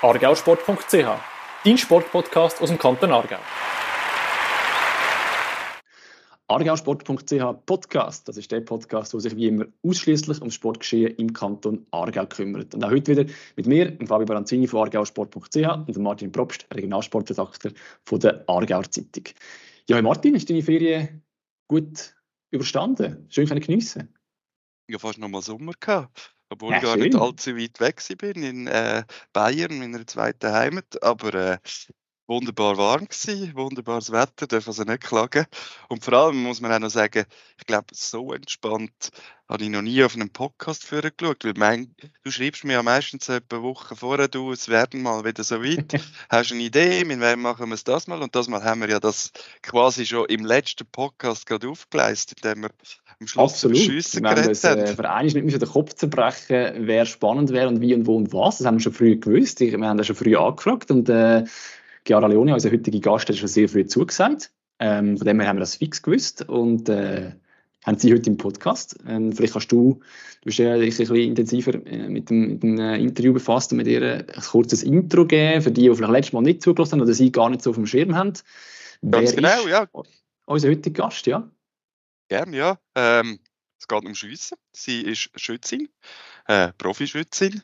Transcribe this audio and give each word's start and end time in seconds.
argausport.ch, 0.00 1.20
dein 1.64 1.76
Sportpodcast 1.76 2.62
aus 2.62 2.68
dem 2.68 2.78
Kanton 2.78 3.10
Aargau. 3.10 3.38
argausport.ch 6.46 7.66
Podcast, 7.66 8.28
das 8.28 8.36
ist 8.36 8.52
der 8.52 8.60
Podcast, 8.60 9.12
der 9.12 9.20
sich 9.20 9.34
wie 9.34 9.48
immer 9.48 9.66
ausschließlich 9.84 10.38
ums 10.38 10.54
Sportgeschehen 10.54 11.16
im 11.16 11.32
Kanton 11.32 11.84
Aargau 11.90 12.26
kümmert. 12.26 12.74
Und 12.76 12.84
auch 12.84 12.90
heute 12.90 13.10
wieder 13.10 13.34
mit 13.56 13.66
mir, 13.66 13.98
Fabio 14.06 14.26
Baranzini 14.26 14.68
von 14.68 14.82
argausport.ch 14.82 15.56
und 15.56 15.98
Martin 15.98 16.30
Probst, 16.30 16.68
Regionalsportredakteur 16.72 17.72
von 18.04 18.20
der 18.20 18.44
Aargauer 18.48 18.88
Zeitung. 18.88 19.24
Ja, 19.88 20.00
Martin, 20.00 20.36
hast 20.36 20.48
du 20.48 20.52
deine 20.52 20.62
Ferien 20.62 21.24
gut 21.66 22.14
überstanden? 22.52 23.26
Schön 23.30 23.48
können 23.48 23.60
geniessen? 23.60 24.14
Ja, 24.88 25.00
fast 25.00 25.18
noch 25.18 25.28
mal 25.28 25.42
Sommer 25.42 25.72
gehabt. 25.78 26.37
Obwohl 26.50 26.72
ja, 26.72 26.78
ich 26.78 26.82
gar 26.84 26.94
schön. 26.94 27.02
nicht 27.02 27.16
allzu 27.16 27.56
weit 27.56 27.80
weg 27.80 28.02
bin 28.18 28.42
in 28.42 28.66
äh, 28.66 29.04
Bayern, 29.32 29.78
meiner 29.78 30.06
zweiten 30.06 30.52
Heimat. 30.52 31.02
Aber 31.02 31.34
äh, 31.34 31.58
wunderbar 32.26 32.76
warm 32.76 33.06
gewesen, 33.06 33.54
wunderbares 33.54 34.12
Wetter, 34.12 34.46
darf 34.46 34.68
also 34.68 34.84
nicht 34.84 35.02
klagen. 35.02 35.46
Und 35.88 36.04
vor 36.04 36.14
allem 36.14 36.42
muss 36.42 36.60
man 36.60 36.72
auch 36.72 36.78
noch 36.78 36.90
sagen, 36.90 37.24
ich 37.58 37.66
glaube, 37.66 37.86
so 37.92 38.32
entspannt 38.32 39.10
habe 39.48 39.64
ich 39.64 39.70
noch 39.70 39.82
nie 39.82 40.02
auf 40.04 40.14
einem 40.14 40.30
Podcast 40.30 40.84
vorher 40.84 41.10
geschaut, 41.10 41.44
weil 41.44 41.54
mein, 41.56 41.94
du 42.22 42.30
schreibst 42.30 42.64
mir 42.64 42.74
ja 42.74 42.82
meistens 42.82 43.28
etwa 43.28 43.62
Wochen 43.62 43.96
vorher, 43.96 44.28
du, 44.28 44.52
es 44.52 44.68
werden 44.68 45.02
mal 45.02 45.24
wieder 45.24 45.42
so 45.42 45.62
weit, 45.62 46.00
hast 46.28 46.52
eine 46.52 46.62
Idee, 46.62 47.04
mit 47.04 47.20
wem 47.20 47.40
machen 47.40 47.68
wir 47.68 47.74
es 47.74 47.84
das 47.84 48.06
mal 48.06 48.20
und 48.22 48.34
das 48.34 48.48
mal 48.48 48.62
haben 48.62 48.82
wir 48.82 48.90
ja 48.90 49.00
das 49.00 49.32
quasi 49.62 50.04
schon 50.04 50.26
im 50.26 50.44
letzten 50.44 50.86
Podcast 50.86 51.46
gerade 51.46 51.68
aufgeleistet, 51.68 52.44
indem 52.44 52.64
wir 52.64 52.70
am 53.20 53.26
Schluss 53.26 53.52
Absolut. 53.54 53.78
Schiessen 53.78 54.22
wir 54.22 54.30
haben 54.30 54.46
das 54.46 54.64
äh, 54.64 54.94
Verein 54.94 55.24
nicht 55.24 55.42
müssen 55.42 55.60
den 55.60 55.68
Kopf 55.68 55.94
zerbrechen, 55.94 56.86
wer 56.86 57.06
spannend 57.06 57.50
wäre 57.50 57.68
und 57.68 57.80
wie 57.80 57.94
und 57.94 58.06
wo 58.06 58.16
und 58.16 58.32
was, 58.32 58.58
das 58.58 58.66
haben 58.66 58.76
wir 58.76 58.82
schon 58.82 58.92
früh 58.92 59.16
gewusst, 59.16 59.60
wir 59.60 59.72
haben 59.72 59.98
das 59.98 60.06
schon 60.06 60.16
früh 60.16 60.36
angefragt 60.36 60.90
und 60.90 61.08
äh, 61.08 61.44
Chiara 62.06 62.26
Leone, 62.26 62.54
unser 62.54 62.70
heutiger 62.70 63.00
Gast, 63.00 63.28
hat 63.28 63.36
schon 63.36 63.48
sehr 63.48 63.68
früh 63.68 63.86
zugesagt. 63.86 64.50
Ähm, 64.78 65.18
von 65.18 65.26
dem 65.26 65.40
her 65.40 65.48
haben 65.48 65.56
wir 65.56 65.60
das 65.60 65.74
fix 65.74 66.02
gewusst 66.02 66.48
und 66.48 66.88
äh, 66.88 67.32
haben 67.88 67.98
sie 67.98 68.12
heute 68.12 68.30
im 68.30 68.36
Podcast. 68.36 68.96
Ähm, 69.06 69.32
vielleicht 69.32 69.54
kannst 69.54 69.72
du, 69.72 69.94
du 69.94 70.44
bist 70.44 70.58
ja 70.58 70.74
ein 70.74 70.80
bisschen 70.80 71.16
intensiver 71.16 71.74
äh, 71.86 72.08
mit 72.08 72.30
dem, 72.30 72.48
mit 72.48 72.62
dem 72.62 72.78
äh, 72.78 72.98
Interview 72.98 73.32
befasst 73.32 73.72
und 73.72 73.78
mit 73.78 73.86
ihr 73.86 74.02
ein 74.02 74.42
kurzes 74.42 74.82
Intro 74.82 75.24
geben, 75.24 75.62
für 75.62 75.70
die, 75.70 75.82
die 75.82 75.94
vielleicht 75.94 76.12
letztes 76.12 76.32
Mal 76.34 76.42
nicht 76.42 76.62
zugelassen 76.62 76.92
haben 76.92 77.00
oder 77.00 77.14
sie 77.14 77.32
gar 77.32 77.48
nicht 77.48 77.62
so 77.62 77.70
auf 77.70 77.76
dem 77.76 77.86
Schirm 77.86 78.14
haben. 78.14 78.34
Ganz 79.02 79.30
Wer 79.30 79.32
genau, 79.32 79.66
ja. 79.68 79.88
Unser 80.44 80.68
heutiger 80.68 81.02
Gast, 81.04 81.26
ja. 81.26 81.50
Gerne, 82.28 82.56
ja. 82.56 82.78
Ähm, 82.94 83.38
es 83.78 83.88
geht 83.88 84.04
um 84.04 84.14
Schiessen. 84.14 84.58
Sie 84.72 85.00
ist 85.00 85.30
Schützin, 85.36 85.88
äh, 86.46 86.72
Profischützin, 86.76 87.62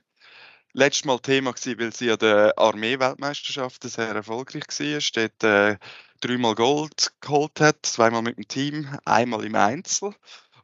letztes 0.72 1.04
Mal 1.04 1.18
Thema 1.18 1.52
gewesen, 1.52 1.78
weil 1.78 1.92
sie 1.92 2.10
an 2.10 2.18
der 2.18 2.54
Armee-Weltmeisterschaft 2.56 3.82
sehr 3.84 4.08
erfolgreich 4.08 4.64
war. 4.68 5.00
Dort 5.14 5.44
äh, 5.44 5.76
dreimal 6.20 6.54
Gold 6.54 7.12
geholt 7.20 7.60
hat, 7.60 7.84
zweimal 7.86 8.22
mit 8.22 8.36
dem 8.36 8.48
Team, 8.48 8.98
einmal 9.04 9.44
im 9.44 9.54
Einzel. 9.54 10.14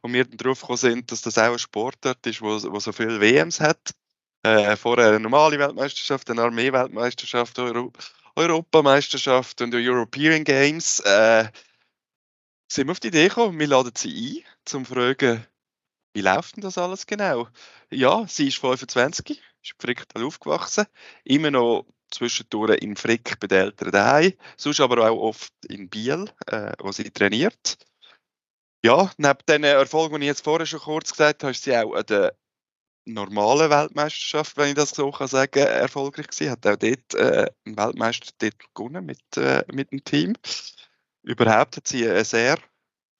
Und 0.01 0.13
wir 0.13 0.25
dann 0.25 0.37
darauf 0.37 0.61
gekommen 0.61 0.77
sind, 0.77 1.11
dass 1.11 1.21
das 1.21 1.37
auch 1.37 1.53
ein 1.53 1.59
Sportart 1.59 2.25
ist, 2.25 2.41
wo, 2.41 2.47
wo 2.71 2.79
so 2.79 2.91
viele 2.91 3.21
WMs 3.21 3.59
hat. 3.59 3.93
Äh, 4.43 4.75
vorher 4.75 5.09
eine 5.09 5.19
normale 5.19 5.59
Weltmeisterschaft, 5.59 6.29
eine 6.31 6.41
Armee-Weltmeisterschaft, 6.41 7.59
Euro 7.59 7.91
Europameisterschaft 8.35 9.61
und 9.61 9.75
European 9.75 10.43
Games. 10.43 10.99
Äh, 11.01 11.49
sind 12.71 12.87
wir 12.87 12.91
auf 12.93 12.99
die 12.99 13.09
Idee 13.09 13.27
gekommen, 13.27 13.59
wir 13.59 13.67
laden 13.67 13.91
sie 13.95 14.39
ein, 14.39 14.45
zum 14.65 14.85
zu 14.85 14.93
fragen, 14.93 15.45
wie 16.13 16.21
läuft 16.21 16.55
denn 16.55 16.61
das 16.61 16.77
alles 16.77 17.05
genau? 17.05 17.47
Ja, 17.89 18.25
sie 18.27 18.47
ist 18.47 18.57
25, 18.57 19.41
ist 19.61 19.73
Fricktal 19.79 20.23
aufgewachsen, 20.23 20.85
immer 21.23 21.51
noch 21.51 21.85
zwischendurch 22.11 22.77
in 22.81 22.95
Frick 22.95 23.39
bei 23.39 23.47
den 23.47 23.65
Eltern 23.65 23.91
daheim, 23.91 24.33
sonst 24.57 24.79
aber 24.79 25.09
auch 25.09 25.19
oft 25.19 25.53
in 25.67 25.89
Biel, 25.89 26.29
äh, 26.47 26.73
wo 26.79 26.91
sie 26.91 27.09
trainiert. 27.09 27.77
Ja, 28.83 29.11
neben 29.17 29.39
den 29.47 29.63
Erfolgen, 29.63 30.15
die 30.15 30.25
ich 30.25 30.27
jetzt 30.27 30.43
vorher 30.43 30.65
schon 30.65 30.79
kurz 30.79 31.11
gesagt 31.11 31.43
habe, 31.43 31.51
ist 31.51 31.63
sie 31.63 31.75
auch 31.75 31.93
an 31.93 32.05
der 32.07 32.35
normalen 33.05 33.69
Weltmeisterschaft, 33.69 34.57
wenn 34.57 34.69
ich 34.69 34.75
das 34.75 34.91
so 34.91 35.11
kann 35.11 35.27
sagen, 35.27 35.59
erfolgreich 35.59 36.27
gewesen. 36.27 36.51
Hat 36.51 36.65
auch 36.65 36.75
dort 36.75 37.13
äh, 37.15 37.51
einen 37.65 37.77
Weltmeistertitel 37.77 38.65
gewonnen 38.73 39.05
mit, 39.05 39.21
äh, 39.37 39.63
mit 39.71 39.91
dem 39.91 40.03
Team. 40.03 40.33
Überhaupt 41.23 41.77
hat 41.77 41.87
sie 41.87 42.07
eine 42.07 42.25
sehr 42.25 42.57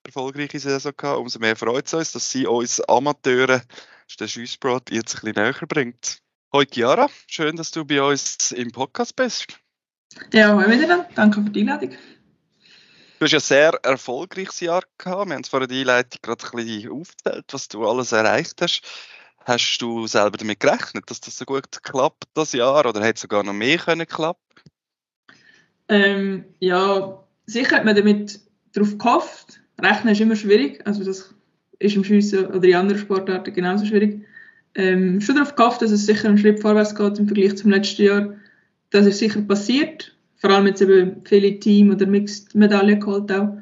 erfolgreiche 0.03 0.59
Saison 0.59 0.93
gehabt. 0.95 1.19
Umso 1.19 1.39
mehr 1.39 1.55
freut 1.55 1.87
es 1.87 1.93
uns, 1.93 2.11
dass 2.11 2.31
sie 2.31 2.47
uns 2.47 2.81
Amateure 2.81 3.61
den 4.19 4.27
Schiessbrot 4.27 4.91
jetzt 4.91 5.15
ein 5.15 5.21
bisschen 5.21 5.43
näher 5.43 5.67
bringt. 5.67 6.21
Hoi 6.53 6.65
Chiara, 6.65 7.07
schön, 7.27 7.55
dass 7.55 7.71
du 7.71 7.85
bei 7.85 8.01
uns 8.03 8.51
im 8.51 8.71
Podcast 8.71 9.15
bist. 9.15 9.57
Ja, 10.33 10.53
hoi 10.53 10.69
wieder. 10.69 11.07
Danke 11.15 11.41
für 11.41 11.49
die 11.49 11.61
Einladung. 11.61 11.91
Du 11.91 13.23
hast 13.23 13.31
ja 13.31 13.37
ein 13.37 13.41
sehr 13.41 13.79
erfolgreiches 13.83 14.59
Jahr 14.59 14.83
gehabt. 14.97 15.29
Wir 15.29 15.35
haben 15.35 15.43
es 15.43 15.47
vor 15.47 15.65
der 15.65 15.77
Einleitung 15.77 16.19
gerade 16.21 16.43
ein 16.43 16.51
bisschen 16.57 16.91
aufgezählt, 16.91 17.45
was 17.53 17.69
du 17.69 17.87
alles 17.87 18.11
erreicht 18.11 18.61
hast. 18.61 18.81
Hast 19.45 19.77
du 19.77 20.07
selber 20.07 20.37
damit 20.37 20.59
gerechnet, 20.59 21.09
dass 21.09 21.21
das 21.21 21.37
so 21.37 21.45
gut 21.45 21.83
klappt 21.83 22.25
das 22.33 22.51
Jahr 22.51 22.85
oder 22.85 23.01
hätte 23.01 23.21
sogar 23.21 23.43
noch 23.43 23.53
mehr 23.53 23.77
können 23.77 24.05
klappen? 24.05 24.41
Ähm, 25.87 26.43
ja, 26.59 27.23
sicher 27.45 27.77
hat 27.77 27.85
man 27.85 27.95
damit 27.95 28.41
darauf 28.73 28.97
gehofft. 28.97 29.61
Rechnen 29.79 30.11
ist 30.11 30.19
immer 30.19 30.35
schwierig. 30.35 30.85
Also 30.85 31.05
das 31.05 31.33
ist 31.79 31.95
im 31.95 32.03
Schiessen 32.03 32.47
oder 32.47 32.67
in 32.67 32.75
anderen 32.75 32.99
Sportarten 32.99 33.53
genauso 33.53 33.85
schwierig 33.85 34.25
ähm, 34.75 35.21
schon 35.21 35.35
darauf 35.35 35.55
gehofft, 35.55 35.81
dass 35.81 35.91
es 35.91 36.05
sicher 36.05 36.29
einen 36.29 36.37
Schritt 36.37 36.59
vorwärts 36.59 36.95
geht 36.95 37.19
im 37.19 37.27
Vergleich 37.27 37.57
zum 37.57 37.71
letzten 37.71 38.03
Jahr. 38.03 38.33
Das 38.89 39.05
ist 39.05 39.19
sicher 39.19 39.41
passiert. 39.41 40.15
Vor 40.37 40.49
allem 40.49 40.67
jetzt 40.67 40.81
eben 40.81 41.21
viele 41.25 41.59
Team- 41.59 41.91
oder 41.91 42.05
Mixed-Medaillen 42.05 42.99
geholt 42.99 43.31
auch. 43.31 43.57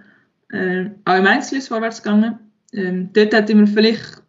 Äh, 0.51 0.91
auch 1.05 1.17
im 1.17 1.25
Einzel 1.27 1.57
ist 1.57 1.67
vorwärts 1.67 2.01
gegangen. 2.01 2.39
Ähm, 2.73 3.09
dort 3.13 3.33
hätte 3.33 3.55
man 3.55 3.67
vielleicht 3.67 4.21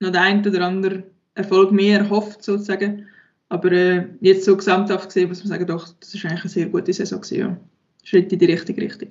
noch 0.00 0.10
den 0.10 0.20
einen 0.20 0.46
oder 0.46 0.66
anderen 0.66 1.04
Erfolg 1.34 1.72
mehr 1.72 2.00
erhofft, 2.00 2.42
sozusagen. 2.42 3.06
Aber 3.48 3.70
äh, 3.72 4.08
jetzt 4.20 4.44
so 4.44 4.56
gesamthaft 4.56 5.06
gesehen 5.06 5.28
muss 5.28 5.40
man 5.40 5.48
sagen, 5.48 5.66
doch, 5.66 5.88
das 6.00 6.14
ist 6.14 6.24
eigentlich 6.24 6.40
eine 6.40 6.50
sehr 6.50 6.66
gute 6.66 6.92
Saison 6.92 7.22
ja. 7.30 7.56
Schritt 8.02 8.32
in 8.32 8.38
die 8.38 8.46
richtige 8.46 8.80
Richtung. 8.80 9.10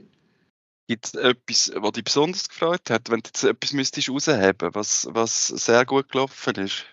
Gibt 0.88 1.08
es 1.08 1.14
etwas, 1.16 1.72
was 1.76 1.92
dich 1.94 2.04
besonders 2.04 2.48
gefreut 2.48 2.90
hat, 2.90 3.10
wenn 3.10 3.22
du 3.22 3.28
jetzt 3.28 3.44
etwas 3.44 3.74
müsstest 3.74 4.10
rausheben, 4.10 4.70
was, 4.74 5.08
was 5.12 5.48
sehr 5.48 5.84
gut 5.86 6.12
gelaufen 6.12 6.56
ist? 6.56 6.86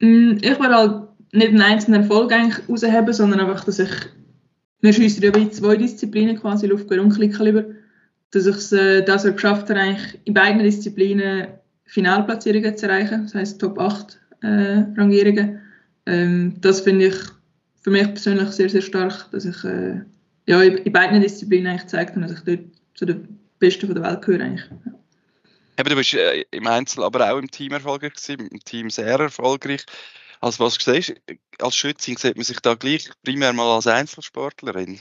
Mm, 0.00 0.38
ich 0.40 0.58
will 0.58 0.74
halt 0.74 1.08
nicht 1.32 1.48
einen 1.48 1.62
einzelnen 1.62 2.02
Erfolg 2.02 2.32
eigentlich 2.32 2.68
rausheben, 2.68 3.12
sondern 3.12 3.40
einfach, 3.40 3.64
dass 3.64 3.78
ich, 3.78 3.90
wir 4.80 4.92
schiessen 4.92 5.22
ja 5.22 5.32
in 5.34 5.52
zwei 5.52 5.76
Disziplinen 5.76 6.40
quasi, 6.40 6.66
Luftgewehr 6.66 7.02
und 7.02 7.14
Klickkaliber, 7.14 7.64
dass 8.32 8.46
ich 8.46 8.56
es 8.56 8.72
äh, 8.72 9.04
das 9.04 9.22
geschafft 9.22 9.70
habe, 9.70 9.78
eigentlich 9.78 10.18
in 10.24 10.34
beiden 10.34 10.62
Disziplinen 10.62 11.48
Finalplatzierungen 11.84 12.76
zu 12.76 12.86
erreichen, 12.86 13.22
das 13.24 13.34
heisst 13.34 13.60
Top 13.60 13.78
8 13.78 14.18
äh, 14.42 14.84
Rangierungen. 14.96 15.60
Ähm, 16.06 16.54
das 16.60 16.80
finde 16.80 17.08
ich 17.08 17.16
für 17.82 17.90
mich 17.90 18.06
persönlich 18.06 18.50
sehr, 18.50 18.68
sehr 18.68 18.82
stark, 18.82 19.30
dass 19.32 19.44
ich 19.44 19.64
äh, 19.64 20.00
ja, 20.50 20.62
in 20.62 20.92
beiden 20.92 21.20
Disziplinen 21.20 21.68
eigentlich 21.68 21.82
gezeigt 21.82 22.16
habe, 22.16 22.22
dass 22.22 22.32
ich 22.32 22.40
dort 22.40 22.60
zu 22.94 23.06
den 23.06 23.38
Besten 23.60 23.94
der 23.94 24.02
Welt 24.02 24.22
gehöre. 24.22 24.44
Eigentlich. 24.44 24.68
Ja. 24.68 24.92
Eben, 25.78 25.88
du 25.90 25.94
bist 25.94 26.14
äh, 26.14 26.44
im 26.50 26.66
Einzel, 26.66 27.04
aber 27.04 27.32
auch 27.32 27.38
im 27.38 27.48
Team 27.48 27.72
erfolgreich 27.72 28.14
gewesen, 28.14 28.48
im 28.48 28.58
Team 28.60 28.90
sehr 28.90 29.06
erfolgreich. 29.06 29.86
Also 30.40 30.64
was 30.64 30.76
du 30.76 30.92
siehst, 30.92 31.14
als 31.60 31.76
Schützin 31.76 32.16
sieht 32.16 32.36
man 32.36 32.44
sich 32.44 32.58
da 32.58 32.74
gleich 32.74 33.08
primär 33.22 33.52
mal 33.52 33.76
als 33.76 33.86
Einzelsportlerin? 33.86 34.98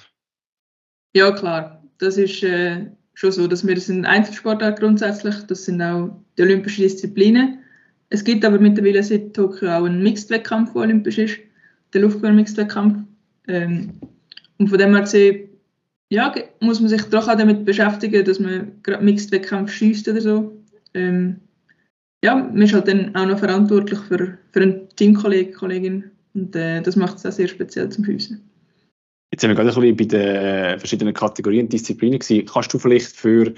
Ja, 1.15 1.31
klar. 1.31 1.83
Das 1.97 2.17
ist 2.17 2.43
äh, 2.43 2.85
schon 3.15 3.31
so, 3.31 3.47
dass 3.47 3.65
wir 3.65 3.79
sind 3.79 4.05
Einzelsportler 4.05 4.73
grundsätzlich, 4.73 5.35
das 5.47 5.65
sind 5.65 5.81
auch 5.81 6.15
die 6.37 6.43
olympischen 6.43 6.83
Disziplinen. 6.83 7.63
Es 8.09 8.23
gibt 8.23 8.45
aber 8.45 8.59
mittlerweile 8.59 9.01
seit 9.01 9.33
Tokio 9.33 9.69
auch 9.69 9.85
einen 9.85 10.03
Mixed-Wettkampf, 10.03 10.73
der 10.73 10.83
olympisch 10.83 11.17
ist, 11.17 11.39
der 11.93 12.01
Luftgewehr-Mixed-Wettkampf. 12.01 13.03
Ähm, 13.47 13.99
und 14.59 14.67
von 14.67 14.77
dem 14.77 14.93
her 14.93 15.01
gesehen, 15.01 15.49
ja, 16.11 16.33
muss 16.59 16.79
man 16.79 16.89
sich 16.89 17.03
doch 17.03 17.27
auch 17.27 17.37
damit 17.37 17.65
beschäftigen, 17.65 18.25
dass 18.25 18.39
man 18.39 18.71
gerade 18.83 19.03
Mixed-Wettkampf 19.03 19.71
schießt 19.71 20.07
oder 20.07 20.21
so. 20.21 20.51
Ähm, 20.93 21.37
ja, 22.23 22.35
man 22.35 22.61
ist 22.61 22.73
halt 22.73 22.87
dann 22.87 23.15
auch 23.15 23.25
noch 23.25 23.39
verantwortlich 23.39 23.99
für, 23.99 24.37
für 24.51 24.61
einen 24.61 24.89
Teamkollegen, 24.95 25.53
Kollegin 25.53 26.11
und 26.33 26.55
äh, 26.55 26.81
das 26.81 26.95
macht 26.95 27.17
es 27.17 27.25
auch 27.25 27.31
sehr 27.31 27.47
speziell 27.47 27.89
zum 27.89 28.05
Schiessen. 28.05 28.41
Jetzt 29.31 29.41
sind 29.41 29.51
wir 29.51 29.55
gerade 29.55 29.69
ein 29.69 29.95
bisschen 29.95 30.09
bei 30.09 30.71
den 30.71 30.79
verschiedenen 30.79 31.13
Kategorien 31.13 31.65
und 31.65 31.73
Disziplinen. 31.73 32.19
Kannst 32.19 32.73
du 32.73 32.79
vielleicht 32.79 33.15
für 33.15 33.53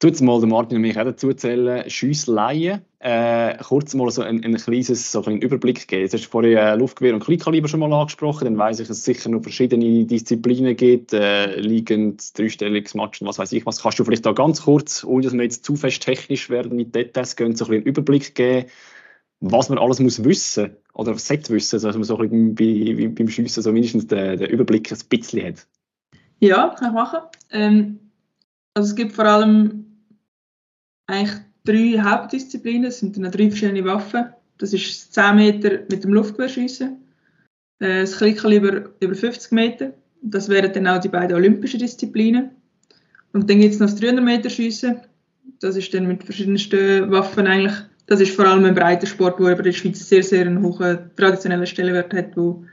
Tu 0.00 0.06
jetzt 0.06 0.22
mal 0.22 0.40
den 0.40 0.48
Martin 0.48 0.76
und 0.76 0.82
mich 0.82 0.98
auch 0.98 1.04
dazu 1.04 1.30
zählen, 1.34 1.88
Schiessleihen. 1.90 2.80
Äh, 3.00 3.58
kurz 3.58 3.94
mal 3.94 4.10
so 4.10 4.22
ein, 4.22 4.42
ein 4.42 4.56
kleines 4.56 5.12
so 5.12 5.22
einen 5.26 5.42
Überblick 5.42 5.86
geben. 5.88 6.00
Jetzt 6.00 6.14
hast 6.14 6.24
du 6.24 6.30
vorhin 6.30 6.56
äh, 6.56 6.74
Luftgewehr 6.74 7.12
und 7.12 7.22
Kleinkaliber 7.22 7.68
schon 7.68 7.80
mal 7.80 7.92
angesprochen, 7.92 8.46
dann 8.46 8.56
weiß 8.56 8.80
ich, 8.80 8.88
dass 8.88 8.96
es 8.96 9.04
sicher 9.04 9.28
noch 9.28 9.42
verschiedene 9.42 10.06
Disziplinen 10.06 10.74
gibt, 10.74 11.12
äh, 11.12 11.60
liegend, 11.60 12.38
Dreistellungsmatchen, 12.38 13.26
was 13.26 13.38
weiß 13.38 13.52
ich 13.52 13.66
was. 13.66 13.82
Kannst 13.82 13.98
du 13.98 14.04
vielleicht 14.04 14.24
da 14.24 14.32
ganz 14.32 14.62
kurz, 14.62 15.04
ohne 15.04 15.22
dass 15.22 15.34
wir 15.34 15.42
jetzt 15.42 15.66
zu 15.66 15.76
fest 15.76 16.02
technisch 16.02 16.48
werden 16.48 16.76
mit 16.76 16.94
Details 16.94 17.36
gehen, 17.36 17.54
so 17.54 17.66
ein 17.66 17.72
einen 17.72 17.82
Überblick 17.82 18.34
geben, 18.34 18.68
was 19.40 19.68
man 19.68 19.78
alles 19.78 20.00
muss 20.00 20.24
wissen 20.24 20.76
oder 20.94 21.14
sollte 21.18 21.52
wissen, 21.52 21.78
dass 21.78 21.94
man 21.94 22.04
so 22.04 22.16
ein 22.16 22.54
bisschen 22.54 22.96
bei, 22.96 23.08
beim 23.08 23.28
Schiessen 23.28 23.62
so 23.62 23.70
mindestens 23.70 24.06
den, 24.06 24.38
den, 24.38 24.48
Überblick 24.48 24.90
ein 24.90 24.98
bisschen 25.10 25.46
hat? 25.46 25.66
Ja, 26.38 26.74
kann 26.78 26.88
ich 26.88 26.94
machen. 26.94 27.20
Ähm, 27.50 27.98
also 28.72 28.88
es 28.88 28.96
gibt 28.96 29.12
vor 29.12 29.26
allem 29.26 29.89
eigentlich 31.10 31.36
drei 31.64 32.00
Hauptdisziplinen, 32.02 32.84
es 32.84 33.00
sind 33.00 33.16
dann 33.16 33.30
drei 33.30 33.48
verschiedene 33.48 33.84
Waffen. 33.84 34.26
Das 34.58 34.72
ist 34.72 35.14
10 35.14 35.36
Meter 35.36 35.80
mit 35.90 36.04
dem 36.04 36.12
Luftgewehrschiessen, 36.12 36.98
äh, 37.78 38.02
das 38.02 38.16
Klickerl 38.16 38.52
über 39.00 39.14
50 39.14 39.52
Meter, 39.52 39.92
das 40.22 40.48
wären 40.48 40.72
dann 40.72 40.86
auch 40.86 41.00
die 41.00 41.08
beiden 41.08 41.36
olympischen 41.36 41.80
Disziplinen. 41.80 42.50
Und 43.32 43.48
dann 43.48 43.60
gibt 43.60 43.74
es 43.74 43.80
noch 43.80 43.88
das 43.88 44.00
300 44.00 44.24
Meter 44.24 44.50
Schiessen, 44.50 45.00
das 45.60 45.76
ist 45.76 45.92
dann 45.94 46.06
mit 46.06 46.24
verschiedensten 46.24 47.10
Waffen 47.10 47.46
eigentlich 47.46 47.74
das 48.10 48.20
ist 48.20 48.34
vor 48.34 48.44
allem 48.44 48.64
ein 48.64 48.74
breiter 48.74 49.06
Sport, 49.06 49.38
der 49.38 49.56
in 49.56 49.62
der 49.62 49.70
Schweiz 49.70 50.08
sehr, 50.08 50.24
sehr 50.24 50.44
einen 50.44 50.64
hohen 50.64 50.98
traditionellen 51.14 51.64
Stellenwert 51.64 52.12
hat, 52.12 52.36
wo 52.36 52.64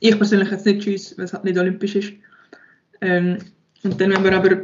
ich 0.00 0.16
persönlich 0.16 0.50
jetzt 0.50 0.64
nicht 0.64 0.84
schiesse, 0.84 1.18
weil 1.18 1.26
es 1.26 1.34
halt 1.34 1.44
nicht 1.44 1.58
olympisch 1.58 1.96
ist. 1.96 2.14
Ähm, 3.02 3.36
und 3.82 4.00
dann, 4.00 4.12
wenn 4.12 4.24
wir 4.24 4.32
aber 4.32 4.56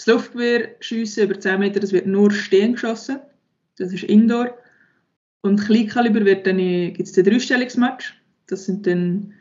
das 0.00 0.06
Luftgewehr 0.06 0.76
schiessen 0.80 1.24
über 1.24 1.38
10 1.38 1.60
Meter, 1.60 1.78
das 1.78 1.92
wird 1.92 2.06
nur 2.06 2.30
stehen 2.30 2.72
geschossen. 2.72 3.20
Das 3.76 3.92
ist 3.92 4.04
Indoor. 4.04 4.56
Und 5.42 5.60
Kleinkaliber 5.60 6.20
dann, 6.36 6.56
gibt 6.56 7.00
es 7.00 7.12
den 7.12 7.24
Dreistellungsmatch. 7.24 8.14
Das 8.46 8.64
sind 8.64 8.86
dann 8.86 9.34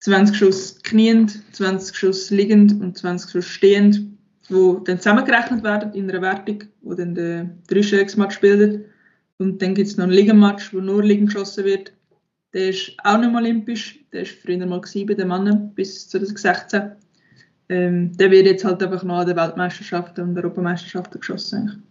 20 0.00 0.36
Schuss 0.36 0.82
kniend, 0.82 1.42
20 1.52 1.96
Schuss 1.96 2.30
liegend 2.30 2.80
und 2.80 2.98
20 2.98 3.30
Schuss 3.30 3.46
stehend, 3.46 4.02
wo 4.48 4.80
dann 4.80 4.98
zusammengerechnet 4.98 5.62
werden 5.62 5.92
in 5.94 6.10
einer 6.10 6.22
Wertung, 6.22 6.64
wo 6.82 6.94
dann 6.94 7.14
der 7.14 7.48
Dreistellungsmatch 7.68 8.40
bildet. 8.40 8.86
Und 9.38 9.62
dann 9.62 9.74
gibt 9.74 9.86
es 9.86 9.96
noch 9.96 10.04
einen 10.04 10.12
Liegenmatch, 10.12 10.74
wo 10.74 10.80
nur 10.80 11.04
Liegen 11.04 11.26
geschossen 11.26 11.64
wird. 11.64 11.92
Der 12.52 12.70
ist 12.70 12.96
auch 13.04 13.18
nicht 13.18 13.30
mehr 13.30 13.40
olympisch. 13.40 14.00
Der 14.12 14.22
war 14.22 14.26
früher 14.26 14.66
mal 14.66 14.80
bei 14.80 15.14
den 15.14 15.28
Männern 15.28 15.72
bis 15.76 16.08
2016. 16.08 16.96
Ähm, 17.68 18.16
der 18.16 18.30
wird 18.30 18.46
jetzt 18.46 18.64
halt 18.64 18.82
einfach 18.82 19.02
noch 19.02 19.18
an 19.18 19.26
den 19.26 19.36
Weltmeisterschaften 19.36 20.22
und 20.22 20.36
Europameisterschaften 20.36 21.20
geschossen. 21.20 21.82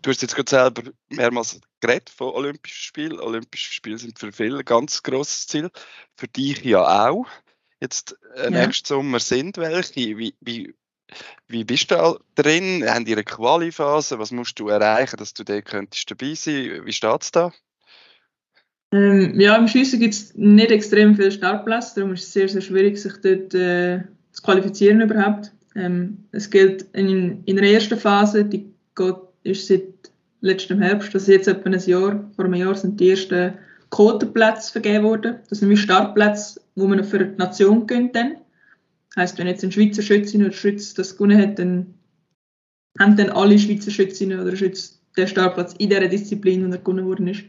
Du 0.00 0.10
hast 0.10 0.22
jetzt 0.22 0.34
gerade 0.34 0.48
selber 0.48 0.82
mehrmals 1.10 1.60
geredet 1.80 2.08
von 2.08 2.32
Olympischen 2.32 2.82
Spielen. 2.82 3.20
Olympische 3.20 3.72
Spiele 3.72 3.98
sind 3.98 4.18
für 4.18 4.32
viele 4.32 4.58
ein 4.58 4.64
ganz 4.64 5.02
grosses 5.02 5.46
Ziel. 5.46 5.70
Für 6.16 6.28
dich 6.28 6.64
ja 6.64 7.08
auch. 7.08 7.26
Jetzt 7.80 8.16
äh, 8.36 8.44
ja. 8.44 8.50
nächsten 8.50 8.86
Sommer 8.86 9.20
sind 9.20 9.58
welche. 9.58 10.16
Wie, 10.16 10.34
wie, 10.40 10.74
wie 11.48 11.64
bist 11.64 11.90
du 11.90 11.96
da 11.96 12.16
drin? 12.34 12.88
Haben 12.88 13.04
die 13.04 13.12
eine 13.12 13.24
Qualiphase? 13.24 14.18
Was 14.18 14.30
musst 14.30 14.58
du 14.58 14.68
erreichen, 14.68 15.18
dass 15.18 15.34
du 15.34 15.44
da 15.44 15.60
könntest 15.60 16.10
dabei 16.10 16.34
sein? 16.34 16.86
Wie 16.86 16.92
steht 16.92 17.22
es 17.22 17.30
da? 17.30 17.52
Ähm, 18.94 19.40
ja, 19.40 19.56
im 19.56 19.66
Schiessen 19.66 19.98
gibt 19.98 20.14
es 20.14 20.36
nicht 20.36 20.70
extrem 20.70 21.16
viele 21.16 21.32
Startplätze, 21.32 21.96
darum 21.96 22.12
ist 22.12 22.22
es 22.22 22.32
sehr, 22.32 22.48
sehr 22.48 22.60
schwierig, 22.60 22.96
sich 22.96 23.14
dort 23.14 23.52
äh, 23.52 24.04
zu 24.30 24.42
qualifizieren 24.42 25.00
überhaupt. 25.00 25.50
Ähm, 25.74 26.18
es 26.30 26.48
gilt 26.48 26.82
in, 26.92 27.42
in 27.44 27.56
der 27.56 27.72
ersten 27.72 27.98
Phase, 27.98 28.44
die 28.44 28.72
geht, 28.94 29.16
ist 29.42 29.66
seit 29.66 29.82
letztem 30.42 30.80
Herbst, 30.80 31.12
also 31.12 31.32
jetzt 31.32 31.48
etwa 31.48 31.70
ein 31.70 31.80
Jahr, 31.80 32.30
vor 32.36 32.44
einem 32.44 32.54
Jahr 32.54 32.76
sind 32.76 33.00
die 33.00 33.10
ersten 33.10 33.54
Quotenplätze 33.90 34.70
vergeben 34.70 35.04
worden. 35.04 35.36
Das 35.48 35.58
sind 35.58 35.70
wie 35.70 35.76
Startplätze, 35.76 36.60
wo 36.76 36.86
man 36.86 37.02
für 37.02 37.18
die 37.18 37.36
Nation 37.36 37.88
gönnt 37.88 38.14
dann. 38.14 38.36
Heißt, 39.16 39.38
wenn 39.38 39.48
jetzt 39.48 39.64
ein 39.64 39.72
Schweizer 39.72 40.02
Schützin 40.02 40.44
oder 40.44 40.52
Schütz 40.52 40.94
das 40.94 41.16
gewonnen 41.16 41.40
hat, 41.40 41.58
dann 41.58 41.94
haben 43.00 43.16
dann 43.16 43.30
alle 43.30 43.58
Schweizer 43.58 43.90
Schützinnen 43.90 44.38
oder 44.38 44.54
Schütz 44.54 45.00
den 45.16 45.26
Startplatz 45.26 45.74
in 45.78 45.88
dieser 45.88 46.06
Disziplin, 46.06 46.64
die 46.64 46.76
er 46.76 46.78
gewonnen 46.78 47.06
worden 47.06 47.26
ist. 47.26 47.42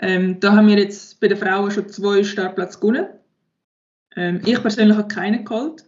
Ähm, 0.00 0.40
da 0.40 0.56
haben 0.56 0.68
wir 0.68 0.78
jetzt 0.78 1.20
bei 1.20 1.28
den 1.28 1.36
Frauen 1.36 1.70
schon 1.70 1.88
zwei 1.88 2.24
Startplätze 2.24 2.80
gewonnen. 2.80 3.06
Ähm, 4.16 4.40
ich 4.44 4.60
persönlich 4.60 4.96
habe 4.96 5.08
keinen 5.08 5.44
geholt, 5.44 5.84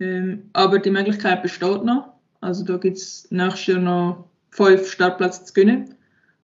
ähm, 0.00 0.48
aber 0.54 0.78
die 0.78 0.90
Möglichkeit 0.90 1.42
besteht 1.42 1.84
noch. 1.84 2.14
Also 2.40 2.64
da 2.64 2.78
gibt 2.78 2.96
es 2.96 3.30
nächstes 3.30 3.66
Jahr 3.66 3.80
noch 3.80 4.30
fünf 4.50 4.90
Startplätze 4.90 5.44
zu 5.44 5.52
gewinnen. 5.52 5.94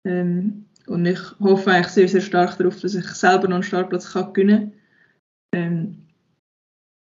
Ähm, 0.05 0.65
und 0.85 1.05
ich 1.05 1.19
hoffe 1.39 1.71
eigentlich 1.71 1.87
sehr, 1.87 2.07
sehr 2.07 2.21
stark 2.21 2.57
darauf, 2.57 2.79
dass 2.79 2.95
ich 2.95 3.05
selber 3.05 3.47
noch 3.47 3.55
einen 3.55 3.63
Startplatz 3.63 4.13
kann 4.13 4.33
gewinnen 4.33 4.71
kann. 5.51 5.61
Ähm, 5.61 5.97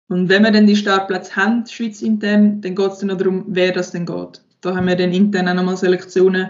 und 0.10 0.30
wenn 0.30 0.44
wir 0.44 0.52
dann 0.52 0.68
die 0.68 0.76
Startplätze 0.76 1.36
haben, 1.36 1.66
Schweiz 1.66 2.02
intern, 2.02 2.62
dann 2.62 2.76
geht 2.76 2.92
es 2.92 3.00
dann 3.00 3.08
noch 3.10 3.18
darum, 3.18 3.46
wer 3.48 3.72
das 3.72 3.92
denn 3.92 4.06
geht. 4.06 4.42
Da 4.62 4.76
haben 4.76 4.88
wir 4.88 4.96
dann 4.96 5.12
intern 5.12 5.48
auch 5.48 5.54
nochmal 5.54 5.78
Selektionen, 5.78 6.50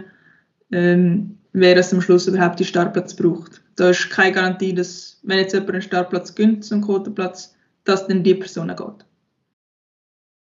ähm, 0.71 1.37
wer 1.59 1.75
das 1.75 1.93
am 1.93 2.01
Schluss 2.01 2.27
überhaupt 2.27 2.59
die 2.59 2.65
Startplätze 2.65 3.15
braucht. 3.15 3.61
Da 3.75 3.89
ist 3.89 4.09
keine 4.09 4.33
Garantie, 4.33 4.73
dass, 4.73 5.19
wenn 5.23 5.39
jetzt 5.39 5.53
jemand 5.53 5.71
einen 5.71 5.81
Startplatz 5.81 6.35
gönnt, 6.35 6.63
so 6.63 6.75
einen 6.75 6.83
Quotenplatz, 6.83 7.55
dass 7.83 8.07
dann 8.07 8.23
die 8.23 8.35
Person 8.35 8.67
geht. 8.67 9.05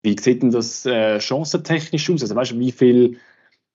Wie 0.03 0.17
sieht 0.19 0.43
denn 0.43 0.51
das 0.51 0.87
äh, 0.87 1.21
chancentechnisch 1.21 2.11
aus? 2.11 2.23
Also 2.23 2.35
weißt 2.35 2.53
du, 2.53 2.59
wie 2.59 2.73
viel 2.73 3.19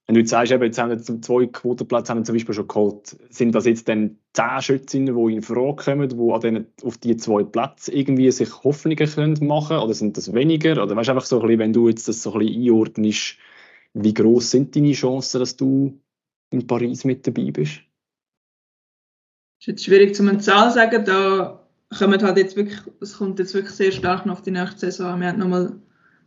wenn 0.07 0.13
du 0.13 0.21
jetzt 0.21 0.29
sagst, 0.29 0.51
eben, 0.51 0.63
jetzt 0.63 0.77
haben 0.77 0.91
wir 0.91 1.21
zwei 1.21 1.47
Quotenplätze 1.47 2.11
haben 2.11 2.19
wir 2.19 2.23
zum 2.25 2.35
Beispiel 2.35 2.53
schon 2.53 2.67
geholt, 2.67 3.17
sind 3.29 3.55
das 3.55 3.65
jetzt 3.65 3.89
dann 3.89 4.17
zehn 4.33 4.61
Schützinnen, 4.61 5.15
die 5.15 5.33
in 5.33 5.41
Frage 5.41 5.83
kommen, 5.83 6.09
die 6.09 6.31
an 6.31 6.41
denen, 6.41 6.67
auf 6.83 6.97
diese 6.97 7.17
zwei 7.17 7.43
Plätze 7.43 7.91
irgendwie 7.91 8.29
sich 8.29 8.63
Hoffnungen 8.63 8.97
können 8.97 9.47
machen 9.47 9.77
oder 9.77 9.93
sind 9.95 10.15
das 10.17 10.31
weniger? 10.33 10.83
Oder 10.83 10.95
weißt 10.95 11.07
du 11.07 11.11
einfach 11.13 11.25
so 11.25 11.37
ein 11.37 11.41
bisschen, 11.41 11.59
wenn 11.59 11.73
du 11.73 11.89
jetzt 11.89 12.07
das 12.07 12.21
so 12.21 12.33
ein 12.33 12.39
bisschen 12.39 12.61
einordnest, 12.61 13.37
wie 13.93 14.13
groß 14.13 14.51
sind 14.51 14.75
deine 14.75 14.91
Chancen, 14.91 15.39
dass 15.39 15.55
du 15.55 15.99
in 16.51 16.65
Paris 16.65 17.03
mit 17.03 17.25
dabei 17.25 17.51
bist? 17.51 17.81
Das 19.57 19.61
ist 19.61 19.67
jetzt 19.67 19.85
schwierig 19.85 20.15
zu 20.15 20.23
einer 20.23 20.39
Zahl 20.39 20.69
zu 20.69 20.75
sagen, 20.75 21.05
da 21.05 21.65
kommt 21.97 22.23
halt 22.23 22.37
jetzt 22.37 22.55
wirklich, 22.55 22.79
es 23.01 23.17
kommt 23.17 23.39
jetzt 23.39 23.53
wirklich 23.53 23.73
sehr 23.73 23.91
stark 23.91 24.25
noch 24.25 24.33
auf 24.33 24.41
die 24.41 24.51
nächste 24.51 24.91
Saison. 24.91 25.19
Wir 25.19 25.29
haben 25.29 25.39
nochmal 25.39 25.73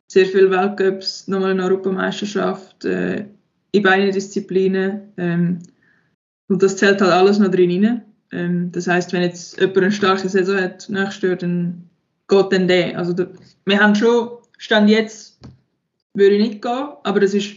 sehr 0.08 0.26
viele 0.26 0.50
Weltcups, 0.50 1.28
nochmal 1.28 1.50
eine 1.52 1.64
Europameisterschaft, 1.64 2.84
äh, 2.84 3.26
in 3.72 3.82
beiden 3.82 4.12
Disziplinen. 4.12 5.12
Ähm, 5.16 5.58
und 6.48 6.62
das 6.62 6.76
zählt 6.76 7.00
halt 7.00 7.12
alles 7.12 7.38
noch 7.38 7.50
drin 7.50 7.84
rein. 7.84 8.02
Ähm, 8.32 8.72
das 8.72 8.86
heißt, 8.86 9.12
wenn 9.12 9.22
jetzt 9.22 9.60
jemand 9.60 9.78
eine 9.78 9.92
starke 9.92 10.28
Saison 10.28 10.56
hat, 10.56 10.88
nächstes 10.88 11.22
Jahr, 11.22 11.36
dann 11.36 11.88
geht 12.28 12.52
dann 12.52 12.68
der. 12.68 12.98
Also 12.98 13.12
der, 13.12 13.28
wir 13.66 13.78
haben 13.78 13.94
schon, 13.94 14.30
Stand 14.56 14.90
jetzt 14.90 15.38
würde 16.14 16.36
ich 16.36 16.48
nicht 16.48 16.62
gehen, 16.62 16.88
aber 17.04 17.20
das 17.20 17.34
ist 17.34 17.54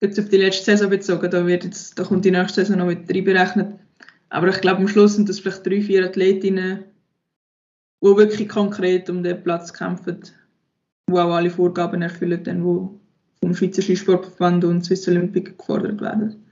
jetzt 0.00 0.18
auf 0.18 0.28
die 0.28 0.36
letzte 0.36 0.64
Saison 0.64 0.90
bezogen, 0.90 1.30
da, 1.30 1.46
wird 1.46 1.64
jetzt, 1.64 1.98
da 1.98 2.04
kommt 2.04 2.24
die 2.24 2.30
nächste 2.30 2.64
Saison 2.64 2.78
noch 2.78 2.86
mit 2.86 3.08
reinberechnet. 3.08 3.78
Aber 4.28 4.48
ich 4.48 4.60
glaube, 4.60 4.78
am 4.78 4.88
Schluss 4.88 5.14
sind 5.14 5.28
das 5.28 5.40
vielleicht 5.40 5.64
drei, 5.66 5.80
vier 5.80 6.04
Athletinnen, 6.04 6.84
die 8.02 8.16
wirklich 8.16 8.48
konkret 8.48 9.08
um 9.08 9.22
den 9.22 9.42
Platz 9.42 9.72
kämpfen, 9.72 10.22
die 11.08 11.12
auch 11.12 11.34
alle 11.34 11.50
Vorgaben 11.50 12.02
erfüllen, 12.02 12.64
wo, 12.64 13.00
vom 13.40 13.54
Schweizer 13.54 13.82
Skisportverband 13.82 14.64
und 14.64 14.84
Swiss 14.84 15.06
Olympic 15.08 15.56
gefordert 15.56 16.00
werden. 16.00 16.44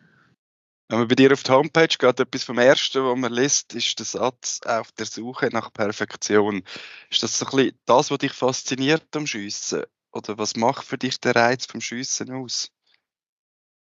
Wenn 0.88 0.99
man 0.99 1.08
bei 1.08 1.14
dir 1.14 1.32
auf 1.32 1.42
der 1.42 1.56
Homepage 1.56 1.88
geht, 1.88 2.20
etwas 2.20 2.44
vom 2.44 2.58
Ersten, 2.58 3.02
was 3.02 3.18
man 3.18 3.32
liest, 3.32 3.75
ist 3.75 3.99
der 3.99 4.04
Satz 4.04 4.61
auf 4.66 4.92
der 4.92 5.06
Suche 5.06 5.49
nach 5.50 5.72
Perfektion. 5.72 6.62
Ist 7.11 7.22
das 7.22 7.38
so 7.38 7.46
ein 7.46 7.56
bisschen 7.56 7.78
das, 7.87 8.11
was 8.11 8.18
dich 8.18 8.32
fasziniert 8.32 9.06
am 9.16 9.26
Schiessen? 9.26 9.84
Oder 10.12 10.37
was 10.37 10.54
macht 10.54 10.84
für 10.84 10.99
dich 10.99 11.18
der 11.18 11.34
Reiz 11.34 11.64
vom 11.64 11.80
Schiessen 11.80 12.30
aus? 12.30 12.70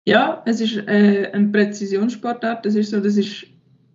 Ja, 0.06 0.42
es 0.44 0.60
ist 0.60 0.76
äh, 0.76 1.30
ein 1.32 1.50
Präzisionssportart. 1.50 2.64
Das 2.66 2.74
ist 2.74 2.90
so, 2.90 3.00
das 3.00 3.16
ist 3.16 3.46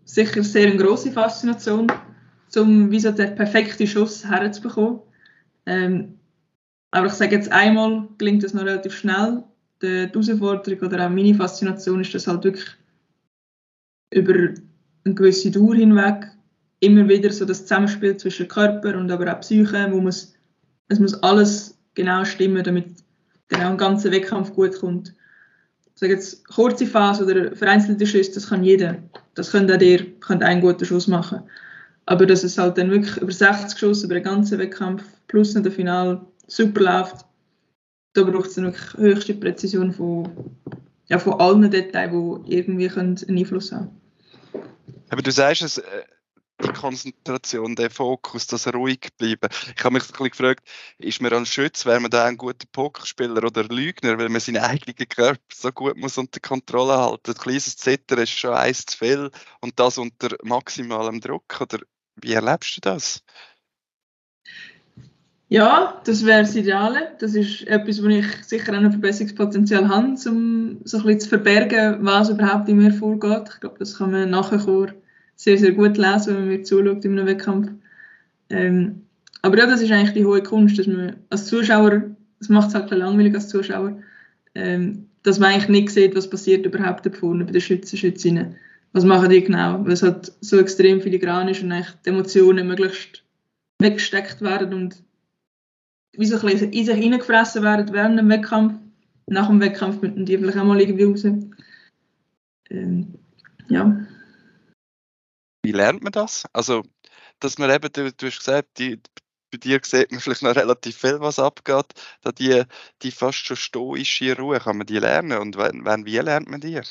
sicher 0.05 0.43
sehr 0.43 0.67
eine 0.67 0.77
große 0.77 1.11
Faszination, 1.11 1.91
um 2.55 2.91
wie 2.91 2.99
so 2.99 3.11
den 3.11 3.35
perfekten 3.35 3.85
Schuss 3.85 4.27
herzubekommen. 4.27 5.01
Ähm, 5.67 6.19
aber 6.91 7.07
ich 7.07 7.13
sage 7.13 7.35
jetzt 7.35 7.51
einmal, 7.51 8.07
gelingt 8.17 8.43
das 8.43 8.55
noch 8.55 8.65
relativ 8.65 8.93
schnell. 8.93 9.43
Die, 9.81 10.07
Herausforderung 10.07 10.87
oder 10.87 11.05
auch 11.05 11.09
meine 11.11 11.35
Faszination 11.35 12.01
ist, 12.01 12.13
dass 12.13 12.27
halt 12.27 12.43
wirklich 12.43 12.65
über 14.11 14.33
eine 15.05 15.15
gewisse 15.15 15.51
Dauer 15.51 15.75
hinweg 15.75 16.25
immer 16.79 17.07
wieder 17.07 17.31
so 17.31 17.45
das 17.45 17.61
Zusammenspiel 17.61 18.17
zwischen 18.17 18.47
Körper 18.47 18.97
und 18.97 19.11
aber 19.11 19.31
auch 19.31 19.39
Psyche, 19.41 19.87
wo 19.91 20.01
muss, 20.01 20.33
es 20.87 20.99
muss 20.99 21.13
alles 21.21 21.77
genau 21.93 22.25
stimmen, 22.25 22.63
damit 22.63 23.03
genau 23.47 23.69
ein 23.69 23.77
ganzer 23.77 24.11
Wettkampf 24.11 24.53
gut 24.53 24.79
kommt. 24.79 25.13
Sage 25.99 26.13
jetzt 26.13 26.47
kurze 26.47 26.87
Phase 26.87 27.25
oder 27.25 27.53
vereinzelte 27.53 28.07
Schüsse, 28.07 28.31
das 28.33 28.47
kann 28.47 28.63
jeder. 28.63 28.95
Das 29.35 29.51
könnt 29.51 29.69
auch 29.69 29.81
ihr, 29.81 30.05
könnt 30.21 30.43
einen 30.43 30.61
guten 30.61 30.85
Schuss 30.85 31.07
machen. 31.07 31.41
Aber 32.05 32.25
dass 32.25 32.45
es 32.45 32.57
halt 32.57 32.77
dann 32.77 32.89
wirklich 32.89 33.17
über 33.17 33.33
60 33.33 33.77
Schuss 33.77 34.05
über 34.05 34.13
den 34.13 34.23
ganzen 34.23 34.59
Wettkampf 34.59 35.03
plus 35.27 35.55
in 35.55 35.63
der 35.63 35.73
Final 35.73 36.25
super 36.47 36.79
läuft, 36.79 37.25
da 38.13 38.23
braucht 38.23 38.49
es 38.49 38.55
wirklich 38.55 38.93
höchste 38.93 39.33
Präzision 39.33 39.91
von, 39.91 40.29
ja, 41.07 41.19
von 41.19 41.33
allen 41.33 41.69
Details, 41.69 42.45
die 42.47 42.55
irgendwie 42.55 42.89
einen 42.89 43.17
Einfluss 43.27 43.73
haben 43.73 43.89
Aber 45.09 45.21
du 45.21 45.31
sagst 45.33 45.63
es, 45.63 45.79
äh, 45.79 46.03
die 46.63 46.73
Konzentration, 46.73 47.75
der 47.75 47.89
Fokus, 47.89 48.47
das 48.47 48.71
ruhig 48.73 49.09
bleiben. 49.17 49.49
Ich 49.75 49.83
habe 49.83 49.93
mich 49.93 50.03
ein 50.03 50.11
bisschen 50.11 50.29
gefragt, 50.29 50.67
ist 50.97 51.21
man 51.21 51.33
als 51.33 51.49
Schütz, 51.49 51.85
wäre 51.85 51.99
man 51.99 52.11
da 52.11 52.25
ein 52.25 52.37
guter 52.37 52.67
Pokerspieler 52.71 53.43
oder 53.43 53.63
Lügner, 53.63 54.17
weil 54.17 54.29
man 54.29 54.41
seinen 54.41 54.63
eigenen 54.63 55.07
Körper 55.07 55.39
so 55.53 55.71
gut 55.71 55.97
muss 55.97 56.17
unter 56.17 56.39
Kontrolle 56.39 56.97
halten. 56.97 57.31
Ein 57.31 57.37
kleines 57.37 57.77
Zittern 57.77 58.19
ist 58.19 58.31
schon 58.31 58.53
eins 58.53 58.85
zu 58.85 58.97
viel 58.97 59.31
und 59.61 59.79
das 59.79 59.97
unter 59.97 60.35
maximalem 60.43 61.21
Druck. 61.21 61.59
Oder 61.61 61.79
wie 62.15 62.33
erlebst 62.33 62.77
du 62.77 62.81
das? 62.81 63.23
Ja, 65.51 65.99
das 66.05 66.25
wäre 66.25 66.41
das 66.41 66.55
Ideale. 66.55 67.15
Das 67.19 67.33
ist 67.33 67.65
etwas, 67.67 68.03
wo 68.03 68.07
ich 68.07 68.27
sicher 68.45 68.77
auch 68.77 68.81
noch 68.81 68.91
Verbesserungspotenzial 68.91 69.89
habe, 69.89 70.09
um 70.09 70.15
so 70.83 70.97
ein 70.97 71.03
bisschen 71.03 71.19
zu 71.21 71.29
verbergen, 71.29 72.05
was 72.05 72.29
überhaupt 72.29 72.69
in 72.69 72.77
mir 72.77 72.93
vorgeht. 72.93 73.49
Ich 73.55 73.59
glaube, 73.59 73.79
das 73.79 73.97
kann 73.97 74.11
man 74.11 74.29
nachher 74.29 74.59
sehr, 75.39 75.57
sehr 75.57 75.71
gut 75.71 75.97
lesen, 75.97 76.35
wenn 76.35 76.39
man 76.39 76.47
mir 76.49 76.63
zuschaut 76.63 77.05
in 77.05 77.17
einem 77.17 77.25
Wettkampf. 77.25 77.71
Ähm, 78.49 79.03
aber 79.41 79.57
ja, 79.57 79.65
das 79.67 79.81
ist 79.81 79.89
eigentlich 79.89 80.13
die 80.13 80.25
hohe 80.25 80.43
Kunst, 80.43 80.77
dass 80.77 80.85
man 80.85 81.15
als 81.29 81.47
Zuschauer, 81.47 82.01
das 82.39 82.49
macht 82.49 82.67
es 82.69 82.75
halt 82.75 82.91
langweilig 82.91 83.33
als 83.35 83.47
Zuschauer, 83.47 84.01
ähm, 84.53 85.07
dass 85.23 85.39
man 85.39 85.53
eigentlich 85.53 85.69
nicht 85.69 85.89
sieht, 85.91 86.13
was 86.13 86.29
passiert 86.29 86.65
überhaupt 86.65 87.05
da 87.05 87.09
vorne 87.09 87.45
bei 87.45 87.53
den 87.53 87.61
Schützen, 87.61 87.95
Schützinnen. 87.95 88.57
Was 88.91 89.05
machen 89.05 89.29
die 89.29 89.41
genau? 89.41 89.85
Weil 89.85 89.93
es 89.93 90.03
halt 90.03 90.33
so 90.41 90.59
extrem 90.59 90.99
filigran 90.99 91.47
ist 91.47 91.63
und 91.63 91.71
eigentlich 91.71 91.95
die 92.05 92.09
Emotionen 92.09 92.67
möglichst 92.67 93.23
weggesteckt 93.79 94.41
werden 94.41 94.73
und 94.73 95.01
wie 96.17 96.25
so 96.25 96.35
ein 96.35 96.51
bisschen 96.51 96.73
in 96.73 96.85
sich 96.85 96.97
hineingefressen 96.97 97.63
werden 97.63 97.93
während 97.93 98.19
dem 98.19 98.27
Wettkampf. 98.27 98.73
Nach 99.27 99.47
dem 99.47 99.61
Wettkampf 99.61 100.01
müssen 100.01 100.25
die 100.25 100.37
vielleicht 100.37 100.57
auch 100.57 100.65
mal 100.65 100.81
irgendwie 100.81 101.03
raus. 101.03 101.23
Ähm, 102.71 103.13
ja. 103.69 104.05
Wie 105.63 105.71
lernt 105.71 106.03
man 106.03 106.11
das? 106.11 106.45
Also, 106.53 106.83
dass 107.39 107.57
man 107.57 107.69
eben, 107.69 107.89
du, 107.91 108.11
du 108.11 108.27
hast 108.27 108.39
gesagt, 108.39 108.77
die, 108.77 108.99
bei 109.51 109.57
dir 109.57 109.79
sieht 109.83 110.11
man 110.11 110.19
vielleicht 110.19 110.43
noch 110.43 110.55
relativ 110.55 110.97
viel, 110.97 111.19
was 111.19 111.39
abgeht. 111.39 111.87
Da 112.21 112.31
die, 112.31 112.63
die 113.01 113.11
fast 113.11 113.39
schon 113.39 113.57
stoische 113.57 114.37
Ruhe, 114.37 114.59
kann 114.59 114.77
man 114.77 114.87
die 114.87 114.99
lernen? 114.99 115.37
Und 115.39 115.57
wenn, 115.57 115.85
wenn 115.85 116.05
wie 116.05 116.17
lernt 116.17 116.49
man 116.49 116.61
die? 116.61 116.81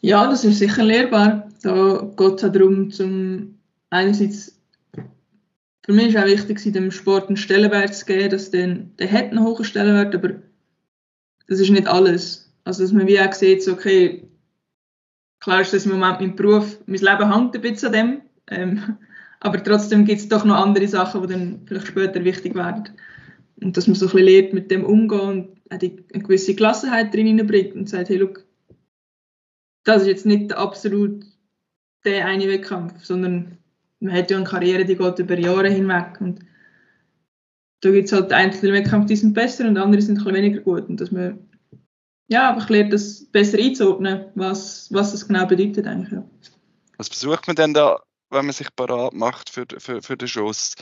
Ja, 0.00 0.26
das 0.26 0.44
ist 0.44 0.58
sicher 0.58 0.84
lehrbar. 0.84 1.48
Da 1.62 2.10
geht 2.16 2.38
es 2.38 2.44
auch 2.44 2.52
darum, 2.52 2.90
zum 2.90 3.58
einerseits 3.90 4.60
für 5.90 5.96
mich 5.96 6.14
ist 6.14 6.16
auch 6.18 6.26
wichtig, 6.26 6.72
dem 6.72 6.90
Sport 6.92 7.28
einen 7.28 7.36
Stellenwert 7.36 7.94
zu 7.94 8.06
geben, 8.06 8.30
dass 8.30 8.50
den, 8.50 8.96
der 8.98 9.10
hat 9.10 9.30
einen 9.30 9.42
hohen 9.42 9.64
Stellenwert, 9.64 10.14
aber 10.14 10.34
das 11.48 11.58
ist 11.58 11.70
nicht 11.70 11.88
alles. 11.88 12.52
Also 12.64 12.84
dass 12.84 12.92
man 12.92 13.08
wie 13.08 13.20
auch 13.20 13.32
sieht, 13.32 13.66
okay, 13.66 14.29
klar 15.40 15.62
ist 15.62 15.72
das 15.72 15.86
im 15.86 15.92
Moment 15.92 16.20
mein 16.20 16.36
Beruf, 16.36 16.78
mein 16.86 17.00
Leben 17.00 17.34
hängt 17.34 17.54
ein 17.54 17.60
bisschen 17.60 17.88
an 17.88 17.92
dem, 17.92 18.22
ähm, 18.48 18.96
aber 19.40 19.62
trotzdem 19.62 20.04
gibt 20.04 20.20
es 20.20 20.28
doch 20.28 20.44
noch 20.44 20.56
andere 20.56 20.86
Sachen, 20.86 21.22
die 21.22 21.32
dann 21.32 21.62
vielleicht 21.66 21.88
später 21.88 22.24
wichtig 22.24 22.54
werden. 22.54 22.90
Und 23.62 23.76
dass 23.76 23.86
man 23.86 23.94
so 23.94 24.06
ein 24.06 24.12
bisschen 24.12 24.26
lernt, 24.26 24.52
mit 24.52 24.70
dem 24.70 24.84
umgehen 24.84 25.20
und 25.20 25.60
eine 25.70 25.90
gewisse 26.22 26.54
Gelassenheit 26.54 27.12
drin 27.12 27.26
hineinbringt 27.26 27.74
und 27.74 27.88
sagt, 27.88 28.08
hey, 28.08 28.16
look, 28.16 28.44
das 29.84 30.02
ist 30.02 30.08
jetzt 30.08 30.26
nicht 30.26 30.52
absolut 30.52 31.24
der 32.04 32.26
eine 32.26 32.48
Wettkampf, 32.48 33.04
sondern 33.04 33.58
man 34.00 34.14
hat 34.14 34.30
ja 34.30 34.36
eine 34.36 34.46
Karriere, 34.46 34.84
die 34.84 34.96
geht 34.96 35.18
über 35.18 35.38
Jahre 35.38 35.68
hinweg. 35.68 36.20
Und 36.20 36.40
da 37.80 37.90
gibt 37.90 38.06
es 38.06 38.12
halt 38.12 38.32
einzelne 38.32 38.72
Wettkämpfe, 38.72 39.08
die 39.08 39.16
sind 39.16 39.34
besser 39.34 39.68
und 39.68 39.76
andere 39.76 40.00
sind 40.00 40.18
ein 40.18 40.24
bisschen 40.24 40.34
weniger 40.34 40.60
gut. 40.60 40.88
Und 40.88 41.00
dass 41.00 41.12
man 41.12 41.38
ja, 42.30 42.50
einfach 42.50 42.68
lernt, 42.70 42.92
das 42.92 43.24
besser 43.24 43.58
einzuordnen, 43.58 44.26
was, 44.36 44.88
was 44.92 45.10
das 45.10 45.26
genau 45.26 45.46
bedeutet 45.46 45.86
eigentlich. 45.86 46.12
Ja. 46.12 46.24
Was 46.96 47.08
versucht 47.08 47.48
man 47.48 47.56
denn 47.56 47.74
da, 47.74 48.00
wenn 48.30 48.46
man 48.46 48.52
sich 48.52 48.68
parat 48.76 49.12
macht 49.14 49.50
für, 49.50 49.66
für, 49.78 50.00
für 50.00 50.16
den 50.16 50.28
Schuss 50.28 50.76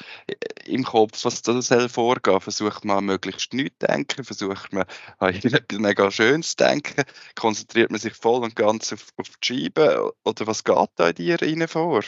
im 0.66 0.84
Kopf, 0.84 1.24
was 1.24 1.40
da 1.40 1.60
soll 1.62 1.88
vorgehen? 1.88 2.40
Versucht 2.40 2.84
man 2.84 3.06
möglichst 3.06 3.54
nichts 3.54 3.78
zu 3.80 3.86
denken? 3.86 4.24
Versucht 4.24 4.74
man 4.74 4.84
an 5.18 5.34
etwas 5.34 5.78
mega 5.78 6.10
Schönes 6.10 6.50
zu 6.50 6.56
denken? 6.56 7.04
Konzentriert 7.34 7.90
man 7.90 8.00
sich 8.00 8.12
voll 8.12 8.42
und 8.42 8.54
ganz 8.54 8.92
auf, 8.92 9.06
auf 9.16 9.30
die 9.42 9.46
Scheibe? 9.46 10.12
Oder 10.24 10.46
was 10.46 10.64
geht 10.64 10.76
da 10.96 11.08
in 11.08 11.14
dir 11.14 11.40
rein 11.40 11.66
vor? 11.66 12.02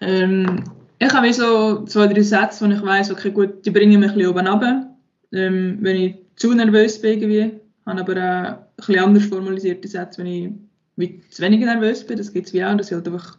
Ähm, 0.00 0.64
ich 0.98 1.12
habe 1.12 1.32
so 1.32 1.84
zwei, 1.84 2.08
drei 2.08 2.22
Sätze, 2.22 2.66
wo 2.66 2.72
ich 2.72 2.82
weiß, 2.82 3.12
okay, 3.12 3.30
gut, 3.30 3.64
die 3.64 3.70
bringen 3.70 4.00
mich 4.00 4.10
ein 4.10 4.16
bisschen 4.16 4.30
oben 4.30 4.48
runter. 4.48 4.96
Ähm, 5.32 5.78
wenn 5.80 5.96
ich 5.96 6.16
zu 6.34 6.52
nervös 6.54 7.00
bin, 7.00 7.20
irgendwie. 7.22 7.63
Habe 7.86 8.00
aber 8.00 8.12
auch 8.12 8.52
ein 8.52 8.66
bisschen 8.76 8.98
anders 8.98 9.24
formalisierte 9.26 9.88
Sätze, 9.88 10.18
wenn 10.18 10.26
ich 10.26 10.52
wie 10.96 11.20
zu 11.28 11.42
wenig 11.42 11.60
nervös 11.60 12.06
bin. 12.06 12.16
Das 12.16 12.32
gibt 12.32 12.46
es 12.46 12.52
wie 12.52 12.64
auch, 12.64 12.76
dass 12.76 12.88
ich 12.88 12.94
halt 12.94 13.06
einfach 13.06 13.36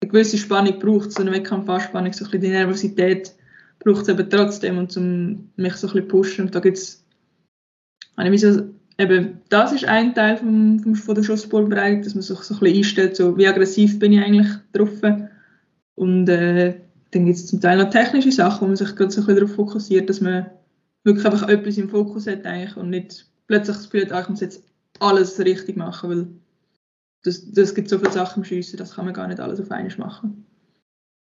eine 0.00 0.10
gewisse 0.10 0.38
Spannung 0.38 0.78
braucht, 0.78 1.12
so 1.12 1.22
eine 1.22 1.32
Wettkampfanspannung, 1.32 2.12
so 2.12 2.24
ein 2.24 2.30
bisschen 2.30 2.40
die 2.40 2.48
Nervosität 2.48 3.34
braucht 3.80 4.02
es 4.02 4.08
eben 4.08 4.28
trotzdem 4.28 4.78
und 4.78 4.96
um 4.96 5.50
mich 5.56 5.74
so 5.74 5.86
ein 5.86 5.92
bisschen 5.92 6.08
pushen. 6.08 6.46
Und 6.46 6.54
da 6.54 6.60
gibt 6.60 6.78
es, 6.78 7.04
so, 8.16 8.64
eben, 8.98 9.40
das 9.48 9.72
ist 9.72 9.84
ein 9.84 10.14
Teil 10.14 10.36
vom, 10.36 10.80
vom, 10.80 10.94
von 10.94 11.14
der 11.14 11.22
Schussvorbereitung, 11.22 12.02
dass 12.02 12.14
man 12.14 12.22
sich 12.22 12.38
so 12.38 12.54
ein 12.54 12.60
bisschen 12.60 12.76
einstellt, 12.76 13.16
so 13.16 13.36
wie 13.36 13.46
aggressiv 13.46 13.98
bin 13.98 14.12
ich 14.12 14.20
eigentlich 14.20 14.48
drauf 14.72 14.90
und 15.94 16.28
äh, 16.28 16.80
dann 17.10 17.24
gibt 17.24 17.36
es 17.36 17.46
zum 17.46 17.60
Teil 17.60 17.78
noch 17.78 17.90
technische 17.90 18.32
Sachen, 18.32 18.62
wo 18.62 18.66
man 18.66 18.76
sich 18.76 18.94
gerade 18.94 19.10
so 19.10 19.20
ein 19.20 19.26
bisschen 19.26 19.40
darauf 19.40 19.54
fokussiert, 19.54 20.08
dass 20.08 20.20
man 20.20 20.46
wirklich 21.04 21.24
einfach 21.24 21.48
etwas 21.48 21.78
im 21.78 21.88
Fokus 21.88 22.26
hat 22.26 22.44
eigentlich 22.44 22.76
und 22.76 22.90
nicht 22.90 23.27
plötzlich 23.48 23.76
das 23.76 23.90
Gefühl 23.90 24.08
hat, 24.08 24.22
ich 24.22 24.28
muss 24.28 24.40
jetzt 24.40 24.62
alles 25.00 25.38
richtig 25.40 25.76
machen, 25.76 26.10
weil 26.10 26.26
das, 27.24 27.50
das 27.50 27.74
gibt 27.74 27.88
so 27.88 27.98
viele 27.98 28.12
Sachen 28.12 28.42
im 28.42 28.44
Schiessen, 28.44 28.76
das 28.76 28.94
kann 28.94 29.04
man 29.04 29.14
gar 29.14 29.26
nicht 29.26 29.40
alles 29.40 29.60
auf 29.60 29.70
einmal 29.72 29.96
machen. 29.98 30.46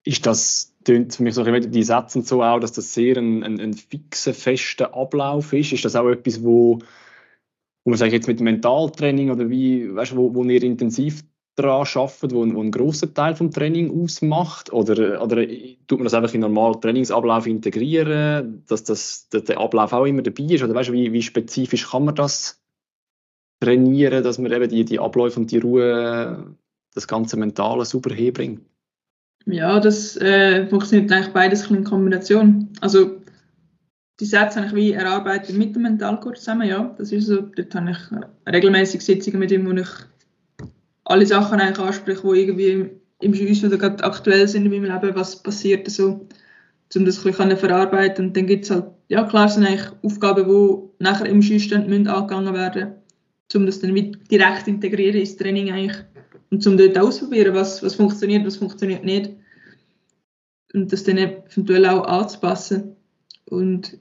Ist 0.05 0.27
das, 0.27 0.75
tönt 0.85 1.15
für 1.15 1.23
mich 1.23 1.35
so 1.35 1.43
ein 1.43 1.71
die 1.71 1.83
Sätze 1.83 2.23
so 2.23 2.43
auch, 2.43 2.61
dass 2.61 2.73
das 2.73 2.95
sehr 2.95 3.17
ein, 3.17 3.43
ein, 3.43 3.61
ein 3.61 3.75
fixer, 3.75 4.35
fester 4.35 4.95
Ablauf 4.95 5.53
ist? 5.53 5.73
Ist 5.73 5.85
das 5.85 5.97
auch 5.97 6.09
etwas, 6.09 6.43
wo, 6.43 6.79
wo 7.85 7.91
man 7.91 7.99
sagt, 7.99 8.13
jetzt 8.13 8.29
mit 8.29 8.41
Mentaltraining 8.41 9.31
oder 9.31 9.51
wie, 9.51 9.95
weißt, 9.95 10.17
wo, 10.17 10.35
wo 10.35 10.45
ihr 10.45 10.63
intensiv 10.63 11.25
daran 11.59 11.87
arbeitet, 11.87 12.33
wo, 12.33 12.41
wo 12.55 12.61
einen 12.61 12.71
grossen 12.71 13.15
Teil 13.15 13.35
des 13.35 13.51
Training 13.51 14.03
ausmacht? 14.03 14.73
Oder, 14.73 15.23
oder 15.23 15.47
tut 15.87 15.99
man 15.99 16.05
das 16.05 16.15
einfach 16.15 16.33
in 16.35 16.45
einen 16.45 16.55
normalen 16.55 16.81
Trainingsablauf 16.81 17.47
integrieren, 17.47 18.63
dass, 18.69 18.85
das, 18.85 19.29
dass 19.31 19.45
der 19.45 19.59
Ablauf 19.59 19.93
auch 19.93 20.05
immer 20.05 20.23
dabei 20.23 20.45
ist? 20.45 20.63
Oder 20.63 20.75
weißt, 20.75 20.93
wie, 20.93 21.13
wie 21.13 21.23
spezifisch 21.23 21.91
kann 21.91 22.05
man 22.05 22.15
das 22.15 22.61
trainieren, 23.61 24.23
dass 24.23 24.39
man 24.39 24.53
eben 24.53 24.69
die, 24.69 24.85
die 24.85 25.01
Abläufe 25.01 25.41
und 25.41 25.51
die 25.51 25.59
Ruhe, 25.59 26.55
das 26.95 27.09
ganze 27.09 27.37
Mentale 27.37 27.85
super 27.85 28.15
herbringt? 28.15 28.63
Ja, 29.47 29.81
das 29.81 30.17
äh, 30.17 30.67
funktioniert 30.67 31.11
eigentlich 31.11 31.33
beides 31.33 31.71
in 31.71 31.85
Kombination. 31.85 32.69
Also 32.81 33.19
die 34.21 34.27
Sätze 34.27 34.61
habe 34.61 34.69
ich 34.69 34.75
wie 34.75 34.93
erarbeitet 34.93 35.57
mit 35.57 35.75
dem 35.75 35.83
Mentalkurs 35.83 36.41
zusammen, 36.41 36.69
ja. 36.69 36.95
Das 36.99 37.13
ist 37.13 37.27
so, 37.27 37.41
dort 37.41 37.75
habe 37.75 37.91
ich 37.91 38.53
regelmäßig 38.53 39.01
Sitzungen 39.01 39.39
mit 39.39 39.51
ihm, 39.51 39.67
wo 39.67 39.73
ich 39.73 39.89
alle 41.09 41.27
Sachen 41.27 41.61
eigentlich 41.61 41.79
anspreche, 41.79 42.23
die 42.23 42.41
irgendwie 42.41 42.91
im 43.21 43.35
Schweiz 43.35 43.65
oder 43.65 43.79
gerade 43.79 44.05
aktuell 44.05 44.47
sind 44.47 44.67
in 44.67 44.71
meinem 44.71 44.85
Leben, 44.85 45.17
was 45.17 45.43
passiert, 45.43 45.91
so, 45.91 46.27
um 46.95 47.05
das 47.05 47.25
ein 47.25 47.33
bisschen 47.35 47.57
verarbeiten 47.57 48.27
Und 48.27 48.37
dann 48.37 48.47
gibt 48.47 48.65
es 48.65 48.71
halt, 48.71 48.87
ja 49.09 49.25
klar, 49.25 49.49
sind 49.49 49.67
eigentlich 49.67 49.91
Aufgaben, 50.03 50.49
die 50.49 51.05
nachher 51.05 51.27
im 51.27 51.43
Schießstand 51.43 51.89
müssen 51.89 52.09
angegangen 52.09 52.55
werden 52.55 52.95
um 53.55 53.67
das 53.67 53.81
dann 53.81 53.95
direkt 53.95 54.69
integrieren 54.69 55.21
ins 55.21 55.37
Training 55.37 55.73
eigentlich 55.73 56.05
und 56.51 56.67
um 56.67 56.77
dort 56.77 56.99
auszuprobieren, 56.99 57.55
was, 57.55 57.83
was 57.83 57.95
funktioniert, 57.95 58.47
was 58.47 58.57
funktioniert 58.57 59.05
nicht 59.05 59.31
und 60.75 60.93
das 60.93 61.05
dann 61.05 61.19
eventuell 61.19 61.87
auch 61.87 62.05
anzupassen. 62.07 62.97
Und 63.47 63.99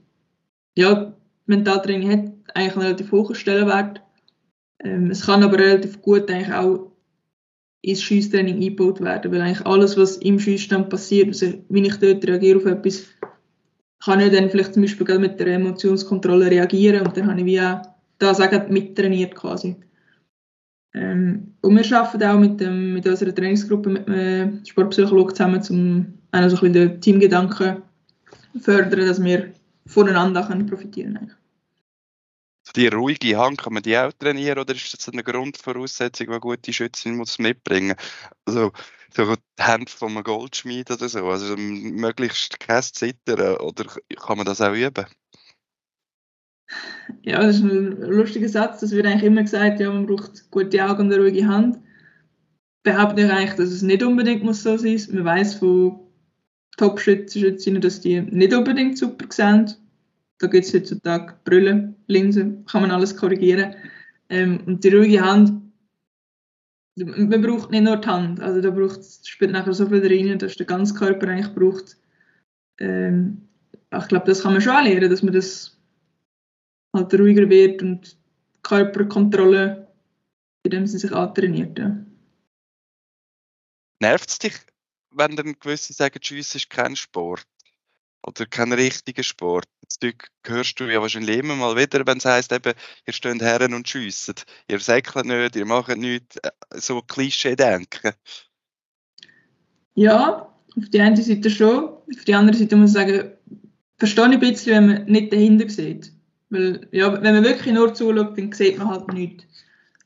ja, 0.76 1.14
Mentaltraining 1.46 2.12
hat 2.12 2.32
eigentlich 2.54 2.74
einen 2.74 2.82
relativ 2.82 3.12
hohen 3.12 3.36
Stellenwert. 3.36 4.02
Ähm, 4.84 5.10
es 5.10 5.26
kann 5.26 5.44
aber 5.44 5.58
relativ 5.58 6.02
gut 6.02 6.30
eigentlich 6.30 6.54
auch 6.54 6.87
ins 7.82 8.02
Schiesstraining 8.02 8.56
eingebaut 8.56 9.02
werden, 9.02 9.32
weil 9.32 9.42
eigentlich 9.42 9.66
alles, 9.66 9.98
was 9.98 10.18
im 10.18 10.40
Schiessstand 10.40 10.90
passiert, 10.90 11.28
also 11.28 11.54
wie 11.70 11.88
ich 11.88 11.96
dort 11.98 12.28
reagiere 12.28 12.58
auf 12.58 12.66
etwas, 12.66 13.06
kann 14.04 14.20
ich 14.20 14.32
dann 14.32 14.50
vielleicht 14.50 14.74
zum 14.74 14.84
Beispiel 14.84 15.20
mit 15.20 15.40
der 15.40 15.48
Emotionskontrolle 15.48 16.52
reagieren 16.52 17.06
und 17.06 17.18
dann 17.18 17.28
habe 17.28 17.40
ich 17.40 17.46
wie 17.46 17.62
auch 17.62 17.82
da 18.20 18.34
sagen, 18.34 18.72
mittrainiert 18.72 19.36
quasi. 19.36 19.76
Ähm, 20.94 21.54
und 21.62 21.76
wir 21.76 22.00
arbeiten 22.00 22.24
auch 22.24 22.40
mit, 22.40 22.60
dem, 22.60 22.94
mit 22.94 23.08
unserer 23.08 23.34
Trainingsgruppe, 23.34 23.90
mit 23.90 24.08
einem 24.08 24.66
Sportpsychologen 24.66 25.36
zusammen, 25.36 25.62
um 25.70 26.14
auch 26.32 26.50
so 26.50 26.58
ein 26.58 26.72
bisschen 26.72 26.74
den 26.74 27.02
Teamgedanken 27.02 27.84
fördern, 28.60 29.08
dass 29.08 29.24
wir 29.24 29.52
voneinander 29.86 30.42
profitieren 30.68 31.14
können 31.14 31.47
die 32.76 32.88
ruhige 32.88 33.38
Hand, 33.38 33.60
kann 33.60 33.74
man 33.74 33.84
die 33.84 33.98
auch 33.98 34.12
trainieren 34.14 34.60
oder 34.60 34.76
ist 34.76 34.94
das 34.94 35.10
eine 35.10 35.24
Grundvoraussetzung, 35.24 36.28
die 36.32 36.40
gute 36.40 36.74
Schützin 36.74 37.16
muss 37.16 37.40
mitbringen? 37.40 37.96
Also 38.46 38.72
so 39.16 39.36
die 39.36 39.64
Hände 39.64 39.92
von 39.92 40.12
einem 40.12 40.24
Goldschmied 40.24 40.92
oder 40.92 41.10
so, 41.10 41.26
also 41.28 41.56
möglichst 41.58 42.60
kein 42.60 42.84
Zittern 42.84 43.58
oder 43.58 43.86
kann 44.16 44.38
man 44.38 44.46
das 44.46 44.62
auch 44.62 44.74
üben? 44.74 45.06
Ja, 47.24 47.42
das 47.42 47.58
ist 47.58 47.64
ein 47.64 48.02
lustiger 48.02 48.50
Satz. 48.50 48.82
Das 48.82 48.92
wird 48.92 49.06
eigentlich 49.06 49.24
immer 49.24 49.44
gesagt, 49.44 49.80
ja, 49.80 49.92
man 49.92 50.06
braucht 50.06 50.52
gute 50.52 50.84
Augen 50.86 51.04
und 51.04 51.14
eine 51.14 51.22
ruhige 51.24 51.48
Hand. 51.48 51.80
behaupte 52.84 53.22
ich 53.22 53.32
eigentlich, 53.32 53.56
dass 53.56 53.70
es 53.70 53.82
nicht 53.82 54.04
unbedingt 54.04 54.44
muss 54.44 54.64
so 54.64 54.78
sein 54.78 54.94
muss. 54.94 55.08
Man 55.10 55.26
weiß 55.26 55.56
von 55.56 56.00
Top-Schützen, 56.78 57.42
Schützinnen, 57.42 57.82
dass 57.82 58.02
die 58.02 58.22
nicht 58.22 58.54
unbedingt 58.54 58.98
super 58.98 59.26
sehen. 59.30 59.74
Da 60.40 60.48
gibt 60.48 60.66
es 60.66 60.74
heutzutage 60.74 61.36
Brüllen, 61.44 61.96
Linsen, 62.08 62.66
kann 62.66 62.82
man 62.82 62.92
alles 62.92 63.16
korrigieren. 63.18 63.76
Ähm, 64.30 64.62
und 64.66 64.84
die 64.84 64.90
ruhige 64.90 65.22
Hand, 65.22 65.62
man 66.96 67.42
braucht 67.42 67.72
nicht 67.72 67.84
nur 67.84 67.98
die 67.98 68.08
Hand, 68.08 68.40
also 68.40 68.62
da 68.62 68.72
braucht, 68.72 69.04
spielt 69.28 69.52
nachher 69.52 69.74
so 69.74 69.88
viel 69.88 70.06
rein, 70.06 70.40
dass 70.40 70.56
der 70.56 70.66
ganze 70.66 70.96
Körper 70.96 71.28
eigentlich 71.28 71.54
braucht. 71.54 71.98
Ähm, 72.80 73.48
ich 73.96 74.08
glaube, 74.08 74.26
das 74.26 74.42
kann 74.42 74.54
man 74.54 74.62
schon 74.62 74.84
lernen, 74.84 75.10
dass 75.10 75.24
man 75.24 75.34
das 75.34 75.78
halt 76.94 77.14
ruhiger 77.14 77.50
wird 77.50 77.82
und 77.82 78.18
Körperkontrolle 78.64 79.88
in 80.64 80.72
dem 80.72 80.88
Sinne 80.88 81.00
sich 81.00 81.12
antrainiert. 81.14 81.78
Ja. 81.80 81.98
Nervt 84.02 84.30
es 84.30 84.40
dich, 84.40 84.54
wenn 85.12 85.36
dann 85.36 85.58
gewisse 85.60 85.94
sagen, 85.94 86.20
Tschüss 86.20 86.54
ist 86.56 86.70
kein 86.70 86.96
Sport? 86.96 87.46
Oder 88.28 88.46
kein 88.46 88.74
richtiger 88.74 89.24
Sport? 89.24 89.66
Das 89.82 90.12
hörst 90.46 90.80
du 90.80 90.84
ja 90.84 91.02
wahrscheinlich 91.02 91.38
immer 91.38 91.56
mal 91.56 91.78
wieder, 91.78 92.06
wenn 92.06 92.18
es 92.18 92.26
heisst, 92.26 92.52
eben, 92.52 92.74
ihr 93.06 93.14
steht 93.14 93.42
Herren 93.42 93.74
und 93.74 93.88
schiessen. 93.88 94.36
Ihr 94.68 94.80
säckelt 94.80 95.26
nicht, 95.26 95.56
ihr 95.56 95.66
macht 95.66 95.96
nichts, 95.96 96.36
äh, 96.38 96.50
so 96.76 97.02
Klischee 97.02 97.56
denken. 97.56 98.12
Ja, 99.96 100.54
auf 100.78 100.90
die 100.90 101.00
eine 101.00 101.16
Seite 101.16 101.50
schon. 101.50 101.86
Auf 101.86 102.26
die 102.28 102.36
andere 102.36 102.58
Seite 102.58 102.76
muss 102.76 102.90
ich 102.90 102.96
sagen, 102.96 103.32
verstehe 103.98 104.26
ich 104.26 104.34
ein 104.34 104.40
bisschen, 104.42 104.74
wenn 104.74 104.88
man 104.88 105.06
nicht 105.06 105.32
dahinter 105.32 105.70
sieht. 105.70 106.12
Weil, 106.50 106.86
ja, 106.92 107.14
wenn 107.14 107.34
man 107.34 107.46
wirklich 107.46 107.74
nur 107.74 107.94
zuschaut, 107.94 108.38
dann 108.38 108.52
sieht 108.52 108.78
man 108.78 108.90
halt 108.90 109.12
nichts. 109.14 109.46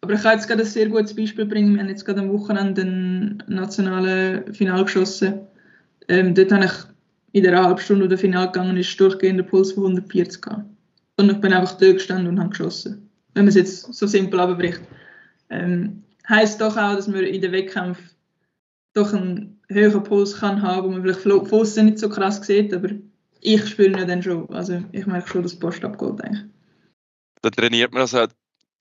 Aber 0.02 0.14
ich 0.14 0.22
kann 0.22 0.38
jetzt 0.38 0.48
gerade 0.48 0.62
ein 0.62 0.68
sehr 0.68 0.90
gutes 0.90 1.16
Beispiel 1.16 1.46
bringen. 1.46 1.74
Wir 1.74 1.82
haben 1.82 1.90
jetzt 1.90 2.06
gerade 2.06 2.22
am 2.22 2.32
Wochenende 2.32 2.84
ein 2.84 3.44
nationales 3.48 4.56
Final 4.56 4.84
geschossen. 4.84 5.42
Ähm, 6.08 6.36
dort 6.36 6.52
habe 6.52 6.66
ich 6.66 6.91
in 7.32 7.44
der 7.44 7.64
halben 7.64 7.80
Stunde, 7.80 8.06
wo 8.06 8.10
der 8.10 8.18
Final 8.18 8.48
gegangen 8.48 8.78
ist, 8.78 9.00
durchgehend 9.00 9.40
einen 9.40 9.50
Puls 9.50 9.72
von 9.72 9.84
140 9.84 10.42
gehabt. 10.42 10.66
Und 11.18 11.30
ich 11.30 11.40
bin 11.40 11.54
einfach 11.54 11.78
dort 11.78 11.94
gestanden 11.94 12.28
und 12.28 12.40
habe 12.40 12.50
geschossen. 12.50 13.10
Wenn 13.34 13.46
man 13.46 13.50
es 13.50 13.56
jetzt 13.56 13.94
so 13.94 14.08
simpel 14.08 14.40
abbricht. 14.40 14.82
Ähm, 15.50 16.04
heisst 16.28 16.62
doch 16.62 16.76
auch, 16.78 16.96
dass 16.96 17.08
man 17.08 17.22
in 17.22 17.42
den 17.42 17.52
Wettkämpfen 17.52 18.10
doch 18.94 19.14
einen 19.14 19.60
höheren 19.70 20.04
Puls 20.04 20.38
kann 20.40 20.62
haben, 20.62 20.88
wo 20.88 20.92
man 20.92 21.02
vielleicht 21.02 21.22
von 21.22 21.32
außen 21.32 21.86
nicht 21.86 22.00
so 22.00 22.10
krass 22.10 22.46
sieht, 22.46 22.74
aber 22.74 22.90
ich 23.40 23.66
spüre 23.68 23.90
ihn 23.90 24.08
dann 24.08 24.24
schon. 24.24 24.50
Also 24.50 24.84
ich 24.92 25.06
merke 25.06 25.30
schon, 25.30 25.44
dass 25.44 25.54
die 25.54 25.60
Post 25.60 25.84
abgeht 25.84 26.22
eigentlich. 26.22 26.46
Da 27.42 27.50
trainiert 27.50 27.92
man 27.92 28.02
also, 28.02 28.28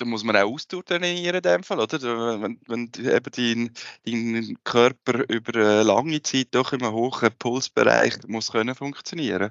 da 0.00 0.07
muss 0.07 0.25
man 0.25 0.37
auch 0.37 0.52
Ausdauer 0.52 0.85
trainieren 0.85 1.37
in 1.37 1.42
dem 1.42 1.62
Fall, 1.62 1.78
oder? 1.78 2.00
Wenn, 2.40 2.59
wenn 2.66 2.90
eben 2.97 3.30
dein, 3.37 3.71
dein 4.04 4.57
Körper 4.64 5.25
über 5.28 5.54
eine 5.54 5.83
lange 5.83 6.23
Zeit 6.23 6.49
doch 6.52 6.73
im 6.73 6.90
hohen 6.90 7.30
Pulsbereich 7.38 8.14
muss 8.26 8.50
können 8.50 8.75
funktionieren. 8.75 9.50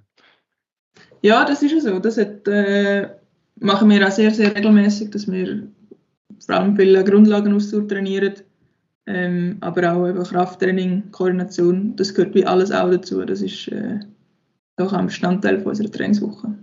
Ja, 1.22 1.46
das 1.46 1.62
ist 1.62 1.84
so. 1.84 2.00
Das 2.00 2.18
hat, 2.18 2.48
äh, 2.48 3.10
machen 3.60 3.89
wir 3.89 4.08
auch 4.08 4.12
sehr, 4.12 4.32
sehr 4.32 4.56
regelmäßig, 4.56 5.12
dass 5.12 5.32
wir 5.32 5.68
vor 6.46 6.56
allem 6.56 6.75
viele 6.75 7.03
Grundlagenausdauer 7.03 7.88
trainieren. 7.88 8.36
Ähm, 9.06 9.58
aber 9.62 9.94
auch 9.94 10.08
eben 10.08 10.24
Krafttraining, 10.24 11.12
Koordination, 11.12 11.96
das 11.96 12.13
gehört 12.13 12.36
wie 12.36 12.46
alles 12.46 12.72
auch 12.72 12.89
dazu. 12.89 13.24
Das 13.25 13.41
ist 13.41 13.68
äh, 13.68 14.00
doch 14.77 14.94
ein 14.94 15.08
Bestandteil 15.08 15.62
unserer 15.63 15.91
Trainingswoche. 15.91 16.56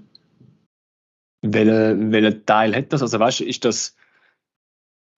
Welchen, 1.52 2.12
welchen 2.12 2.46
Teil 2.46 2.74
hat 2.74 2.92
das? 2.92 3.02
Also 3.02 3.18
weißt, 3.18 3.40
ist 3.42 3.64
das 3.64 3.96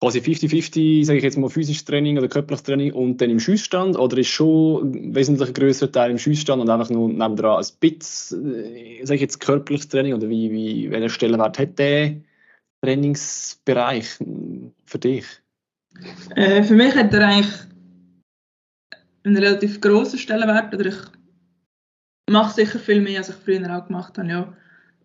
quasi 0.00 0.20
50-50, 0.20 1.04
sage 1.04 1.18
ich 1.18 1.24
jetzt 1.24 1.38
mal, 1.38 1.50
physisches 1.50 1.84
Training 1.84 2.18
oder 2.18 2.28
körperliches 2.28 2.62
Training 2.62 2.92
und 2.92 3.20
dann 3.20 3.30
im 3.30 3.40
Schussstand? 3.40 3.96
Oder 3.96 4.18
ist 4.18 4.28
schon 4.28 4.92
ein 4.92 5.14
wesentlich 5.14 5.54
größerer 5.54 5.90
Teil 5.90 6.10
im 6.10 6.18
Schussstand 6.18 6.62
und 6.62 6.70
einfach 6.70 6.90
nur 6.90 7.08
nebendran 7.08 7.62
ein 7.62 7.66
bisschen, 7.80 9.06
sage 9.06 9.16
ich 9.16 9.20
jetzt, 9.20 9.40
körperliches 9.40 9.88
Training? 9.88 10.14
Oder 10.14 10.28
wie, 10.28 10.50
wie, 10.50 10.90
welchen 10.90 11.10
Stellenwert 11.10 11.58
hat 11.58 11.78
der 11.78 12.16
Trainingsbereich 12.82 14.18
für 14.84 14.98
dich? 14.98 15.26
Äh, 16.36 16.62
für 16.62 16.74
mich 16.74 16.94
hat 16.94 17.12
er 17.12 17.26
eigentlich 17.26 17.54
einen 19.24 19.36
relativ 19.36 19.80
grossen 19.80 20.18
Stellenwert. 20.18 20.74
Oder 20.74 20.86
ich 20.86 20.96
mache 22.30 22.54
sicher 22.54 22.78
viel 22.78 23.00
mehr, 23.00 23.18
als 23.18 23.30
ich 23.30 23.34
früher 23.34 23.76
auch 23.76 23.86
gemacht 23.86 24.16
habe. 24.18 24.28
Ja. 24.28 24.56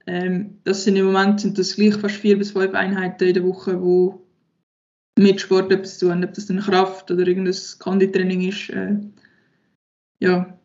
Ähm, 0.06 0.60
das 0.64 0.84
sind 0.84 0.96
im 0.96 1.06
Moment 1.06 1.42
sind 1.42 1.58
das 1.58 1.76
gleich 1.76 1.96
fast 1.96 2.16
vier 2.16 2.38
bis 2.38 2.52
fünf 2.52 2.74
Einheiten 2.74 3.28
in 3.28 3.34
der 3.34 3.44
Woche, 3.44 3.82
wo 3.82 4.26
mit 5.18 5.40
Sport 5.40 5.72
etwas 5.72 6.00
zu 6.00 6.10
tun, 6.10 6.24
ob 6.24 6.34
das 6.34 6.48
dann 6.48 6.60
Kraft 6.60 7.10
oder 7.12 7.26
irgendein 7.26 7.56
Konditraining 7.80 8.42
ist. 8.50 8.70
Äh, 8.70 8.98
ja, 10.20 10.58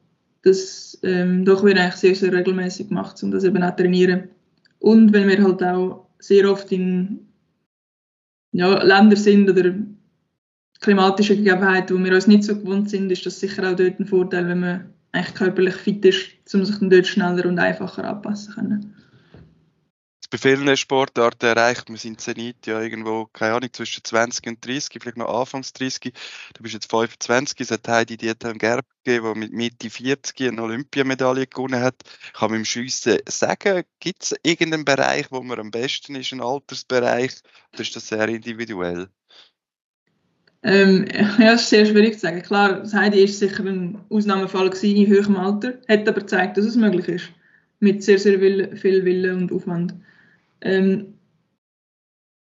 das 0.43 0.99
ähm, 1.03 1.45
doch 1.45 1.63
wird 1.63 1.79
eigentlich 1.79 1.97
sehr, 1.97 2.15
sehr 2.15 2.33
regelmäßig 2.33 2.89
gemacht, 2.89 3.23
um 3.23 3.31
das 3.31 3.45
eben 3.45 3.63
auch 3.63 3.77
zu 3.77 3.83
trainieren. 3.83 4.29
Und 4.79 5.13
wenn 5.13 5.29
wir 5.29 5.43
halt 5.43 5.63
auch 5.63 6.07
sehr 6.19 6.51
oft 6.51 6.71
in 6.73 7.27
ja, 8.53 8.83
Ländern 8.83 9.17
sind 9.17 9.51
oder 9.51 9.75
klimatische 10.81 11.37
Gegebenheiten, 11.37 11.99
wo 11.99 12.05
wir 12.05 12.15
uns 12.15 12.27
nicht 12.27 12.45
so 12.45 12.57
gewohnt 12.57 12.89
sind, 12.89 13.11
ist 13.11 13.27
das 13.27 13.41
sicher 13.41 13.71
auch 13.71 13.77
dort 13.77 13.99
ein 13.99 14.07
Vorteil, 14.07 14.49
wenn 14.49 14.61
man 14.61 14.95
eigentlich 15.13 15.35
körperlich 15.35 15.75
fit 15.75 16.05
ist, 16.05 16.55
um 16.55 16.65
sich 16.65 16.79
dann 16.79 16.91
dort 16.91 17.07
schneller 17.07 17.47
und 17.47 17.59
einfacher 17.59 18.05
anpassen 18.05 18.53
zu 18.53 18.55
können. 18.55 18.95
Bei 20.31 20.37
vielen 20.37 20.77
Sportarten 20.77 21.47
erreicht 21.47 21.89
man 21.89 21.97
seinen 21.97 22.19
Zenit 22.19 22.67
ja 22.67 22.83
irgendwo, 22.83 23.25
keine 23.33 23.55
Ahnung, 23.55 23.73
zwischen 23.73 24.05
20 24.05 24.47
und 24.47 24.67
30, 24.67 24.99
vielleicht 25.01 25.17
noch 25.17 25.41
Anfangs 25.41 25.73
30. 25.73 26.13
Du 26.53 26.63
bist 26.63 26.75
jetzt 26.75 26.91
25, 26.91 27.59
es 27.61 27.71
hat 27.71 27.89
Heidi 27.89 28.19
Dieter 28.19 28.53
Gerb 28.53 28.85
gegeben, 29.05 29.25
der 29.25 29.35
mit 29.37 29.53
Mitte 29.55 29.89
40 29.89 30.49
eine 30.49 30.63
Olympiamedaille 30.63 31.47
gewonnen 31.47 31.81
hat. 31.81 32.03
Kann 32.35 32.51
man 32.51 32.61
im 32.61 32.67
Schiessen 32.67 33.21
sagen, 33.27 33.85
gibt 34.01 34.23
es 34.23 34.35
irgendeinen 34.43 34.85
Bereich, 34.85 35.29
wo 35.31 35.41
man 35.41 35.61
am 35.61 35.71
besten 35.71 36.15
ist, 36.15 36.31
einen 36.33 36.43
Altersbereich, 36.43 37.33
oder 37.73 37.81
ist 37.81 37.97
das 37.97 38.09
sehr 38.09 38.29
individuell? 38.29 39.09
Ähm, 40.63 41.07
ja, 41.39 41.53
das 41.53 41.63
ist 41.63 41.71
sehr 41.71 41.87
schwierig 41.87 42.15
zu 42.15 42.21
sagen. 42.21 42.43
Klar, 42.43 42.83
Heidi 42.93 43.25
ist 43.25 43.39
sicher 43.39 43.65
ein 43.65 43.99
Ausnahmefall 44.11 44.71
in 44.83 45.07
höherem 45.07 45.37
Alter, 45.37 45.79
hat 45.89 46.07
aber 46.07 46.21
gezeigt, 46.21 46.59
dass 46.59 46.67
es 46.67 46.77
möglich 46.77 47.09
ist. 47.09 47.31
Mit 47.81 48.03
sehr, 48.03 48.19
sehr 48.19 48.39
viel 48.77 49.05
Wille 49.07 49.35
und 49.35 49.53
Aufwand. 49.53 49.95
Ähm, 50.61 51.15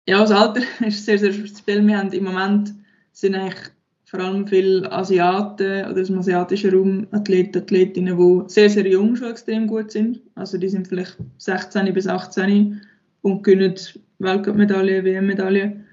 ja, 0.08 0.20
das 0.20 0.32
Alter 0.32 0.62
ist 0.86 1.06
sehr, 1.06 1.18
sehr 1.18 1.34
speziell. 1.34 1.86
Wir 1.86 1.98
haben 1.98 2.12
im 2.12 2.24
Moment 2.24 2.74
sind 3.12 3.36
eigentlich 3.36 3.72
vor 4.06 4.20
allem 4.20 4.48
viele 4.48 4.90
Asiaten 4.92 5.90
oder 5.90 6.02
aus 6.02 6.08
dem 6.08 6.20
asiatischen 6.20 6.74
Raum 6.74 7.08
Athleten, 7.12 7.58
Athletinnen, 7.58 8.18
die 8.18 8.50
sehr, 8.50 8.70
sehr 8.70 8.88
jung 8.88 9.16
schon 9.16 9.32
extrem 9.32 9.68
gut 9.68 9.92
sind. 9.92 10.22
Also 10.36 10.58
die 10.58 10.70
sind 10.70 10.88
vielleicht 10.88 11.18
16 11.40 11.92
bis 11.94 12.08
18 12.08 12.82
und 13.24 13.44
gewinnen 13.44 13.76
Weltcup-Medaillen, 14.20 15.04
WM-Medaillen. 15.04 15.86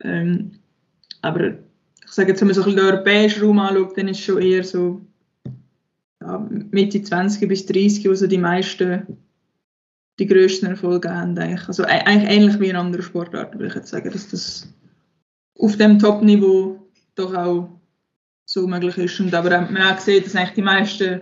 Ähm, 0.00 0.52
aber 1.22 1.54
ich 2.04 2.12
sage 2.12 2.30
jetzt, 2.30 2.40
wenn 2.40 2.48
man 2.48 2.54
so 2.54 2.62
ein 2.62 2.66
bisschen 2.66 2.84
den 2.84 2.94
europäischen 2.94 3.44
Raum 3.44 3.58
anschaut, 3.58 3.96
dann 3.96 4.08
ist 4.08 4.18
es 4.18 4.24
schon 4.24 4.42
eher 4.42 4.62
so 4.62 5.00
ja, 6.20 6.46
Mitte 6.70 7.02
20 7.02 7.48
bis 7.48 7.66
30, 7.66 8.08
wo 8.08 8.14
so 8.14 8.26
die 8.26 8.38
meisten 8.38 9.18
die 10.18 10.26
grössten 10.26 10.66
Erfolge 10.66 11.14
haben. 11.14 11.38
Eigentlich. 11.38 11.68
Also 11.68 11.84
eigentlich 11.84 12.30
ähnlich 12.30 12.60
wie 12.60 12.68
in 12.68 12.76
anderen 12.76 13.04
Sportarten, 13.04 13.58
würde 13.58 13.68
ich 13.68 13.74
jetzt 13.74 13.90
sagen, 13.90 14.10
dass 14.10 14.28
das 14.28 14.68
auf 15.58 15.76
dem 15.76 15.98
Top-Niveau 15.98 16.78
doch 17.14 17.34
auch 17.34 17.68
so 18.44 18.66
möglich 18.66 18.96
ist. 18.98 19.20
Und 19.20 19.34
aber 19.34 19.50
man 19.50 19.78
hat 19.78 19.92
auch 19.92 19.96
gesehen, 19.96 20.24
dass 20.24 20.36
eigentlich 20.36 20.54
die 20.54 20.62
meisten 20.62 21.20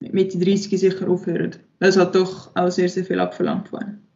mit 0.00 0.14
Mitte 0.14 0.38
30 0.38 0.80
sicher 0.80 1.08
aufhören. 1.08 1.56
Weil 1.78 1.88
es 1.88 1.96
hat 1.96 2.14
doch 2.14 2.54
auch 2.56 2.70
sehr, 2.70 2.88
sehr 2.88 3.04
viel 3.04 3.20
abverlangt 3.20 3.72
worden. 3.72 4.06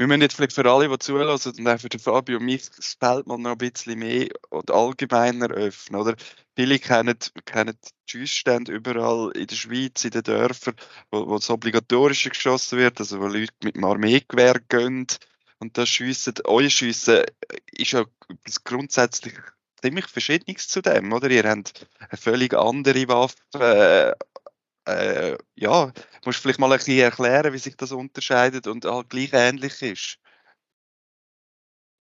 Wir 0.00 0.06
müssen 0.06 0.22
jetzt 0.22 0.36
vielleicht 0.36 0.54
für 0.54 0.64
alle, 0.64 0.88
die 0.88 0.98
zulassen 0.98 1.52
und 1.58 1.68
auch 1.68 1.78
für 1.78 1.90
den 1.90 2.00
Fabio 2.00 2.38
und 2.38 2.46
mich 2.46 2.70
das 2.70 2.96
Feld 2.98 3.26
mal 3.26 3.36
noch 3.36 3.50
ein 3.50 3.58
bisschen 3.58 3.98
mehr 3.98 4.28
und 4.48 4.70
allgemeiner 4.70 5.50
öffnen. 5.50 6.00
Oder? 6.00 6.14
Viele 6.56 6.78
kennen, 6.78 7.18
die 7.18 7.82
Schussstände 8.06 8.72
überall 8.72 9.30
in 9.32 9.46
der 9.46 9.56
Schweiz, 9.56 10.02
in 10.02 10.12
den 10.12 10.22
Dörfern, 10.22 10.74
wo, 11.10 11.28
wo 11.28 11.36
das 11.36 11.50
Obligatorische 11.50 12.30
geschossen 12.30 12.78
wird, 12.78 12.98
also 12.98 13.20
wo 13.20 13.26
Leute 13.26 13.52
mit 13.62 13.76
dem 13.76 13.84
Armeegewehr 13.84 14.54
gehen 14.70 15.06
und 15.58 15.76
das 15.76 15.90
schiessen. 15.90 16.32
Euer 16.44 16.70
Schiessen 16.70 17.24
ist 17.70 17.92
ja 17.92 18.06
grundsätzlich 18.64 19.34
ziemlich 19.82 20.06
verschiedenes 20.06 20.68
zu 20.68 20.80
dem, 20.80 21.12
oder? 21.12 21.28
Ihr 21.28 21.44
habt 21.44 21.86
eine 21.98 22.16
völlig 22.16 22.54
andere 22.54 23.06
Waffe, 23.08 24.16
äh, 24.96 25.38
ja, 25.54 25.92
musst 26.24 26.38
du 26.38 26.42
vielleicht 26.42 26.58
mal 26.58 26.70
ein 26.70 26.78
bisschen 26.78 26.98
erklären, 26.98 27.52
wie 27.52 27.58
sich 27.58 27.76
das 27.76 27.92
unterscheidet 27.92 28.66
und 28.66 28.84
halt 28.84 29.10
gleich 29.10 29.32
ähnlich 29.32 29.80
ist? 29.82 30.18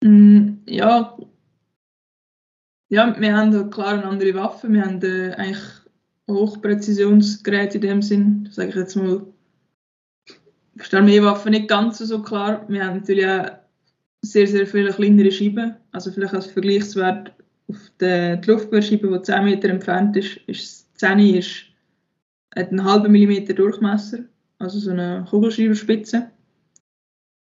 Mm, 0.03 0.59
ja, 0.66 1.16
ja, 2.90 3.14
wir 3.20 3.37
haben 3.37 3.70
klar 3.70 3.94
eine 3.94 4.05
andere 4.05 4.35
Waffe. 4.35 4.68
Wir 4.72 4.83
haben 4.83 5.03
äh, 5.03 5.35
eigentlich 5.35 5.62
Hochpräzisionsgeräte 6.29 7.77
in 7.77 7.83
dem 7.83 8.03
Sinn, 8.03 8.48
sage 8.51 8.70
ich 8.70 8.74
jetzt 8.77 8.96
mal. 8.96 9.27
Ist 10.74 10.92
die 10.92 10.96
Armeewaffe 10.96 11.51
nicht 11.51 11.68
ganz 11.68 11.98
so 11.98 12.22
klar. 12.22 12.64
Wir 12.68 12.85
haben 12.87 12.98
natürlich 12.98 13.27
auch 13.27 13.51
sehr, 14.22 14.46
sehr 14.46 14.66
viele 14.66 14.92
kleinere 14.92 15.31
Scheiben. 15.31 15.77
Also 15.92 16.11
vielleicht 16.12 16.35
als 16.35 16.46
Vergleichswert 16.46 17.33
auf 17.68 17.77
der 18.01 18.37
die 18.37 18.51
Luftquerscheibe, 18.51 19.09
die 19.09 19.22
10 19.22 19.44
Meter 19.44 19.68
entfernt 19.68 20.16
ist, 20.16 20.38
ist 20.46 20.87
das 20.94 21.11
10 21.11 21.18
ist, 21.18 21.66
hat 22.59 22.71
einen 22.71 22.85
halben 22.85 23.12
Millimeter 23.12 23.55
Durchmesser, 23.55 24.25
also 24.59 24.79
so 24.79 24.90
eine 24.90 25.25
Kugelschreiberspitze. 25.29 26.31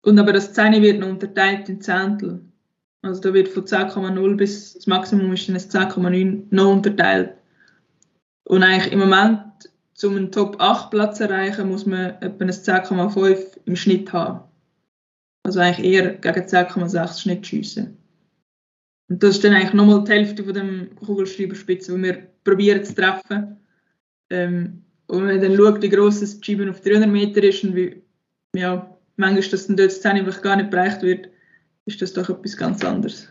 Und 0.02 0.18
aber 0.18 0.32
das 0.32 0.52
10 0.52 0.82
wird 0.82 1.00
noch 1.00 1.08
unterteilt 1.08 1.68
in 1.68 1.80
Zehntel. 1.80 2.44
Also 3.02 3.20
da 3.20 3.34
wird 3.34 3.48
von 3.48 3.64
10,0 3.64 4.36
bis 4.36 4.74
das 4.74 4.86
Maximum 4.86 5.32
ist 5.32 5.48
dann 5.48 5.56
10,9 5.56 6.46
noch 6.50 6.72
unterteilt. 6.72 7.34
Und 8.44 8.62
eigentlich 8.62 8.92
im 8.92 8.98
Moment, 8.98 9.42
um 10.02 10.16
einen 10.16 10.32
Top 10.32 10.56
8 10.60 10.90
Platz 10.90 11.18
zu 11.18 11.24
erreichen, 11.24 11.68
muss 11.68 11.86
man 11.86 12.20
etwa 12.20 12.44
ein 12.44 12.50
10,5 12.50 13.58
im 13.64 13.76
Schnitt 13.76 14.12
haben. 14.12 14.40
Also 15.44 15.60
eigentlich 15.60 15.86
eher 15.86 16.14
gegen 16.14 16.46
10,6 16.46 17.20
Schnitt 17.20 17.46
schiessen. 17.46 17.98
Und 19.08 19.22
das 19.22 19.36
ist 19.36 19.44
dann 19.44 19.52
eigentlich 19.52 19.74
nochmal 19.74 20.04
die 20.04 20.12
Hälfte 20.12 20.44
von 20.44 20.54
dem 20.54 20.94
Kugelschreiberspitze, 20.96 21.92
wo 21.92 22.02
wir 22.02 22.26
probieren 22.42 22.84
zu 22.84 22.94
treffen. 22.94 23.58
Ähm, 24.30 24.83
und 25.06 25.26
wenn 25.26 25.38
man 25.38 25.40
dann 25.40 25.56
schaut, 25.56 25.82
wie 25.82 25.88
gross 25.88 26.20
das 26.20 26.38
Scheiben 26.40 26.70
auf 26.70 26.80
300 26.80 27.10
Meter 27.10 27.42
ist 27.42 27.64
und 27.64 27.74
wie 27.74 28.02
ja, 28.54 28.96
manchmal 29.16 29.50
das 29.50 29.66
dann 29.66 29.76
dort 29.76 29.92
Szene 29.92 30.20
einfach 30.20 30.42
gar 30.42 30.56
nicht 30.56 30.70
bereicht 30.70 31.02
wird, 31.02 31.28
ist 31.86 32.00
das 32.00 32.12
doch 32.12 32.28
etwas 32.28 32.56
ganz 32.56 32.84
anderes. 32.84 33.28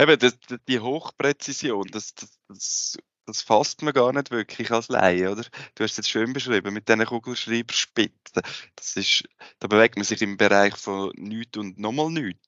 Eben, 0.00 0.18
das, 0.18 0.36
die 0.68 0.80
Hochpräzision, 0.80 1.86
das, 1.92 2.14
das, 2.14 2.38
das, 2.48 2.98
das 3.26 3.42
fasst 3.42 3.82
man 3.82 3.94
gar 3.94 4.12
nicht 4.12 4.30
wirklich 4.30 4.70
als 4.70 4.88
Laie, 4.88 5.30
oder? 5.30 5.42
Du 5.74 5.84
hast 5.84 5.92
es 5.92 5.96
jetzt 5.98 6.10
schön 6.10 6.32
beschrieben 6.32 6.74
mit 6.74 6.88
diesen 6.88 7.04
Kugelschreiberspitzen. 7.04 8.42
Das 8.76 8.96
ist, 8.96 9.24
da 9.58 9.68
bewegt 9.68 9.96
man 9.96 10.04
sich 10.04 10.22
im 10.22 10.36
Bereich 10.36 10.76
von 10.76 11.12
nichts 11.16 11.58
und 11.58 11.78
nochmal 11.78 12.10
nichts. 12.10 12.40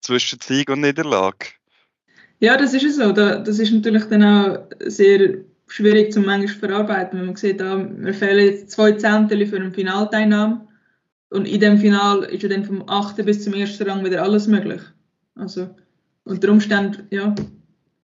Zwischen 0.00 0.40
Sieg 0.40 0.70
und 0.70 0.80
Niederlage. 0.80 1.46
Ja, 2.38 2.56
das 2.56 2.74
ist 2.74 2.96
so. 2.96 3.12
Das 3.12 3.58
ist 3.58 3.72
natürlich 3.72 4.04
dann 4.04 4.22
auch 4.22 4.68
sehr 4.80 5.44
schwierig 5.68 6.12
zum 6.12 6.24
manchmal 6.24 6.70
verarbeiten, 6.70 7.18
wenn 7.18 7.26
man 7.26 7.36
sieht, 7.36 7.60
ah, 7.60 7.76
mir 7.76 8.14
fehlen 8.14 8.44
jetzt 8.44 8.70
zwei 8.70 8.92
Zehntel 8.92 9.46
für 9.46 9.56
eine 9.56 9.72
Finalteilnahme 9.72 10.66
und 11.30 11.46
in 11.46 11.60
dem 11.60 11.78
Final 11.78 12.22
ist 12.24 12.42
ja 12.42 12.48
dann 12.48 12.64
vom 12.64 12.88
8. 12.88 13.24
bis 13.24 13.42
zum 13.44 13.54
1. 13.54 13.84
Rang 13.86 14.04
wieder 14.04 14.22
alles 14.22 14.46
möglich. 14.46 14.80
Also 15.34 15.68
unter 16.24 16.50
Umständen, 16.50 17.06
ja, 17.10 17.34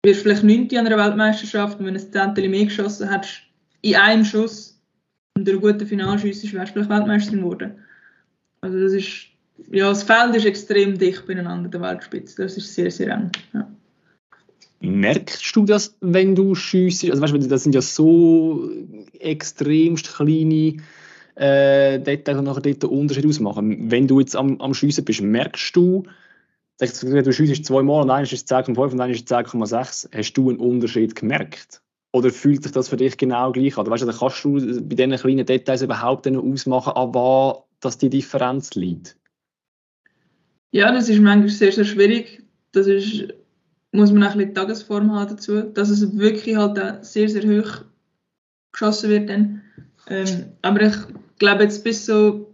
wirst 0.03 0.23
vielleicht 0.23 0.43
9. 0.43 0.69
an 0.77 0.87
einer 0.87 0.99
Weltmeisterschaft 0.99 1.79
und 1.79 1.87
wenn 1.87 1.95
du 1.95 2.01
ein 2.01 2.13
Zehntel 2.13 2.49
mehr 2.49 2.65
geschossen 2.65 3.09
hättest, 3.09 3.43
in 3.83 3.97
einem 3.97 4.25
Schuss 4.25 4.81
und 5.37 5.47
der 5.47 5.57
gute 5.57 5.87
Finalschuss 5.87 6.43
ist, 6.43 6.53
wärst 6.53 6.71
du 6.71 6.85
vielleicht 6.85 6.91
Weltmeisterin 6.91 7.41
geworden. 7.41 7.75
Also 8.61 8.79
das 8.79 8.93
ist, 8.93 9.27
ja, 9.71 9.89
das 9.89 10.03
Feld 10.03 10.35
ist 10.37 10.47
extrem 10.47 10.99
dicht 10.99 11.27
beieinander, 11.27 11.69
der 11.69 11.81
Weltspitze. 11.81 12.43
Das 12.43 12.57
ist 12.57 12.75
sehr, 12.75 12.91
sehr 12.91 13.13
eng. 13.13 13.31
Ja. 13.53 13.69
Merkst 14.83 15.55
du 15.55 15.65
das, 15.65 15.97
wenn 16.01 16.35
du 16.35 16.57
schiessst? 16.57 17.05
Also 17.09 17.23
weißt 17.23 17.33
du, 17.33 17.39
das 17.39 17.63
sind 17.63 17.75
ja 17.75 17.81
so 17.81 18.69
extremst 19.21 20.13
kleine 20.13 20.77
äh, 21.37 22.01
Details, 22.01 22.39
die 22.39 22.45
nachher 22.45 22.61
den 22.61 22.91
Unterschied 22.91 23.27
ausmachen. 23.27 23.91
Wenn 23.91 24.09
du 24.09 24.19
jetzt 24.19 24.35
am, 24.35 24.61
am 24.61 24.75
Schiessen 24.75 25.05
bist, 25.05 25.23
merkst 25.23 25.77
du, 25.77 26.03
du 26.79 27.33
schiessest 27.33 27.65
zweimal 27.65 28.03
und 28.03 28.11
eines 28.11 28.33
ist 28.33 28.53
10,5 28.53 28.93
und 28.93 29.01
eines 29.01 29.19
ist 29.19 29.33
10,6, 29.33 30.09
hast 30.13 30.33
du 30.35 30.51
einen 30.51 30.59
Unterschied 30.59 31.15
gemerkt? 31.15 31.81
Oder 32.13 32.31
fühlt 32.31 32.65
sich 32.65 32.73
das 32.73 32.89
für 32.89 32.97
dich 32.97 33.17
genau 33.17 33.53
gleich 33.53 33.79
an? 33.79 33.87
Weißt 33.87 34.03
du, 34.03 34.13
kannst 34.13 34.45
du 34.45 34.83
bei 34.83 34.97
diesen 34.97 35.17
kleinen 35.17 35.47
Details 35.47 35.83
überhaupt 35.83 36.27
ausmachen, 36.27 36.93
an 36.95 37.15
was 37.15 37.63
dass 37.81 37.99
die 37.99 38.11
Differenz 38.11 38.75
liegt? 38.75 39.17
Ja, 40.73 40.91
das 40.93 41.09
ist 41.09 41.21
manchmal 41.21 41.51
sehr, 41.51 41.71
sehr 41.71 41.85
schwierig. 41.85 42.43
Das 42.73 42.87
ist 42.87 43.29
muss 43.93 44.11
man 44.11 44.25
auch 44.25 44.33
ein 44.33 44.39
bisschen 44.39 44.55
Tagesform 44.55 45.13
haben 45.13 45.29
dazu, 45.29 45.63
dass 45.63 45.91
es 45.91 46.17
wirklich 46.17 46.57
halt 46.57 47.05
sehr, 47.05 47.29
sehr 47.29 47.43
hoch 47.43 47.85
geschossen 48.73 49.11
wird 49.11 49.29
dann. 49.29 49.63
Ähm, 50.09 50.53
aber 50.63 50.83
ich 50.83 50.95
glaube 51.39 51.65
jetzt 51.65 51.85
bis 51.85 52.07
so 52.07 52.53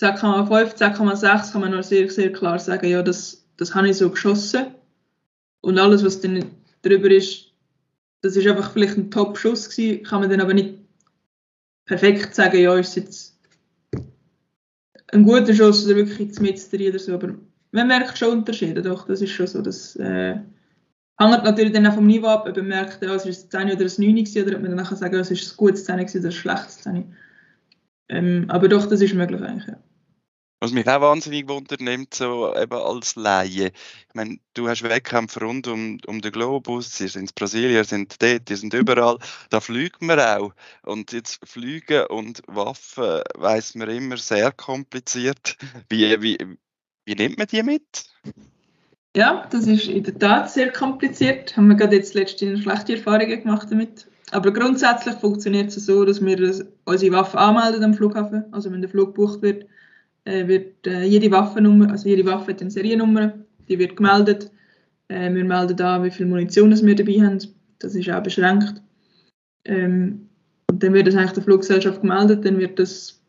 10,5, 0.00 0.76
10,6 0.76 1.52
kann 1.52 1.60
man 1.62 1.72
noch 1.72 1.82
sehr, 1.82 2.08
sehr 2.10 2.32
klar 2.32 2.58
sagen, 2.58 2.88
ja, 2.88 3.02
das, 3.02 3.44
das 3.56 3.74
habe 3.74 3.88
ich 3.88 3.96
so 3.96 4.10
geschossen. 4.10 4.66
Und 5.60 5.78
alles, 5.78 6.04
was 6.04 6.20
dann 6.20 6.44
drüber 6.82 7.10
ist, 7.10 7.46
das 8.20 8.36
ist 8.36 8.46
einfach 8.46 8.72
vielleicht 8.72 8.96
ein 8.96 9.10
Top-Schuss 9.10 9.70
gewesen, 9.70 10.04
kann 10.04 10.20
man 10.20 10.30
dann 10.30 10.40
aber 10.40 10.54
nicht 10.54 10.78
perfekt 11.86 12.34
sagen, 12.34 12.60
ja, 12.60 12.76
ist 12.76 12.96
jetzt 12.96 13.38
ein 15.08 15.24
guter 15.24 15.54
Schuss 15.54 15.86
oder 15.86 15.96
wirklich 15.96 16.38
mit 16.38 16.88
oder 16.88 16.98
so, 16.98 17.14
aber 17.14 17.34
man 17.72 17.88
merkt 17.88 18.18
schon 18.18 18.38
Unterschiede, 18.38 18.82
doch, 18.82 19.06
das 19.06 19.20
ist 19.20 19.32
schon 19.32 19.46
so. 19.46 19.62
Das 19.62 19.96
äh, 19.96 20.36
hängt 21.18 21.44
natürlich 21.44 21.72
dann 21.72 21.86
auch 21.86 21.94
vom 21.94 22.06
Niveau 22.06 22.28
ab, 22.28 22.46
ob 22.48 22.56
man 22.56 22.68
merkt, 22.68 23.02
ja, 23.02 23.14
es 23.14 23.26
ist 23.26 23.54
ein 23.54 23.68
10 23.68 23.76
oder 23.76 23.84
ein 23.84 24.14
9 24.14 24.24
gewesen, 24.24 24.46
oder 24.46 24.56
ob 24.56 24.62
man 24.62 24.70
dann 24.70 24.80
nachher 24.80 24.96
sagen, 24.96 25.16
es 25.16 25.30
ist 25.30 25.52
ein 25.52 25.56
gutes 25.56 25.84
10 25.84 25.94
oder 25.94 26.28
ein 26.28 26.32
schlechtes 26.32 26.78
10. 26.82 27.14
Ähm, 28.10 28.44
aber 28.48 28.68
doch, 28.68 28.86
das 28.86 29.00
ist 29.00 29.14
möglich 29.14 29.42
eigentlich, 29.42 29.68
ja. 29.68 29.78
Was 30.60 30.72
mich 30.72 30.88
auch 30.88 31.00
wahnsinnig 31.00 31.48
wundert, 31.48 31.80
nimmt 31.80 32.14
so 32.14 32.52
eben 32.56 32.72
als 32.72 33.14
Laie. 33.14 33.66
Ich 34.08 34.14
meine, 34.14 34.38
du 34.54 34.68
hast 34.68 34.82
Wettkämpfe 34.82 35.38
rund 35.38 35.68
um, 35.68 35.98
um 36.06 36.20
den 36.20 36.32
Globus, 36.32 37.00
ihr 37.00 37.08
sind 37.08 37.30
in 37.30 37.34
Brasilien, 37.36 37.70
ihr 37.74 37.84
sind 37.84 38.20
dort, 38.20 38.50
ihr 38.50 38.56
sind 38.56 38.74
überall. 38.74 39.18
Da 39.50 39.60
fliegt 39.60 40.02
man 40.02 40.18
auch. 40.18 40.52
Und 40.82 41.12
jetzt 41.12 41.46
Fliegen 41.48 42.06
und 42.06 42.42
Waffen 42.48 43.22
weiß 43.36 43.76
man 43.76 43.88
immer 43.88 44.16
sehr 44.16 44.50
kompliziert. 44.50 45.56
Wie, 45.88 46.20
wie, 46.20 46.38
wie 47.08 47.14
nimmt 47.14 47.38
man 47.38 47.46
die 47.46 47.62
mit? 47.62 48.04
Ja, 49.16 49.48
das 49.50 49.66
ist 49.66 49.88
in 49.88 50.04
der 50.04 50.18
Tat 50.18 50.50
sehr 50.50 50.70
kompliziert. 50.70 51.56
Haben 51.56 51.68
wir 51.68 51.74
gerade 51.74 51.96
jetzt 51.96 52.14
letztens 52.14 52.60
schlechte 52.60 52.96
Erfahrungen 52.96 53.42
gemacht 53.42 53.68
damit. 53.70 54.06
Aber 54.30 54.52
grundsätzlich 54.52 55.14
funktioniert 55.14 55.68
es 55.68 55.86
so, 55.86 56.04
dass 56.04 56.22
wir 56.22 56.66
unsere 56.84 57.16
Waffe 57.16 57.38
anmelden 57.38 57.82
am 57.82 57.94
Flughafen. 57.94 58.44
Also 58.52 58.70
wenn 58.70 58.82
der 58.82 58.90
Flug 58.90 59.14
gebucht 59.14 59.40
wird, 59.40 59.64
äh, 60.24 60.46
wird 60.46 60.86
äh, 60.86 61.04
jede 61.04 61.30
Waffennummer, 61.30 61.90
also 61.90 62.10
jede 62.10 62.26
Waffe 62.26 62.52
hat 62.52 62.60
eine 62.60 62.70
Seriennummer, 62.70 63.32
die 63.68 63.78
wird 63.78 63.96
gemeldet. 63.96 64.50
Äh, 65.08 65.32
wir 65.32 65.44
melden 65.44 65.80
an, 65.80 66.04
wie 66.04 66.10
viel 66.10 66.26
Munition 66.26 66.70
wir 66.70 66.94
dabei 66.94 67.22
haben. 67.22 67.38
Das 67.78 67.94
ist 67.94 68.10
auch 68.10 68.22
beschränkt. 68.22 68.82
Ähm, 69.64 70.28
und 70.70 70.82
dann 70.82 70.92
wird 70.92 71.06
das 71.06 71.14
eigentlich 71.14 71.32
der 71.32 71.42
Fluggesellschaft 71.44 72.02
gemeldet, 72.02 72.44
dann 72.44 72.58
wird 72.58 72.78
das 72.78 73.22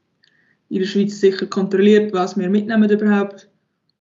in 0.67 0.79
der 0.79 0.85
Schweiz 0.85 1.17
sicher 1.19 1.45
kontrolliert, 1.45 2.11
was 2.11 2.37
wir 2.37 2.49
mitnehmen 2.49 2.89
überhaupt. 2.89 3.49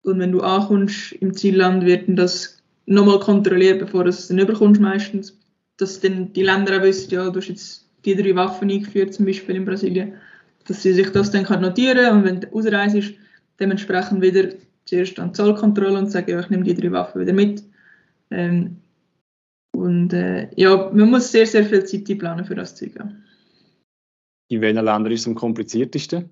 Und 0.05 0.19
wenn 0.19 0.31
du 0.31 0.41
ankommst 0.41 1.13
im 1.13 1.33
Zielland, 1.33 1.85
wird 1.85 2.03
das 2.07 2.61
nochmal 2.85 3.19
kontrolliert, 3.19 3.79
bevor 3.79 4.03
du 4.03 4.09
es 4.09 4.27
dann 4.27 4.39
überkommst 4.39 4.79
meistens. 4.79 5.37
Dass 5.77 5.99
dann 5.99 6.31
die 6.33 6.43
Länder 6.43 6.77
auch 6.77 6.83
wissen, 6.83 7.11
ja, 7.11 7.29
du 7.29 7.39
hast 7.39 7.49
jetzt 7.49 7.89
die 8.05 8.15
drei 8.15 8.35
Waffen 8.35 8.69
eingeführt, 8.69 9.13
zum 9.13 9.25
Beispiel 9.25 9.55
in 9.55 9.65
Brasilien, 9.65 10.13
dass 10.67 10.83
sie 10.83 10.93
sich 10.93 11.09
das 11.09 11.31
dann 11.31 11.43
notieren 11.61 11.97
können 11.97 12.17
und 12.17 12.23
wenn 12.23 12.41
du 12.41 12.53
ausreist, 12.53 13.13
dementsprechend 13.59 14.21
wieder 14.21 14.49
zuerst 14.85 15.19
an 15.19 15.29
die 15.29 15.33
Zollkontrolle 15.33 15.97
und 15.97 16.11
sagen, 16.11 16.29
ja, 16.29 16.39
ich 16.39 16.49
nehme 16.49 16.63
die 16.63 16.75
drei 16.75 16.91
Waffen 16.91 17.21
wieder 17.21 17.33
mit. 17.33 17.63
Ähm, 18.29 18.77
und 19.75 20.13
äh, 20.13 20.49
ja, 20.55 20.91
man 20.93 21.09
muss 21.09 21.31
sehr, 21.31 21.47
sehr 21.47 21.65
viel 21.65 21.83
Zeit 21.83 22.09
einplanen 22.09 22.45
für 22.45 22.55
das 22.55 22.75
Zeug. 22.75 22.95
Ja. 22.95 23.11
In 24.49 24.61
welchen 24.61 24.85
Ländern 24.85 25.11
ist 25.11 25.21
es 25.21 25.27
am 25.27 25.35
kompliziertesten? 25.35 26.29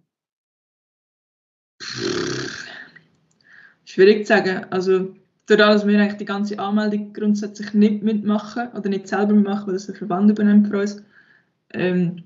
Schwierig 3.86 4.26
zu 4.26 4.34
sagen. 4.34 4.66
Also, 4.70 5.16
dadurch, 5.46 5.70
dass 5.70 5.88
wir 5.88 6.00
eigentlich 6.00 6.18
die 6.18 6.26
ganze 6.26 6.60
Anmeldung 6.60 7.14
grundsätzlich 7.14 7.74
nicht 7.74 8.04
mitmachen 8.04 8.70
oder 8.70 8.90
nicht 8.90 9.08
selber 9.08 9.34
mitmachen, 9.34 9.68
weil 9.68 9.74
das 9.74 9.90
ein 9.90 9.96
Verband 9.96 10.32
übernimmt 10.32 10.68
für 10.68 10.80
uns. 10.80 11.04
Ähm, 11.72 12.24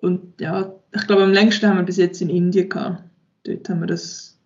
und 0.00 0.40
ja, 0.40 0.74
ich 0.94 1.06
glaube, 1.06 1.24
am 1.24 1.32
längsten 1.32 1.68
haben 1.68 1.78
wir 1.78 1.84
bis 1.84 1.96
jetzt 1.96 2.20
in 2.22 2.28
Indien 2.28 2.68
gehabt. 2.68 3.02
Dort 3.44 3.68
haben 3.68 3.80
wir 3.80 3.86
das 3.86 4.38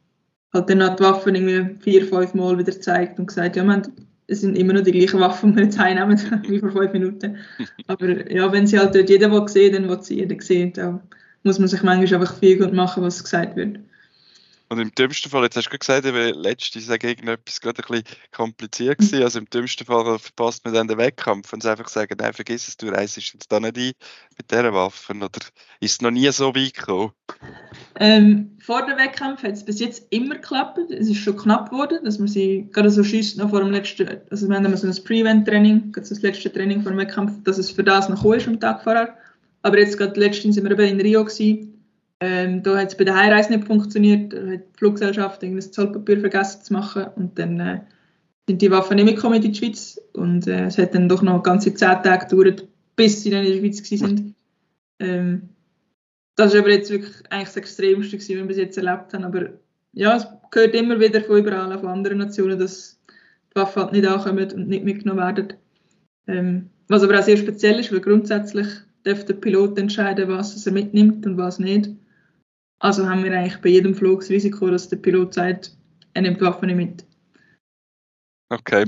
halt 0.53 0.71
dann 0.71 0.97
die 0.97 1.03
Waffen 1.03 1.35
irgendwie 1.35 1.77
vier, 1.81 2.07
fünf 2.07 2.35
Mal 2.35 2.59
wieder 2.59 2.73
gezeigt 2.73 3.19
und 3.19 3.27
gesagt, 3.27 3.57
ja, 3.57 3.65
man, 3.65 3.83
es 4.27 4.41
sind 4.41 4.57
immer 4.57 4.73
noch 4.73 4.83
die 4.83 4.93
gleichen 4.93 5.21
Waffen, 5.21 5.53
die 5.53 5.57
wir 5.57 5.65
jetzt 5.65 5.79
einnehmen, 5.79 6.19
wie 6.49 6.59
vor 6.59 6.73
fünf 6.73 6.93
Minuten. 6.93 7.37
Aber 7.87 8.31
ja, 8.31 8.51
wenn 8.53 8.67
sie 8.67 8.79
halt 8.79 8.95
dort 8.95 9.09
jeder 9.09 9.49
sehen, 9.49 9.73
dann 9.73 9.89
will 9.89 10.03
sie 10.03 10.17
jeder 10.17 10.41
sehen. 10.41 10.73
Da 10.73 11.01
muss 11.43 11.59
man 11.59 11.69
sich 11.69 11.83
manchmal 11.83 12.21
einfach 12.21 12.39
fügen 12.39 12.65
und 12.65 12.75
machen, 12.75 13.03
was 13.03 13.23
gesagt 13.23 13.57
wird. 13.57 13.79
Und 14.69 14.81
im 14.81 14.93
dümmsten 14.93 15.31
Fall, 15.31 15.45
jetzt 15.45 15.57
hast 15.57 15.71
du 15.71 15.79
gesagt, 15.79 16.05
letztes 16.05 16.89
Jahr 16.89 16.99
gegen 16.99 17.29
etwas 17.29 17.61
gerade 17.61 17.83
ein 17.83 17.89
bisschen 17.89 18.19
kompliziert 18.33 18.99
gewesen. 18.99 19.23
Also 19.23 19.39
im 19.39 19.49
dümmsten 19.49 19.87
Fall 19.87 20.19
verpasst 20.19 20.65
man 20.65 20.75
dann 20.75 20.89
den 20.89 20.99
Wettkampf 20.99 21.53
und 21.53 21.65
einfach 21.65 21.89
sagen, 21.89 22.17
nein, 22.19 22.33
vergiss 22.33 22.67
es, 22.67 22.77
du 22.77 22.89
reist 22.89 23.17
jetzt 23.17 23.53
da 23.53 23.61
nicht 23.61 23.77
ein 23.77 23.93
mit 24.37 24.51
dieser 24.51 24.73
Waffen. 24.75 25.23
Oder 25.23 25.39
ist 25.79 25.93
es 25.93 26.03
noch 26.03 26.11
nie 26.11 26.29
so 26.33 26.55
weit 26.55 26.75
gekommen? 26.75 27.13
Ähm, 28.01 28.59
vor 28.59 28.85
dem 28.85 28.99
Wettkampf 28.99 29.45
hat 29.45 29.53
es 29.53 29.65
bis 29.65 29.79
jetzt 29.79 30.05
immer 30.11 30.35
geklappt. 30.35 30.79
Es 30.91 31.09
ist 31.09 31.19
schon 31.19 31.37
knapp 31.37 31.71
geworden, 31.71 32.01
dass 32.05 32.19
man 32.19 32.29
sie 32.29 32.69
gerade 32.73 32.91
so 32.91 33.05
schießt 33.05 33.39
noch 33.39 33.51
vor 33.51 33.61
dem 33.61 33.71
letzten, 33.71 34.21
also 34.31 34.49
wir 34.49 34.57
haben 34.57 34.77
so 34.77 34.89
ein 34.89 35.05
Pre-Event-Training, 35.05 35.93
das 35.93 36.23
letzte 36.23 36.53
Training 36.53 36.83
vor 36.83 36.91
dem 36.91 36.99
Wettkampf, 36.99 37.33
dass 37.45 37.59
es 37.59 37.71
für 37.71 37.85
das 37.85 38.09
noch 38.09 38.25
ist 38.35 38.49
am 38.49 38.59
Tag 38.59 38.83
vorher. 38.83 39.17
Aber 39.63 39.79
jetzt 39.79 39.97
gerade 39.97 40.19
letztens 40.19 40.57
sind 40.57 40.65
wir 40.65 40.73
eben 40.73 40.89
in 40.89 41.01
Rio 41.01 41.25
gewesen 41.25 41.76
ähm, 42.21 42.63
da 42.63 42.79
hat 42.79 42.89
es 42.89 42.97
bei 42.97 43.05
der 43.05 43.17
Heimreise 43.17 43.53
nicht 43.53 43.67
funktioniert, 43.67 44.33
da 44.33 44.39
hat 44.39 44.61
die 44.61 44.79
Fluggesellschaft 44.79 45.43
das 45.43 45.71
Zollpapier 45.71 46.21
vergessen 46.21 46.63
zu 46.63 46.73
machen 46.73 47.07
und 47.17 47.39
dann 47.39 47.61
äh, 47.61 47.81
sind 48.49 48.63
die 48.63 48.71
Waffen 48.71 48.97
nicht 48.97 49.05
mitgekommen 49.05 49.43
in 49.43 49.53
die 49.53 49.55
Schweiz 49.55 50.01
und 50.15 50.47
äh, 50.47 50.67
es 50.67 50.79
hat 50.79 50.95
dann 50.95 51.09
doch 51.09 51.23
noch 51.23 51.43
ganze 51.43 51.75
zehn 51.75 52.03
Tage 52.03 52.27
gedauert, 52.27 52.67
bis 52.95 53.23
sie 53.23 53.31
dann 53.31 53.45
in 53.45 53.53
der 53.53 53.71
Schweiz 53.71 54.01
waren. 54.01 54.35
Ähm, 54.99 55.49
das 56.37 56.53
ist 56.53 56.61
aber 56.61 56.71
jetzt 56.71 56.91
wirklich 56.91 57.15
eigentlich 57.31 57.49
das 57.49 57.57
Extremste, 57.57 58.19
was 58.19 58.29
wir 58.29 58.45
bis 58.45 58.57
jetzt 58.59 58.77
erlebt 58.77 59.13
haben. 59.13 59.25
Aber 59.25 59.49
ja, 59.93 60.17
es 60.17 60.27
gehört 60.51 60.75
immer 60.75 61.01
wieder 61.01 61.23
von 61.23 61.39
überall, 61.39 61.79
von 61.79 61.89
anderen 61.89 62.19
Nationen, 62.19 62.59
dass 62.59 63.01
die 63.51 63.57
Waffen 63.57 63.83
halt 63.83 63.93
nicht 63.93 64.07
ankommen 64.07 64.51
und 64.53 64.69
nicht 64.69 64.85
mitgenommen 64.85 65.21
werden. 65.21 65.55
Ähm, 66.29 66.71
was 66.89 67.03
aber 67.03 67.19
auch 67.19 67.23
sehr 67.23 67.39
speziell 67.39 67.81
ist, 67.81 67.91
weil 67.91 68.01
grundsätzlich 68.01 68.67
darf 69.05 69.25
der 69.25 69.35
Pilot 69.35 69.79
entscheiden, 69.79 70.29
was 70.29 70.67
er 70.67 70.73
mitnimmt 70.73 71.25
und 71.27 71.39
was 71.39 71.59
nicht. 71.59 71.91
Also 72.79 73.09
haben 73.09 73.25
wir 73.25 73.33
eigentlich 73.33 73.61
bei 73.61 73.71
jedem 73.71 73.95
Flug 73.95 74.21
das 74.21 74.31
Risiko, 74.31 74.71
dass 74.71 74.89
der 74.89 74.97
Pilot 74.97 75.35
sagt, 75.35 75.77
er 76.15 76.23
nimmt 76.23 76.41
die 76.41 76.45
Waffe 76.45 76.67
nicht 76.67 76.77
mit. 76.77 77.07
Okay. 78.49 78.87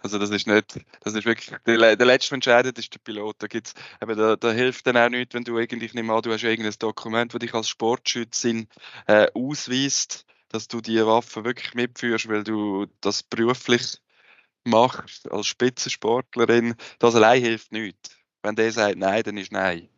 Also 0.00 0.18
das 0.18 0.30
ist 0.30 0.46
nicht, 0.46 0.80
das 1.02 1.14
ist 1.14 1.24
wirklich, 1.24 1.54
der, 1.66 1.96
der 1.96 2.06
letzte, 2.06 2.30
der 2.30 2.34
entscheidet, 2.34 2.78
ist 2.78 2.92
der 2.92 2.98
Pilot. 2.98 3.36
Da, 3.38 3.46
gibt's, 3.46 3.74
eben, 4.02 4.16
da, 4.16 4.36
da 4.36 4.52
hilft 4.52 4.86
dann 4.86 4.96
auch 4.96 5.08
nichts, 5.08 5.34
wenn 5.34 5.44
du 5.44 5.56
eigentlich 5.56 5.94
nicht 5.94 6.04
mal, 6.04 6.20
du 6.20 6.32
hast 6.32 6.42
irgendein 6.42 6.74
Dokument, 6.78 7.32
das 7.32 7.38
dich 7.38 7.54
als 7.54 7.68
Sportschützin 7.68 8.66
äh, 9.06 9.28
ausweist, 9.34 10.26
dass 10.48 10.68
du 10.68 10.80
die 10.80 11.04
Waffe 11.04 11.44
wirklich 11.44 11.74
mitführst, 11.74 12.28
weil 12.28 12.44
du 12.44 12.86
das 13.00 13.22
beruflich 13.22 13.98
machst 14.64 15.30
als 15.30 15.46
Spitzensportlerin. 15.46 16.74
Das 16.98 17.14
allein 17.14 17.42
hilft 17.42 17.72
nichts. 17.72 18.16
Wenn 18.42 18.56
der 18.56 18.72
sagt 18.72 18.96
Nein, 18.96 19.22
dann 19.22 19.36
ist 19.36 19.52
Nein. 19.52 19.88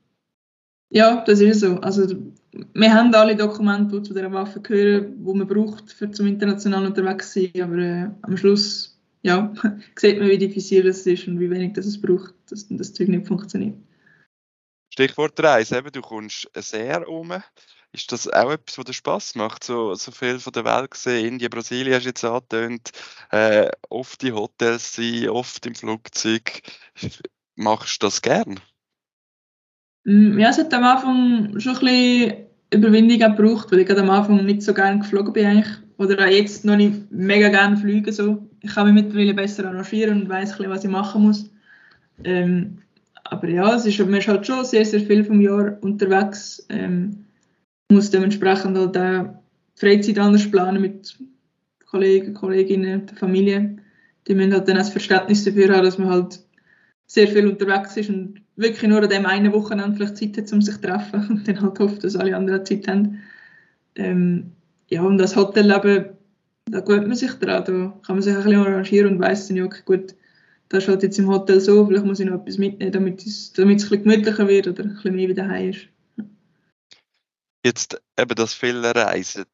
Ja, 0.91 1.25
das 1.25 1.41
ist 1.41 1.61
so. 1.61 1.77
Also, 1.81 2.07
wir 2.53 2.93
haben 2.93 3.15
alle 3.15 3.37
Dokumente, 3.37 3.97
die 3.97 4.03
zu 4.03 4.15
dieser 4.15 4.33
Waffe 4.33 4.61
gehören, 4.61 5.25
die 5.25 5.35
man 5.35 5.47
braucht, 5.47 5.91
für 5.91 6.11
zum 6.11 6.27
international 6.27 6.87
unterwegs 6.87 7.33
zu 7.33 7.41
sein. 7.41 7.63
Aber 7.63 7.79
äh, 7.79 8.11
am 8.23 8.37
Schluss 8.37 8.93
ja, 9.23 9.53
sieht 9.97 10.19
man, 10.19 10.29
wie 10.29 10.39
diffizil 10.39 10.87
es 10.87 11.07
ist 11.07 11.27
und 11.29 11.41
wie 11.41 11.51
wenig 11.51 11.73
das 11.75 11.87
es 11.87 12.01
braucht, 12.01 12.35
dass 12.51 12.67
das 12.69 12.93
Zeug 12.93 13.09
nicht 13.09 13.27
funktioniert. 13.27 13.77
Stichwort 14.93 15.43
Reise, 15.43 15.79
eben, 15.79 15.91
du 15.91 16.03
kommst 16.03 16.51
sehr 16.55 17.09
um. 17.09 17.33
Ist 17.93 18.13
das 18.13 18.29
auch 18.29 18.51
etwas, 18.51 18.79
was 18.79 18.85
dir 18.85 18.93
Spass 18.93 19.35
macht? 19.35 19.65
So, 19.65 19.95
so 19.95 20.13
viel 20.13 20.39
von 20.39 20.53
der 20.53 20.65
Welt 20.65 20.91
gesehen, 20.91 21.27
Indien, 21.27 21.51
Brasilien 21.51 21.95
hast 21.95 22.05
du 22.05 22.09
jetzt 22.09 22.25
angetönt, 22.25 22.91
äh, 23.31 23.71
oft 23.89 24.23
in 24.23 24.35
Hotels 24.35 24.95
sein, 24.95 25.29
oft 25.29 25.65
im 25.67 25.75
Flugzeug. 25.75 26.63
Machst 27.55 28.03
du 28.03 28.07
das 28.07 28.21
gern? 28.23 28.61
Mm, 30.05 30.39
ja, 30.39 30.51
es 30.51 30.59
hat 30.59 30.75
am 30.75 30.85
Anfang 30.85 31.59
schon 31.61 31.77
ein 31.77 31.81
bisschen 31.81 32.33
Überwindung 32.73 33.19
gebraucht, 33.19 33.71
weil 33.71 33.81
ich 33.81 33.91
am 33.91 34.11
Anfang 34.11 34.45
nicht 34.45 34.63
so 34.63 34.75
gerne 34.75 35.01
geflogen 35.01 35.33
bin 35.33 35.47
eigentlich. 35.47 35.77
Oder 35.99 36.25
auch 36.25 36.31
jetzt 36.31 36.65
noch 36.65 36.77
nicht 36.77 37.11
mega 37.11 37.49
gerne 37.49 37.77
fliegen. 37.77 38.13
So. 38.13 38.49
Ich 38.61 38.75
kann 38.75 38.93
mich 38.93 39.05
mittlerweile 39.05 39.35
besser 39.35 39.67
arrangieren 39.67 40.23
und 40.23 40.29
weiß 40.29 40.59
was 40.59 40.85
ich 40.85 40.91
machen 40.91 41.23
muss. 41.23 41.51
Ähm, 42.25 42.79
aber 43.25 43.49
ja, 43.49 43.75
es 43.75 43.87
ist, 43.87 43.99
man 43.99 44.15
ist 44.15 44.29
halt 44.29 44.47
schon 44.47 44.65
sehr, 44.65 44.85
sehr 44.85 45.01
viel 45.01 45.25
vom 45.25 45.41
Jahr 45.41 45.79
unterwegs. 45.81 46.67
Ähm, 46.69 47.25
muss 47.91 48.11
dementsprechend 48.11 48.77
halt 48.77 48.97
auch 48.97 49.35
Freizeit 49.77 50.19
anders 50.19 50.51
planen 50.51 50.83
mit 50.83 51.17
Kollegen, 51.87 52.35
Kolleginnen, 52.35 53.07
der 53.07 53.17
Familie. 53.17 53.77
Die 54.27 54.35
müssen 54.35 54.53
halt 54.53 54.69
dann 54.69 54.77
auch 54.77 54.81
das 54.81 54.91
Verständnis 54.91 55.45
dafür 55.45 55.75
haben, 55.75 55.85
dass 55.85 55.99
man 55.99 56.11
halt 56.11 56.41
sehr 57.07 57.29
viel 57.29 57.47
unterwegs 57.47 57.97
ist 57.97 58.09
und 58.09 58.42
wirklich 58.57 58.89
nur 58.89 59.03
an 59.03 59.09
dem 59.09 59.27
einen 59.27 59.53
Wochenende 59.53 59.97
vielleicht 59.97 60.17
Zeit 60.17 60.37
hat, 60.37 60.53
um 60.53 60.63
sich 60.63 60.77
zu 60.77 60.81
treffen 60.83 61.27
und 61.31 61.49
dann 61.49 61.61
halt 61.61 61.79
hofft, 61.79 62.05
dass 62.05 62.17
alle 62.17 62.37
anderen 62.37 62.65
Zeit 62.65 62.87
haben. 62.89 63.23
Ähm, 63.95 64.53
ja, 64.89 65.03
und 65.03 65.19
das 65.19 65.37
Hotelleben, 65.37 66.17
da 66.67 66.81
gewöhnt 66.81 67.09
man 67.09 67.17
sich 67.17 67.33
dran, 67.33 67.65
da 67.65 68.01
kann 68.07 68.17
man 68.17 68.23
sich 68.23 68.35
ein 68.35 68.43
bisschen 68.43 68.61
arrangieren 68.61 69.15
und 69.15 69.21
weiss 69.21 69.49
dann, 69.49 69.61
okay, 69.63 69.83
gut, 69.85 70.15
das 70.69 70.85
ist 70.85 70.89
halt 70.89 71.03
jetzt 71.03 71.19
im 71.19 71.29
Hotel 71.29 71.61
so, 71.61 71.87
vielleicht 71.87 72.05
muss 72.05 72.21
ich 72.21 72.27
noch 72.27 72.41
etwas 72.41 72.59
mitnehmen, 72.59 72.93
damit 72.93 73.27
es, 73.27 73.53
damit 73.53 73.79
es 73.79 73.85
ein 73.85 73.89
bisschen 73.91 74.05
gemütlicher 74.05 74.49
wird 74.49 74.69
oder 74.69 74.85
ein 74.85 74.95
bisschen 74.95 75.15
mehr 75.17 75.29
wieder 75.29 75.49
heim 75.49 75.71
ist. 75.71 75.89
Jetzt 77.65 78.01
eben 78.19 78.35
das 78.35 78.55
viele 78.55 78.95
Reisen 78.95 79.45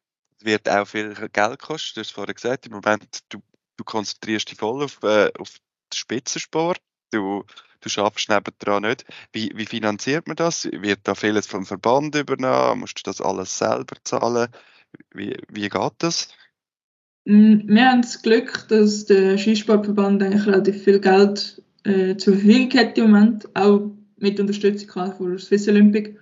wird 0.41 0.69
auch 0.69 0.87
viel 0.87 1.13
Geld 1.13 1.59
kosten, 1.59 1.95
du 1.95 2.01
hast 2.01 2.07
es 2.07 2.11
vorhin 2.11 2.35
gesagt, 2.35 2.65
im 2.65 2.73
Moment, 2.73 3.19
du, 3.29 3.39
du 3.77 3.83
konzentrierst 3.83 4.49
dich 4.49 4.57
voll 4.57 4.83
auf, 4.83 5.03
äh, 5.03 5.31
auf 5.37 5.51
den 5.51 5.97
Spitzensport, 5.97 6.79
du, 7.11 7.43
du 7.81 7.89
schaffst 7.89 8.29
nebendran 8.29 8.83
nicht. 8.83 9.05
Wie, 9.31 9.51
wie 9.55 9.65
finanziert 9.65 10.27
man 10.27 10.35
das? 10.35 10.65
Wird 10.65 10.99
da 11.03 11.15
vieles 11.15 11.47
vom 11.47 11.65
Verband 11.65 12.15
übernommen? 12.15 12.81
Musst 12.81 12.99
du 12.99 13.03
das 13.03 13.21
alles 13.21 13.57
selber 13.57 13.95
zahlen? 14.03 14.49
Wie, 15.13 15.37
wie 15.49 15.69
geht 15.69 15.93
das? 15.99 16.29
Mm, 17.25 17.67
wir 17.67 17.85
haben 17.89 18.01
das 18.01 18.21
Glück, 18.21 18.67
dass 18.69 19.05
der 19.05 19.37
Skisportverband 19.37 20.23
eigentlich 20.23 20.47
relativ 20.47 20.83
viel 20.83 20.99
Geld 20.99 21.61
äh, 21.83 22.15
zur 22.17 22.33
Verfügung 22.33 22.79
hat 22.79 22.97
im 22.97 23.11
Moment, 23.11 23.55
auch 23.55 23.91
mit 24.17 24.39
Unterstützung 24.39 24.89
von 24.89 25.29
der 25.29 25.39
Swiss 25.39 25.67
Olympic. 25.67 26.17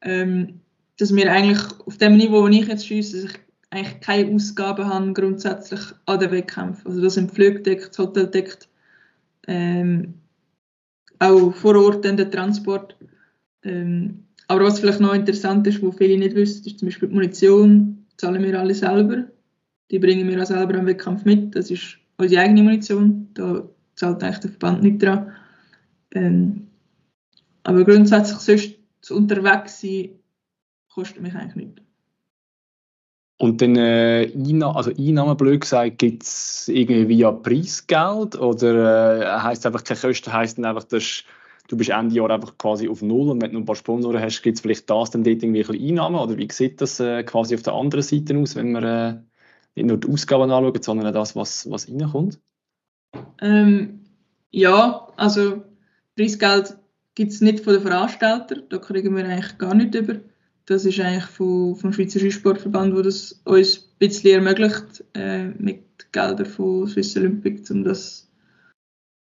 Ähm, 0.00 0.60
dass 0.98 1.14
wir 1.14 1.30
eigentlich 1.30 1.58
auf 1.86 1.98
dem 1.98 2.16
Niveau, 2.16 2.42
wo 2.42 2.48
ich 2.48 2.66
jetzt 2.66 2.86
schiesse, 2.86 3.22
dass 3.22 3.32
ich 3.32 3.40
eigentlich 3.70 4.00
keine 4.00 4.34
Ausgaben 4.34 4.86
habe 4.86 5.12
grundsätzlich 5.12 5.80
an 6.06 6.20
den 6.20 6.30
Wettkämpfen. 6.30 6.86
Also 6.86 7.02
das 7.02 7.14
sind 7.14 7.32
Flüge 7.32 7.60
deckt, 7.60 7.90
das 7.90 7.98
Hotel 7.98 8.28
deckt, 8.28 8.68
ähm, 9.48 10.14
auch 11.24 11.54
vor 11.54 11.76
Ort 11.76 12.04
dann 12.04 12.16
der 12.16 12.30
Transport. 12.30 12.96
Ähm, 13.62 14.24
aber 14.48 14.64
was 14.64 14.80
vielleicht 14.80 15.00
noch 15.00 15.14
interessant 15.14 15.66
ist, 15.66 15.82
wo 15.82 15.90
viele 15.90 16.18
nicht 16.18 16.34
wissen, 16.34 16.66
ist 16.66 16.78
zum 16.78 16.88
Beispiel 16.88 17.08
die 17.08 17.14
Munition, 17.14 18.06
zahlen 18.16 18.42
wir 18.42 18.58
alle 18.58 18.74
selber. 18.74 19.24
Die 19.90 19.98
bringen 19.98 20.28
wir 20.28 20.42
auch 20.42 20.46
selber 20.46 20.78
am 20.78 20.86
Wettkampf 20.86 21.24
mit. 21.24 21.54
Das 21.54 21.70
ist 21.70 21.98
unsere 22.16 22.42
eigene 22.42 22.62
Munition. 22.62 23.28
Da 23.34 23.68
zahlt 23.96 24.22
eigentlich 24.22 24.38
der 24.38 24.50
Verband 24.50 24.82
nicht 24.82 25.02
dran. 25.02 25.32
Ähm, 26.12 26.68
aber 27.62 27.84
grundsätzlich 27.84 28.38
sonst 28.38 28.78
zu 29.00 29.16
unterwegs 29.16 29.80
sein, 29.80 30.10
kostet 30.92 31.22
mich 31.22 31.34
eigentlich 31.34 31.56
nicht. 31.56 31.82
Und 33.36 33.60
dann 33.60 33.76
äh, 33.76 34.30
Einnahmen, 34.32 34.76
also 34.76 34.92
Einnahmen, 34.96 35.36
blöd 35.36 35.62
gesagt, 35.62 35.98
gibt 35.98 36.22
es 36.22 36.68
irgendwie 36.68 37.08
via 37.08 37.32
Preisgeld 37.32 38.36
oder 38.36 39.20
äh, 39.20 39.40
heisst 39.40 39.66
einfach 39.66 39.82
keine 39.82 40.00
Kosten, 40.00 40.32
heisst 40.32 40.58
dann 40.58 40.66
einfach, 40.66 40.84
dass 40.84 41.24
du 41.68 41.76
bist 41.76 41.90
Ende 41.90 42.14
Jahr 42.14 42.30
einfach 42.30 42.56
quasi 42.58 42.88
auf 42.88 43.02
Null 43.02 43.30
und 43.30 43.42
wenn 43.42 43.52
du 43.52 43.58
ein 43.58 43.64
paar 43.64 43.74
Sponsoren 43.74 44.22
hast, 44.22 44.42
gibt 44.42 44.56
es 44.56 44.60
vielleicht 44.60 44.88
das 44.88 45.10
dann 45.10 45.24
dort 45.24 45.42
irgendwie 45.42 45.62
ein 45.62 45.66
bisschen 45.66 45.88
Einnahmen 45.88 46.20
oder 46.20 46.36
wie 46.36 46.48
sieht 46.50 46.80
das 46.80 47.00
äh, 47.00 47.24
quasi 47.24 47.54
auf 47.54 47.62
der 47.62 47.72
anderen 47.72 48.02
Seite 48.02 48.38
aus, 48.38 48.54
wenn 48.54 48.72
wir 48.72 48.82
äh, 48.82 49.14
nicht 49.74 49.88
nur 49.88 49.96
die 49.96 50.08
Ausgaben 50.08 50.50
anschauen, 50.50 50.82
sondern 50.82 51.12
das, 51.12 51.34
was, 51.34 51.68
was 51.70 51.88
reinkommt? 51.88 52.38
Ähm, 53.40 54.04
ja, 54.50 55.08
also 55.16 55.64
Preisgeld 56.16 56.76
gibt 57.14 57.32
es 57.32 57.40
nicht 57.40 57.60
von 57.60 57.74
den 57.74 57.82
Veranstaltern, 57.82 58.64
da 58.68 58.78
kriegen 58.78 59.16
wir 59.16 59.24
eigentlich 59.24 59.58
gar 59.58 59.74
nicht 59.74 59.94
über. 59.94 60.20
Das 60.66 60.84
ist 60.84 60.98
eigentlich 61.00 61.24
vom, 61.24 61.76
vom 61.76 61.92
Schweizer 61.92 62.18
Skisportverband, 62.18 62.94
wo 62.94 63.02
das 63.02 63.42
uns 63.44 63.78
ein 63.78 63.98
bisschen 63.98 64.44
ermöglicht, 64.44 65.04
äh, 65.14 65.48
mit 65.48 65.84
Geldern 66.12 66.46
von 66.46 66.86
Swiss 66.86 67.16
Olympic, 67.16 67.70
um 67.70 67.84
das 67.84 68.30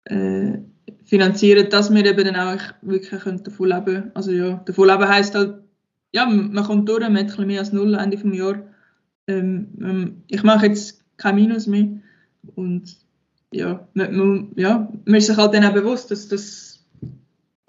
äh, 0.05 0.59
finanzieren, 1.05 1.69
dass 1.69 1.93
wir 1.93 2.05
eben 2.05 2.25
dann 2.25 2.35
auch 2.35 2.61
wirklich 2.81 3.09
davon 3.09 3.67
leben 3.67 3.85
können. 3.85 4.11
Also 4.13 4.31
ja, 4.31 4.61
davon 4.65 4.87
leben 4.87 5.07
heisst 5.07 5.35
halt, 5.35 5.63
ja, 6.13 6.25
man 6.25 6.63
kommt 6.63 6.89
durch, 6.89 7.01
man 7.01 7.15
hat 7.15 7.21
ein 7.21 7.27
bisschen 7.27 7.47
mehr 7.47 7.59
als 7.59 7.73
null 7.73 7.95
Ende 7.95 8.17
des 8.17 8.37
Jahres. 8.37 8.61
Ähm, 9.27 9.67
ähm, 9.81 10.23
ich 10.27 10.43
mache 10.43 10.67
jetzt 10.67 11.03
kein 11.17 11.35
Minus 11.35 11.67
mehr 11.67 11.87
und 12.55 12.97
ja, 13.53 13.87
man, 13.93 14.15
man, 14.15 14.51
ja, 14.55 14.91
man 15.05 15.15
ist 15.15 15.27
sich 15.27 15.37
halt 15.37 15.53
dann 15.53 15.65
auch 15.65 15.73
bewusst, 15.73 16.11
dass 16.11 16.27
das 16.27 16.70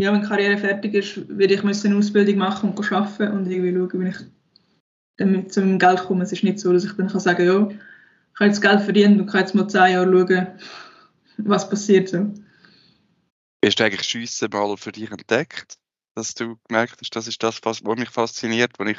ja, 0.03 0.13
wenn 0.13 0.23
die 0.23 0.29
Karriere 0.29 0.59
fertig 0.59 0.95
ist, 0.95 1.29
werde 1.29 1.55
ich 1.55 1.65
eine 1.65 1.97
Ausbildung 1.97 2.37
machen 2.37 2.71
und 2.71 2.93
arbeiten 2.93 3.37
und 3.37 3.51
irgendwie 3.51 3.73
schauen, 3.73 4.05
wie 4.05 4.09
ich 4.09 4.17
damit 5.17 5.53
zum 5.53 5.79
Geld 5.79 6.01
komme. 6.01 6.25
Es 6.25 6.33
ist 6.33 6.45
nicht 6.45 6.59
so, 6.59 6.73
dass 6.73 6.85
ich 6.85 6.93
dann 6.93 7.09
kann 7.09 7.21
sagen 7.21 7.47
ja, 7.47 7.69
ich 7.69 8.41
habe 8.41 8.49
jetzt 8.49 8.63
Geld 8.63 8.81
verdient 8.83 9.21
und 9.21 9.27
kann 9.27 9.41
jetzt 9.41 9.55
mal 9.55 9.69
zehn 9.69 9.93
Jahre 9.93 10.11
schauen, 10.11 10.47
was 11.39 11.69
passiert. 11.69 12.09
So. 12.09 12.33
Hast 13.65 13.79
du 13.79 13.85
eigentlich 13.85 14.03
Schiessen 14.03 14.49
mal 14.53 14.77
für 14.77 14.93
dich 14.93 15.11
entdeckt? 15.11 15.79
Dass 16.15 16.35
du 16.35 16.57
gemerkt 16.69 17.01
hast, 17.01 17.15
das 17.17 17.29
ist 17.29 17.43
das, 17.43 17.61
was 17.63 17.83
mich 17.83 18.11
fasziniert, 18.11 18.79
wenn 18.79 18.89
ich 18.89 18.99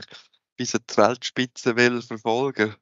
bis 0.58 0.74
an 0.74 0.82
die 0.90 0.98
Weltspitze 0.98 1.76
will 1.76 2.02
verfolgen 2.02 2.76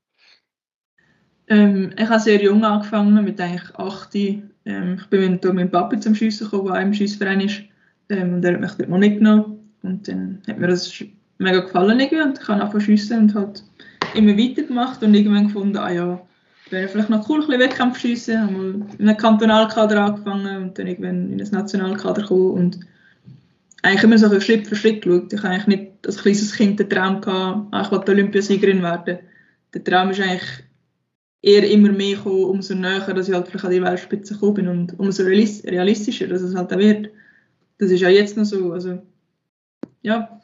ähm, 1.52 1.92
ich 1.98 2.08
habe 2.08 2.20
sehr 2.20 2.42
jung 2.42 2.64
angefangen, 2.64 3.26
mit 3.26 3.42
eigentlich 3.42 3.76
8. 3.76 4.16
Ähm, 4.16 4.98
ich 5.02 5.08
bin 5.08 5.32
mit 5.32 5.44
meinem 5.44 5.70
Papa 5.70 6.00
zum 6.00 6.16
Schiessen 6.16 6.46
gekommen, 6.46 6.68
der 6.68 6.76
auch 6.76 6.82
im 6.82 6.94
Schiessverein 6.94 7.42
ist. 7.42 7.64
Ähm, 8.12 8.44
er 8.44 8.54
hat 8.54 8.62
mich 8.62 8.72
dort 8.72 8.90
mal 8.90 9.00
mitgenommen. 9.00 9.60
Und 9.84 10.08
dann 10.08 10.42
hat 10.48 10.60
mir 10.60 10.68
das 10.68 10.94
mega 11.40 11.60
gefallen 11.60 12.00
irgendwie 12.00 12.22
und 12.22 12.40
ich 12.40 12.48
habe 12.48 12.62
angefangen 12.62 12.82
schiessen 12.86 13.20
und 13.20 13.36
halt 13.36 13.64
immer 14.14 14.38
weitergemacht 14.38 15.02
und 15.02 15.14
irgendwann 15.14 15.48
gefunden, 15.48 15.78
ah 15.78 15.92
ja, 15.92 16.22
wäre 16.70 16.88
vielleicht 16.88 17.10
noch 17.10 17.28
cool, 17.28 17.42
ein 17.42 17.48
bisschen 17.48 17.62
Wettkampf 17.62 18.00
schiessen. 18.00 18.42
Habe 18.42 18.52
mal 18.52 18.76
in 19.00 19.10
einem 19.10 19.18
Kantonalkader 19.18 20.04
angefangen 20.04 20.64
und 20.64 20.78
dann 20.78 20.88
irgendwann 20.88 21.32
in 21.32 21.42
ein 21.42 21.50
Nationalkader 21.52 22.22
gekommen 22.22 22.52
und 22.52 22.80
eigentlich 23.82 24.04
immer 24.04 24.18
so 24.18 24.40
Schritt 24.40 24.68
für 24.68 24.76
Schritt 24.76 25.02
geschaut. 25.02 25.34
Ich 25.34 25.40
habe 25.40 25.50
eigentlich 25.50 25.68
nicht 25.68 25.92
als 26.06 26.18
kleines 26.18 26.56
Kind 26.56 26.80
den 26.80 26.90
Traum 26.90 27.22
gehabt, 27.22 27.68
ah, 27.72 27.82
ich 27.82 27.92
wollte 27.92 28.12
Olympiasiegerin 28.12 28.84
werden. 28.84 29.20
Der 29.74 29.84
Traum 29.84 30.12
ist 30.12 30.22
eigentlich 30.22 30.64
eher 31.42 31.68
immer 31.70 31.92
mehr 31.92 32.16
gekommen, 32.18 32.46
umso 32.46 32.76
näher, 32.76 33.14
dass 33.14 33.28
ich 33.28 33.34
halt 33.34 33.48
vielleicht 33.48 33.66
an 33.66 33.72
die 33.72 33.82
Weltspitze 33.82 34.36
gekommen 34.36 34.54
bin 34.54 34.68
und 34.68 35.00
umso 35.00 35.24
realistischer, 35.24 36.28
dass 36.28 36.42
es 36.42 36.56
halt 36.56 36.72
auch 36.72 36.78
wird. 36.78 37.10
Das 37.82 37.90
ist 37.90 38.02
ja 38.02 38.10
jetzt 38.10 38.38
noch 38.38 38.46
so, 38.46 38.74
also 38.74 39.02
ja, 40.04 40.40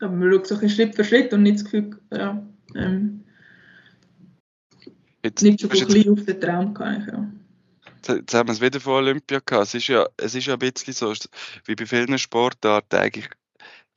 aber 0.00 0.12
man 0.14 0.32
schaut 0.32 0.46
so 0.46 0.56
ein 0.56 0.70
Schritt 0.70 0.94
für 0.94 1.04
Schritt 1.04 1.30
und 1.34 1.42
nicht 1.42 1.56
das 1.56 1.64
Gefühl, 1.64 2.00
ja, 2.10 2.42
ähm, 2.74 3.24
jetzt, 5.22 5.42
nicht 5.42 5.60
so 5.60 5.68
klein 5.68 6.08
auf 6.08 6.24
den 6.24 6.40
Traum 6.40 6.72
kann 6.72 7.02
ich, 7.02 7.06
ja. 7.08 7.30
Jetzt 8.14 8.32
haben 8.32 8.48
wir 8.48 8.54
es 8.54 8.62
wieder 8.62 8.80
von 8.80 9.04
Olympia 9.04 9.40
gehabt. 9.44 9.66
Es 9.66 9.74
ist 9.74 9.88
ja, 9.88 10.08
es 10.16 10.34
ist 10.34 10.46
ja 10.46 10.54
ein 10.54 10.58
bisschen 10.60 10.94
so, 10.94 11.12
wie 11.66 11.74
bei 11.74 11.84
vielen 11.84 12.18
Sportarten 12.18 12.96
eigentlich, 12.96 13.28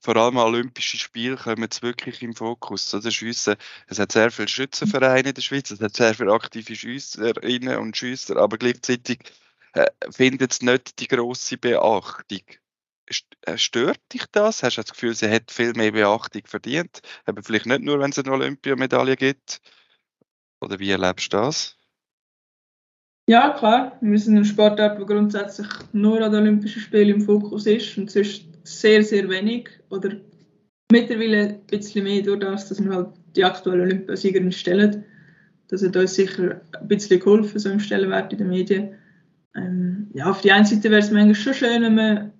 vor 0.02 0.18
allem 0.18 0.36
Olympische 0.36 0.98
Spiele 0.98 1.38
kommen 1.38 1.62
jetzt 1.62 1.82
wirklich 1.82 2.22
im 2.24 2.36
Fokus. 2.36 2.94
Also 2.94 3.10
Schiessen, 3.10 3.56
es 3.88 4.00
hat 4.00 4.12
sehr 4.12 4.32
viele 4.32 4.50
Schützenvereine 4.50 5.30
in 5.30 5.34
der 5.34 5.42
Schweiz, 5.42 5.72
es 5.72 5.80
hat 5.80 5.96
sehr 5.96 6.14
viele 6.14 6.34
aktive 6.34 6.76
Schiesserinnen 6.76 7.78
und 7.78 7.96
Schiesser, 7.96 8.36
aber 8.36 8.58
gleichzeitig 8.58 9.20
äh, 9.72 9.86
findet 10.12 10.52
es 10.52 10.62
nicht 10.62 11.00
die 11.00 11.08
grosse 11.08 11.58
Beachtung. 11.58 12.42
Äh, 13.42 13.58
stört 13.58 14.00
dich 14.14 14.26
das? 14.32 14.64
Hast 14.64 14.78
du 14.78 14.82
das 14.82 14.92
Gefühl, 14.92 15.14
sie 15.14 15.30
hat 15.30 15.52
viel 15.52 15.74
mehr 15.74 15.92
Beachtung 15.92 16.44
verdient? 16.46 17.02
Aber 17.26 17.44
vielleicht 17.44 17.66
nicht 17.66 17.82
nur, 17.82 18.00
wenn 18.00 18.12
es 18.12 18.20
eine 18.20 18.32
Olympiamedaille 18.32 19.16
gibt? 19.16 19.62
Oder 20.62 20.80
wie 20.80 20.92
erlebst 20.92 21.32
du 21.34 21.38
das? 21.38 21.78
Ja, 23.28 23.52
klar. 23.58 23.98
Wir 24.02 24.20
sind 24.20 24.38
ein 24.38 24.46
Sportart, 24.46 25.00
der 25.00 25.06
grundsätzlich 25.06 25.68
nur 25.94 26.22
an 26.22 26.32
den 26.32 26.42
Olympischen 26.42 26.82
Spielen 26.82 27.16
im 27.16 27.22
Fokus 27.22 27.66
ist 27.66 27.98
und 27.98 28.12
sonst 28.12 28.46
sehr, 28.64 29.04
sehr 29.04 29.28
wenig. 29.30 29.70
Oder 29.90 30.18
mittlerweile 30.92 31.48
ein 31.48 31.66
bisschen 31.66 32.04
mehr 32.04 32.22
durch 32.22 32.40
das, 32.40 32.70
dass 32.70 32.84
wir 32.84 32.92
halt 32.92 33.10
die 33.36 33.44
aktuelle 33.44 33.84
Olympiasiegerin 33.84 34.52
stellen. 34.52 35.06
Das 35.68 35.84
hat 35.84 35.96
uns 35.96 36.14
sicher 36.14 36.62
ein 36.80 36.88
bisschen 36.88 37.20
geholfen, 37.20 37.58
so 37.58 37.70
im 37.70 37.80
Stellenwert 37.80 38.32
in 38.32 38.38
den 38.38 38.50
Medien. 38.50 38.96
Ähm, 39.56 40.12
ja, 40.14 40.30
auf 40.30 40.42
die 40.42 40.52
einen 40.52 40.66
Seite 40.66 40.92
wäre 40.92 41.02
es 41.02 41.12
manchmal 41.12 41.36
schon 41.36 41.54
schön, 41.54 41.82
wenn 41.82 41.96
man, 41.96 42.32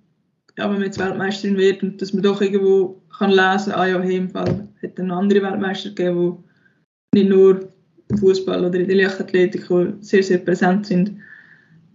ja, 0.58 0.64
wenn 0.64 0.74
man 0.74 0.84
jetzt 0.84 0.98
Weltmeisterin 0.98 1.56
wird 1.56 1.82
und 1.82 2.00
dass 2.00 2.12
man 2.12 2.22
doch 2.22 2.40
irgendwo 2.40 3.02
kann 3.18 3.30
lesen 3.30 3.72
kann, 3.72 3.80
ah 3.80 3.86
ja, 3.86 4.02
hier 4.02 4.18
im 4.18 4.30
Fall 4.30 4.68
hat 4.82 4.98
es 4.98 5.04
noch 5.04 5.16
andere 5.16 5.42
Weltmeister 5.42 5.90
gegeben, 5.90 6.44
die 7.14 7.20
nicht 7.20 7.30
nur 7.30 7.68
im 8.08 8.18
Fußball 8.18 8.64
oder 8.64 8.78
in 8.78 8.88
der 8.88 8.96
Leichtathletik 8.96 9.66
sehr, 10.00 10.22
sehr 10.22 10.38
präsent 10.38 10.86
sind. 10.86 11.18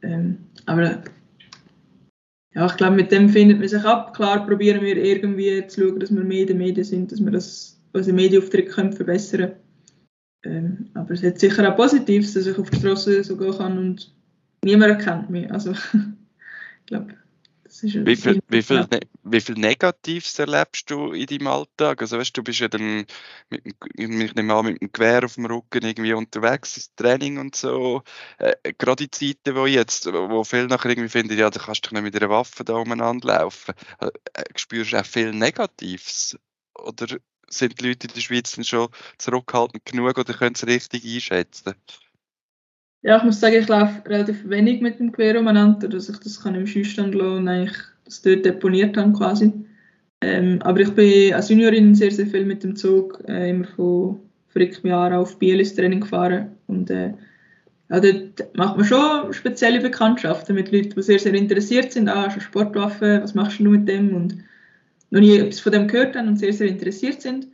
Ähm, 0.01 0.37
aber 0.65 1.01
ja, 2.53 2.65
ich 2.65 2.75
glaube, 2.75 2.97
mit 2.97 3.11
dem 3.11 3.29
findet 3.29 3.59
man 3.59 3.67
sich 3.67 3.83
ab. 3.83 4.13
Klar 4.13 4.45
probieren 4.45 4.81
wir 4.81 4.97
irgendwie 4.97 5.65
zu 5.67 5.81
schauen, 5.81 5.99
dass 5.99 6.13
wir 6.13 6.23
mehr 6.23 6.41
in 6.41 6.47
den 6.47 6.57
Medien 6.57 6.83
sind, 6.83 7.11
dass 7.11 7.23
wir 7.23 7.31
das, 7.31 7.81
unseren 7.93 8.15
Medienauftritt 8.15 8.69
können 8.69 8.93
verbessern 8.93 9.53
ähm, 10.43 10.89
Aber 10.93 11.11
es 11.11 11.23
hat 11.23 11.39
sicher 11.39 11.69
auch 11.71 11.75
Positives, 11.75 12.33
dass 12.33 12.47
ich 12.47 12.57
auf 12.57 12.69
die 12.69 12.77
Straße 12.77 13.23
so 13.23 13.37
gehen 13.37 13.57
kann 13.57 13.77
und 13.77 14.13
niemand 14.65 14.91
erkennt 14.91 15.29
mich. 15.29 15.49
Also, 15.51 15.71
ich 16.81 16.85
glaube, 16.87 17.13
wie 17.81 18.15
viel, 18.15 18.39
wie, 18.47 18.61
viel, 18.61 18.81
ne, 18.91 18.99
wie 19.23 19.41
viel 19.41 19.55
Negatives 19.55 20.37
erlebst 20.39 20.89
du 20.89 21.11
in 21.13 21.25
deinem 21.25 21.47
Alltag? 21.47 22.01
Also 22.01 22.17
weißt, 22.17 22.35
du 22.35 22.43
bist 22.43 22.59
ja 22.59 22.67
dann 22.67 23.05
mit, 23.49 23.63
mit, 23.97 24.09
mit, 24.09 24.35
mit 24.35 24.37
dem 24.37 24.91
Gewehr 24.91 25.23
auf 25.23 25.35
dem 25.35 25.45
Rücken 25.45 25.83
irgendwie 25.83 26.13
unterwegs 26.13 26.77
ins 26.77 26.95
Training 26.95 27.37
und 27.37 27.55
so. 27.55 28.03
Äh, 28.37 28.73
gerade 28.77 29.05
in 29.05 29.11
Zeiten, 29.11 29.55
wo 29.55 29.65
jetzt, 29.65 30.05
wo 30.05 30.43
viele 30.43 30.67
nachher 30.67 30.89
irgendwie 30.89 31.09
finden, 31.09 31.37
ja, 31.37 31.49
da 31.49 31.59
kannst 31.59 31.89
du 31.89 31.95
nicht 31.95 32.03
mit 32.03 32.15
einer 32.15 32.29
Waffe 32.29 32.63
da 32.63 32.73
umeinander 32.73 33.27
laufen. 33.27 33.73
Äh, 33.99 34.07
äh, 34.33 34.43
spürst 34.55 34.93
du 34.93 34.99
auch 34.99 35.05
viel 35.05 35.31
Negatives? 35.31 36.37
Oder 36.75 37.17
sind 37.47 37.79
die 37.79 37.87
Leute 37.87 38.07
in 38.07 38.13
der 38.13 38.21
Schweiz 38.21 38.51
dann 38.53 38.63
schon 38.63 38.89
zurückhaltend 39.17 39.85
genug 39.85 40.17
oder 40.17 40.33
können 40.33 40.55
sie 40.55 40.65
richtig 40.65 41.05
einschätzen? 41.05 41.75
Ja, 43.03 43.17
ich 43.17 43.23
muss 43.23 43.39
sagen, 43.39 43.55
ich 43.55 43.67
laufe 43.67 44.07
relativ 44.07 44.47
wenig 44.47 44.81
mit 44.81 44.99
dem 44.99 45.11
Gewehr 45.11 45.39
umeinander, 45.39 45.87
dass 45.87 46.09
ich 46.09 46.17
das 46.19 46.41
kann 46.41 46.55
im 46.55 46.67
Schießstand 46.67 47.15
lassen 47.15 47.37
und 47.37 47.47
eigentlich 47.47 47.77
das 48.05 48.21
dort 48.21 48.45
deponiert 48.45 48.95
habe 48.95 49.13
quasi. 49.13 49.51
Ähm, 50.21 50.61
aber 50.61 50.81
ich 50.81 50.93
bin 50.93 51.33
als 51.33 51.49
Juniorin 51.49 51.95
sehr, 51.95 52.11
sehr 52.11 52.27
viel 52.27 52.45
mit 52.45 52.63
dem 52.63 52.75
Zug 52.75 53.23
äh, 53.27 53.49
immer 53.49 53.65
von 53.65 54.19
Frickmjahr 54.49 55.17
auf 55.17 55.39
Biel 55.39 55.59
ins 55.59 55.73
Training 55.73 56.01
gefahren 56.01 56.51
und 56.67 56.91
äh, 56.91 57.13
ja, 57.89 57.99
dort 57.99 58.55
macht 58.55 58.77
man 58.77 58.85
schon 58.85 59.33
spezielle 59.33 59.81
Bekanntschaften 59.81 60.55
mit 60.55 60.71
Leuten, 60.71 60.93
die 60.95 61.01
sehr, 61.01 61.19
sehr 61.19 61.33
interessiert 61.33 61.91
sind. 61.91 62.07
Ah, 62.07 62.27
hast 62.27 62.37
du 62.37 62.41
Sportwaffe, 62.41 63.19
was 63.21 63.33
machst 63.33 63.59
du 63.59 63.63
mit 63.63 63.87
dem? 63.87 64.15
Und 64.15 64.37
noch 65.09 65.19
nie 65.19 65.37
etwas 65.37 65.59
von 65.59 65.73
dem 65.73 65.87
gehört 65.87 66.15
haben 66.15 66.29
und 66.29 66.37
sehr, 66.37 66.53
sehr 66.53 66.67
interessiert 66.67 67.21
sind. 67.21 67.47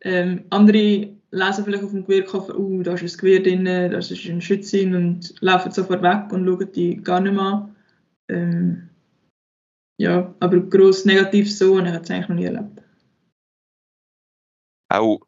Ähm, 0.00 0.44
andere 0.50 1.10
lesen 1.34 1.64
vielleicht 1.64 1.84
auf 1.84 1.90
dem 1.90 2.04
Gewehrkoffer, 2.04 2.56
uh, 2.56 2.82
da 2.82 2.94
ist 2.94 3.02
ein 3.02 3.18
Gewehr 3.18 3.42
drin, 3.42 3.64
das 3.64 4.10
ist 4.10 4.24
ein 4.26 4.40
Schützin 4.40 4.94
und 4.94 5.34
laufen 5.40 5.72
sofort 5.72 6.02
weg 6.02 6.32
und 6.32 6.46
schauen 6.46 6.72
die 6.72 6.96
gar 6.96 7.20
nicht 7.20 7.34
mehr 7.34 7.42
an. 7.42 7.76
Ähm, 8.28 8.90
ja, 9.98 10.34
aber 10.40 10.60
gross 10.60 11.04
negativ 11.04 11.54
so 11.54 11.78
habe 11.78 11.88
ich 11.88 11.94
es 11.94 12.10
eigentlich 12.10 12.28
noch 12.28 12.36
nie 12.36 12.44
erlebt. 12.44 12.82
Auch 14.88 15.20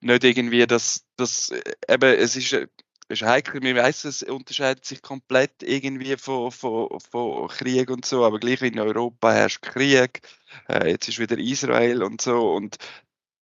nicht 0.00 0.24
irgendwie, 0.24 0.66
dass, 0.66 1.04
dass 1.16 1.52
eben, 1.88 2.14
es 2.18 2.36
ist, 2.36 2.56
ist 3.08 3.22
heikel, 3.22 3.62
wir 3.62 3.76
wissen, 3.76 4.08
es 4.08 4.22
unterscheidet 4.22 4.84
sich 4.84 5.02
komplett 5.02 5.62
irgendwie 5.62 6.16
von, 6.16 6.50
von, 6.50 7.00
von 7.00 7.48
Krieg 7.48 7.90
und 7.90 8.04
so, 8.04 8.24
aber 8.24 8.38
gleich 8.38 8.62
in 8.62 8.78
Europa 8.78 9.32
herrscht 9.32 9.62
Krieg, 9.62 10.20
äh, 10.68 10.90
jetzt 10.90 11.08
ist 11.08 11.18
wieder 11.18 11.38
Israel 11.38 12.02
und 12.02 12.20
so 12.20 12.52
und 12.52 12.76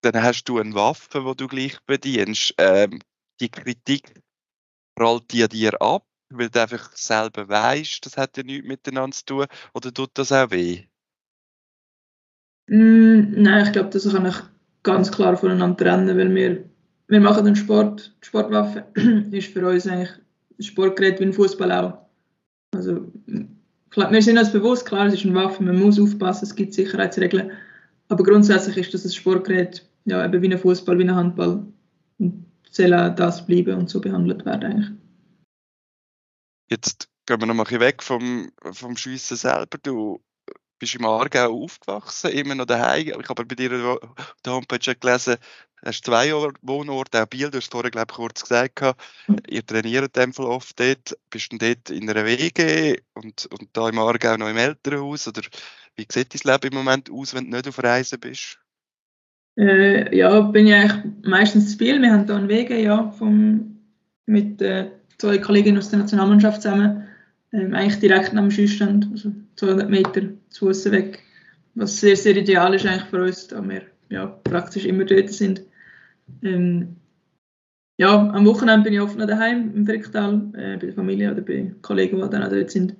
dann 0.05 0.23
hast 0.23 0.45
du 0.45 0.59
eine 0.59 0.75
Waffe, 0.75 1.25
die 1.27 1.37
du 1.37 1.49
gleich 1.49 1.79
bedienst. 1.87 2.55
Ähm, 2.59 3.01
die 3.41 3.49
Kritik 3.49 4.21
prallt 4.95 5.33
die 5.33 5.49
dir 5.49 5.81
ab, 5.81 6.07
weil 6.31 6.51
du 6.51 6.61
einfach 6.61 6.93
selber 6.95 7.49
weißt, 7.49 8.05
das 8.05 8.17
hat 8.17 8.37
ja 8.37 8.43
nichts 8.43 8.67
miteinander 8.67 9.17
zu 9.17 9.25
tun, 9.25 9.47
oder 9.73 9.93
tut 9.93 10.11
das 10.15 10.33
auch 10.33 10.51
weh? 10.51 10.85
Mm, 12.69 13.43
nein, 13.43 13.67
ich 13.67 13.73
glaube, 13.73 13.91
das 13.91 14.11
kann 14.11 14.27
ich 14.27 14.37
ganz 14.83 15.11
klar 15.11 15.37
voneinander 15.37 15.77
trennen, 15.77 16.17
weil 16.17 16.35
wir, 16.35 16.65
wir 17.09 17.21
machen 17.21 17.45
den 17.45 17.57
Sport, 17.57 18.15
die 18.23 18.27
Sportwaffe 18.27 18.85
ist 19.33 19.53
für 19.53 19.67
uns 19.67 19.87
eigentlich 19.87 20.11
ein 20.59 20.63
Sportgerät 20.63 21.21
wie 21.21 21.25
ein 21.25 21.33
Fußball 21.33 21.73
auch. 21.73 21.99
Also, 22.75 23.13
wir 23.97 24.23
sind 24.23 24.39
uns 24.39 24.53
bewusst, 24.53 24.87
klar, 24.87 25.07
es 25.07 25.15
ist 25.15 25.25
eine 25.25 25.35
Waffe, 25.35 25.63
man 25.63 25.79
muss 25.79 26.01
aufpassen, 26.01 26.45
es 26.45 26.55
gibt 26.55 26.75
Sicherheitsregeln, 26.75 27.53
aber 28.09 28.25
grundsätzlich 28.25 28.77
ist 28.77 28.95
das 28.95 29.05
ein 29.05 29.13
Sportgerät 29.13 29.87
ja, 30.05 30.25
eben 30.25 30.43
wie 30.43 30.53
ein 30.53 30.59
Fußball, 30.59 30.99
wie 30.99 31.05
ein 31.05 31.15
Handball. 31.15 31.67
Und 32.19 32.47
soll 32.71 32.93
auch 32.95 33.15
das 33.15 33.47
bleiben 33.47 33.79
und 33.79 33.91
so 33.91 34.01
behandelt 34.01 34.45
werden 34.45 34.65
eigentlich. 34.65 34.91
Jetzt 36.71 37.09
gehen 37.27 37.41
wir 37.41 37.47
noch 37.47 37.55
mal 37.55 37.67
ein 37.67 37.81
weg 37.81 38.03
vom, 38.03 38.51
vom 38.73 38.97
Schiessen 38.97 39.37
selber. 39.37 39.79
Du 39.83 40.21
bist 40.79 40.95
im 40.97 41.05
Aargau 41.05 41.65
aufgewachsen, 41.65 42.31
immer 42.33 42.55
noch 42.55 42.67
daheim. 42.67 43.21
Ich 43.21 43.29
habe 43.29 43.45
bei 43.45 43.55
dir 43.55 43.99
auf 44.03 44.37
der 44.45 44.53
Homepage 44.53 44.95
gelesen, 44.95 45.37
du 45.81 45.89
hast 45.89 46.05
zwei 46.05 46.33
Wohnorte, 46.63 47.23
auch 47.23 47.27
Biel, 47.27 47.51
du 47.51 47.59
hast 47.59 47.65
es 47.65 47.71
vorher 47.71 47.91
glaube 47.91 48.09
ich, 48.11 48.17
kurz 48.17 48.43
gesagt. 48.43 48.83
Mhm. 49.29 49.37
Ihr 49.49 49.65
trainiert 49.65 50.17
in 50.17 50.23
dem 50.23 50.33
Fall 50.33 50.47
oft 50.47 50.79
dort. 50.79 51.17
Bist 51.31 51.53
du 51.53 51.59
dort 51.59 51.91
in 51.91 52.11
einer 52.11 52.25
WG 52.25 52.99
und, 53.15 53.47
und 53.47 53.69
da 53.73 53.89
im 53.89 53.99
Aargau 53.99 54.37
noch 54.37 54.49
im 54.49 54.57
Elternhaus? 54.57 55.29
Oder 55.29 55.43
wie 55.97 56.07
sieht 56.11 56.35
dein 56.35 56.53
Leben 56.53 56.73
im 56.73 56.79
Moment 56.79 57.11
aus, 57.11 57.35
wenn 57.35 57.51
du 57.51 57.57
nicht 57.57 57.69
auf 57.69 57.83
Reisen 57.83 58.19
bist? 58.19 58.59
Äh, 59.57 60.17
ja, 60.17 60.41
bin 60.41 60.67
ich 60.67 60.75
eigentlich 60.75 61.13
meistens 61.23 61.73
zu 61.73 61.79
viel. 61.79 62.01
Wir 62.01 62.13
haben 62.13 62.27
hier 62.27 62.35
einen 62.37 62.49
Weg 62.49 62.71
ja, 62.71 63.11
vom, 63.13 63.77
mit 64.27 64.61
äh, 64.61 64.91
zwei 65.19 65.39
Kolleginnen 65.39 65.79
aus 65.79 65.91
der 65.91 66.01
Nationalmannschaft 66.01 66.63
zusammen. 66.63 67.05
Ähm, 67.53 67.73
eigentlich 67.73 68.01
direkt 68.01 68.35
am 68.35 68.51
Schießstand, 68.51 69.09
also 69.13 69.33
200 69.57 69.89
Meter 69.89 70.23
zu 70.51 70.67
Fuß 70.67 70.91
weg. 70.91 71.21
Was 71.77 72.01
sehr, 72.01 72.17
sehr 72.17 72.37
ideal 72.37 72.75
ist 72.75 72.87
eigentlich 72.87 73.05
für 73.05 73.23
uns, 73.23 73.47
da 73.49 73.63
wir 73.69 73.83
ja, 74.09 74.27
praktisch 74.27 74.85
immer 74.85 75.05
dort 75.05 75.31
sind. 75.31 75.63
Ähm, 76.43 76.97
ja, 77.97 78.29
am 78.31 78.47
Wochenende 78.47 78.85
bin 78.85 78.95
ich 78.95 79.01
oft 79.01 79.17
noch 79.17 79.27
daheim 79.27 79.73
im 79.75 79.87
Fricktal, 79.87 80.51
äh, 80.55 80.77
bei 80.77 80.87
der 80.87 80.95
Familie 80.95 81.31
oder 81.31 81.43
bei 81.43 81.73
Kollegen, 81.83 82.21
die 82.21 82.29
dann 82.29 82.43
auch 82.43 82.51
dort 82.51 82.71
sind. 82.71 82.97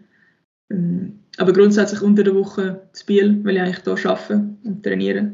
Ähm, 0.71 1.19
aber 1.37 1.53
grundsätzlich 1.53 2.01
unter 2.01 2.23
der 2.23 2.35
Woche 2.35 2.89
zu 2.93 3.07
Biel, 3.07 3.45
weil 3.45 3.57
ich 3.57 3.63
eigentlich 3.63 3.83
hier 3.85 4.11
arbeite 4.11 4.57
und 4.63 4.83
trainiere. 4.85 5.33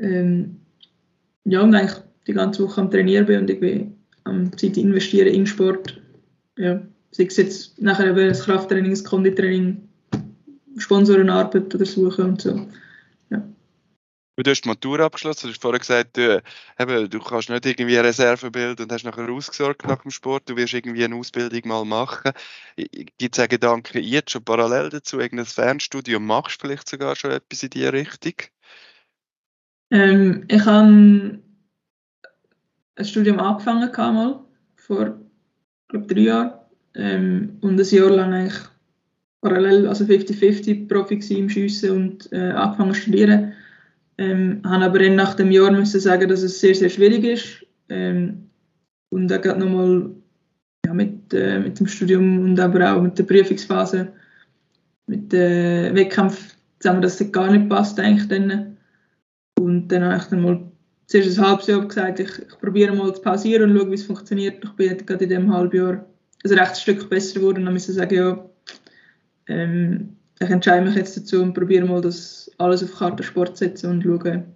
Ähm, 0.00 0.56
ja, 1.44 1.60
und 1.60 1.74
eigentlich 1.74 1.98
die 2.26 2.32
ganze 2.32 2.64
Woche 2.64 2.80
am 2.80 2.90
Trainieren 2.90 3.26
bin 3.26 3.40
und 3.40 3.60
bin 3.60 3.96
am 4.24 4.56
Zeit 4.56 4.76
investieren 4.76 5.28
in 5.28 5.46
Sport. 5.46 6.00
Ja, 6.58 6.80
sei 7.10 7.24
es 7.24 7.36
jetzt 7.36 7.80
nachher 7.80 8.08
eben 8.08 8.28
das 8.28 8.44
Krafttraining, 8.44 8.90
das 8.90 9.04
Konditraining, 9.04 9.88
Sponsorenarbeit 10.76 11.74
oder 11.74 11.86
Suche 11.86 12.24
und 12.24 12.40
so. 12.40 12.66
Du 14.42 14.50
hast 14.50 14.62
die 14.62 14.68
Matur 14.68 15.00
abgeschlossen, 15.00 15.48
du 15.48 15.52
hast 15.52 15.60
vorher 15.60 15.80
gesagt, 15.80 16.16
du, 16.16 16.42
eben, 16.78 17.10
du 17.10 17.18
kannst 17.18 17.50
nicht 17.50 17.66
irgendwie 17.66 17.96
Reserve 17.96 18.50
bilden 18.50 18.84
und 18.84 18.92
hast 18.92 19.04
nachher 19.04 19.28
ausgesorgt 19.28 19.86
nach 19.86 20.00
dem 20.00 20.10
Sport, 20.10 20.48
du 20.48 20.56
wirst 20.56 20.72
irgendwie 20.72 21.04
eine 21.04 21.16
Ausbildung 21.16 21.60
mal 21.64 21.84
machen. 21.84 22.32
Gibt 23.18 23.34
es 23.34 23.38
einen 23.38 23.48
Gedanken 23.48 24.02
jetzt 24.02 24.30
schon 24.30 24.44
parallel 24.44 24.88
dazu, 24.88 25.20
irgendein 25.20 25.46
Fernstudium 25.46 26.24
machst 26.24 26.62
du 26.62 26.66
vielleicht 26.66 26.88
sogar 26.88 27.16
schon 27.16 27.32
etwas 27.32 27.62
in 27.62 27.70
diese 27.70 27.92
Richtung? 27.92 28.34
Ähm, 29.90 30.44
ich 30.48 30.64
habe 30.64 30.86
ein 30.86 31.42
Studium 33.04 33.40
angefangen 33.40 33.90
mal, 34.14 34.40
vor, 34.76 35.18
glaube 35.88 36.06
drei 36.06 36.20
Jahren. 36.20 36.52
Ähm, 36.94 37.58
und 37.60 37.80
ein 37.80 37.86
Jahr 37.86 38.10
lang 38.10 38.32
eigentlich 38.32 38.58
parallel, 39.40 39.86
also 39.86 40.04
50-50 40.04 40.88
Profi 40.88 41.20
im 41.38 41.48
Schiessen 41.48 41.90
und 41.90 42.32
äh, 42.32 42.50
angefangen 42.50 42.94
zu 42.94 43.00
studieren. 43.00 43.52
Ähm, 44.18 44.60
habe 44.64 44.84
aber 44.84 44.98
dann 44.98 45.14
nach 45.14 45.34
dem 45.34 45.50
Jahr 45.50 45.70
müssen 45.70 46.00
sagen, 46.00 46.28
dass 46.28 46.42
es 46.42 46.60
sehr, 46.60 46.74
sehr 46.74 46.90
schwierig 46.90 47.24
ist. 47.24 47.66
Ähm, 47.88 48.50
und 49.08 49.28
dann 49.28 49.40
geht 49.40 49.58
nochmal 49.58 50.10
ja, 50.84 50.92
mit, 50.92 51.32
äh, 51.32 51.58
mit 51.58 51.78
dem 51.78 51.86
Studium 51.86 52.40
und 52.40 52.60
aber 52.60 52.94
auch 52.94 53.00
mit 53.00 53.18
der 53.18 53.24
Prüfungsphase, 53.24 54.12
mit 55.06 55.32
dem 55.32 55.94
Wettkampf 55.94 56.54
zusammen, 56.78 57.02
dass 57.02 57.18
das 57.18 57.32
gar 57.32 57.50
nicht 57.50 57.68
passt 57.68 57.98
eigentlich 57.98 58.28
dann. 58.28 58.76
Und 59.60 59.88
dann 59.88 60.04
habe 60.04 60.16
ich 60.16 60.24
dann 60.24 60.42
mal 60.42 60.72
zuerst 61.06 61.38
ein 61.38 61.46
halbes 61.46 61.66
Jahr 61.66 61.86
gesagt, 61.86 62.20
ich, 62.20 62.30
ich 62.30 62.58
probiere 62.60 62.94
mal 62.94 63.14
zu 63.14 63.20
pausieren 63.20 63.70
und 63.70 63.76
schaue, 63.76 63.90
wie 63.90 63.94
es 63.94 64.06
funktioniert. 64.06 64.64
Ich 64.64 64.70
bin 64.70 64.96
gerade 65.06 65.24
in 65.24 65.28
diesem 65.28 65.52
halben 65.52 65.76
Jahr 65.76 66.06
ein 66.44 66.50
rechtes 66.52 66.80
Stück 66.80 67.08
besser 67.10 67.40
geworden 67.40 67.58
und 67.58 67.64
dann 67.66 67.74
musste 67.74 67.92
ich 67.92 67.98
sagen, 67.98 68.14
ja, 68.14 68.50
ähm, 69.48 70.16
ich 70.40 70.48
entscheide 70.48 70.86
mich 70.86 70.94
jetzt 70.94 71.16
dazu 71.16 71.42
und 71.42 71.52
probiere 71.52 71.84
mal 71.84 72.00
das 72.00 72.50
alles 72.56 72.82
auf 72.82 72.96
Karte 72.96 73.22
Sport 73.22 73.58
zu 73.58 73.64
setzen 73.64 73.90
und 73.90 74.02
schaue 74.02 74.46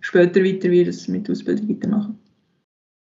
später 0.00 0.42
weiter, 0.42 0.70
wie 0.70 0.80
ich 0.80 0.86
das 0.86 1.08
mit 1.08 1.26
der 1.26 1.32
Ausbildung 1.32 1.68
weitermache. 1.68 2.14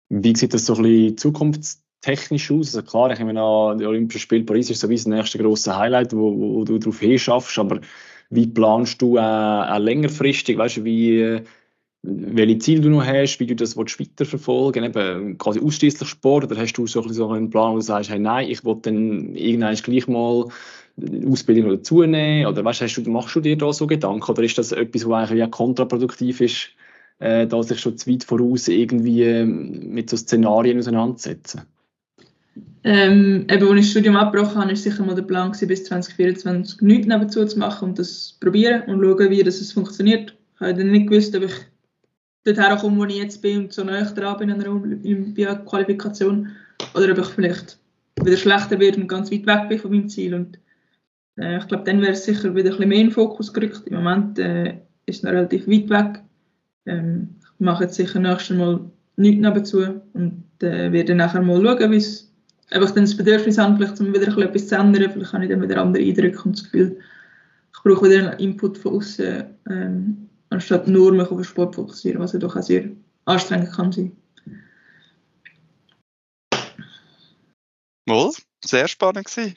Wie 0.09 0.35
sieht 0.35 0.53
das 0.53 0.65
so 0.65 0.75
ein 0.75 0.83
bisschen 0.83 1.17
zukunftstechnisch 1.17 2.51
aus? 2.51 2.75
Also 2.75 2.83
klar, 2.83 3.11
ich 3.11 3.19
meine 3.19 3.41
an, 3.41 3.77
die 3.77 3.85
Olympischen 3.85 4.19
Spiele 4.19 4.43
Paris 4.43 4.69
ist 4.69 4.81
sowieso 4.81 5.09
das 5.09 5.17
nächste 5.17 5.37
große 5.37 5.77
Highlight, 5.77 6.13
wo, 6.13 6.37
wo 6.37 6.63
du 6.65 6.77
darauf 6.77 6.99
hinschaffst, 6.99 7.57
aber 7.57 7.79
wie 8.31 8.47
planst 8.47 9.01
du 9.01 9.17
äh, 9.17 9.19
auch 9.19 9.77
längerfristig, 9.77 10.57
weißt 10.57 10.83
wie 10.83 11.41
welche 12.03 12.57
Ziele 12.57 12.81
du 12.81 12.89
noch 12.89 13.05
hast, 13.05 13.39
wie 13.39 13.45
du 13.45 13.55
das 13.55 13.77
weiterverfolgen 13.77 14.83
willst, 14.83 14.97
eben 14.97 15.37
quasi 15.37 15.59
ausschließlich 15.59 16.09
Sport, 16.09 16.45
oder 16.45 16.57
hast 16.57 16.73
du 16.73 16.87
so, 16.87 17.01
so 17.07 17.29
einen 17.29 17.49
Plan, 17.49 17.73
wo 17.73 17.75
du 17.75 17.81
sagst, 17.81 18.09
hey, 18.09 18.17
nein, 18.17 18.49
ich 18.49 18.65
will 18.65 18.77
dann 18.81 19.35
irgendwann 19.35 19.75
gleich 19.75 20.07
mal 20.07 20.47
Ausbildung 21.29 21.69
dazu 21.69 22.03
nehmen, 22.03 22.47
oder 22.47 22.65
weißt, 22.65 22.81
hast 22.81 22.95
du, 22.95 23.09
machst 23.09 23.35
du 23.35 23.39
dir 23.39 23.55
da 23.55 23.71
so 23.71 23.85
Gedanken, 23.85 24.31
oder 24.31 24.41
ist 24.41 24.57
das 24.57 24.71
etwas, 24.71 25.07
was 25.07 25.29
eigentlich 25.29 25.51
kontraproduktiv 25.51 26.41
ist, 26.41 26.69
äh, 27.19 27.45
da 27.45 27.61
sich 27.61 27.79
schon 27.79 27.97
zu 27.97 28.09
weit 28.09 28.23
voraus 28.23 28.67
irgendwie 28.67 29.23
ähm, 29.23 29.93
mit 29.93 30.09
so 30.09 30.17
Szenarien 30.17 30.79
auseinandersetzen? 30.79 31.61
Ähm, 32.83 33.45
eben, 33.49 33.67
als 33.67 33.79
ich 33.79 33.81
das 33.81 33.91
Studium 33.91 34.15
abgebrochen 34.15 34.55
habe, 34.55 34.69
war 34.69 34.75
sicher 34.75 35.05
mal 35.05 35.15
der 35.15 35.21
Plan, 35.21 35.51
gewesen, 35.51 35.67
bis 35.67 35.83
2024 35.83 36.81
nichts 36.81 37.07
nebenzu 37.07 37.45
zu 37.45 37.59
machen 37.59 37.89
und 37.89 37.99
das 37.99 38.37
probieren 38.39 38.83
und 38.87 39.01
schauen, 39.01 39.29
wie 39.29 39.43
das 39.43 39.71
funktioniert. 39.71 40.35
Ich 40.55 40.61
habe 40.61 40.73
dann 40.73 40.91
nicht 40.91 41.07
gewusst, 41.07 41.35
ob 41.35 41.43
ich 41.43 41.53
dorthin 42.43 42.77
komme, 42.77 42.97
wo 42.97 43.05
ich 43.05 43.17
jetzt 43.17 43.41
bin 43.41 43.59
und 43.59 43.73
so 43.73 43.83
näher 43.83 44.05
dran 44.05 44.37
bin 44.37 44.51
an 44.51 44.61
einer 44.61 44.71
Olympia-Qualifikation. 44.71 46.49
Oder 46.95 47.11
ob 47.11 47.19
ich 47.19 47.27
vielleicht 47.27 47.77
wieder 48.23 48.37
schlechter 48.37 48.79
werde 48.79 49.01
und 49.01 49.07
ganz 49.07 49.31
weit 49.31 49.45
weg 49.45 49.69
bin 49.69 49.79
von 49.79 49.91
meinem 49.91 50.09
Ziel. 50.09 50.33
Und 50.33 50.59
äh, 51.37 51.59
ich 51.59 51.67
glaube, 51.67 51.83
dann 51.83 52.01
wäre 52.01 52.13
es 52.13 52.25
sicher 52.25 52.55
wieder 52.55 52.71
ein 52.71 52.77
bisschen 52.77 52.89
mehr 52.89 52.99
in 52.99 53.07
den 53.07 53.13
Fokus 53.13 53.53
gerückt. 53.53 53.83
Im 53.85 53.95
Moment 53.95 54.39
äh, 54.39 54.77
ist 55.05 55.17
es 55.17 55.23
noch 55.23 55.31
relativ 55.31 55.67
weit 55.67 55.89
weg. 55.89 56.21
Ähm, 56.87 57.35
ich 57.41 57.59
mache 57.59 57.83
jetzt 57.83 57.95
sicher 57.95 58.19
nächstes 58.19 58.57
Mal 58.57 58.79
nichts 59.17 59.41
nebenzu 59.41 60.01
und 60.13 60.43
äh, 60.61 60.91
werde 60.91 61.13
nachher 61.13 61.41
mal 61.41 61.61
schauen, 61.61 61.91
wie 61.91 61.97
es 61.97 62.30
ich 62.71 62.91
dann 62.91 63.03
das 63.03 63.17
Bedürfnis 63.17 63.57
habe, 63.57 63.75
vielleicht 63.75 63.99
um 63.99 64.13
wieder 64.13 64.37
etwas 64.37 64.67
zu 64.67 64.75
ändern. 64.75 65.11
Vielleicht 65.11 65.33
habe 65.33 65.43
ich 65.43 65.49
dann 65.49 65.61
wieder 65.61 65.81
andere 65.81 66.03
Eindrücke 66.03 66.43
und 66.43 66.57
das 66.57 66.63
Gefühl, 66.63 66.97
ich 67.73 67.83
brauche 67.83 68.09
wieder 68.09 68.31
einen 68.31 68.39
Input 68.39 68.77
von 68.77 68.95
außen. 68.95 69.43
Ähm, 69.69 70.29
anstatt 70.49 70.87
nur 70.87 71.11
mich 71.11 71.29
auf 71.29 71.37
den 71.37 71.43
Sport 71.43 71.75
fokussieren, 71.75 72.21
was 72.21 72.33
ja 72.33 72.39
doch 72.39 72.55
auch 72.55 72.61
sehr 72.61 72.89
anstrengend 73.25 73.71
kann 73.73 73.91
sein. 73.91 74.15
Wohl, 78.07 78.31
sehr 78.63 78.87
spannend 78.87 79.25
gewesen. 79.25 79.55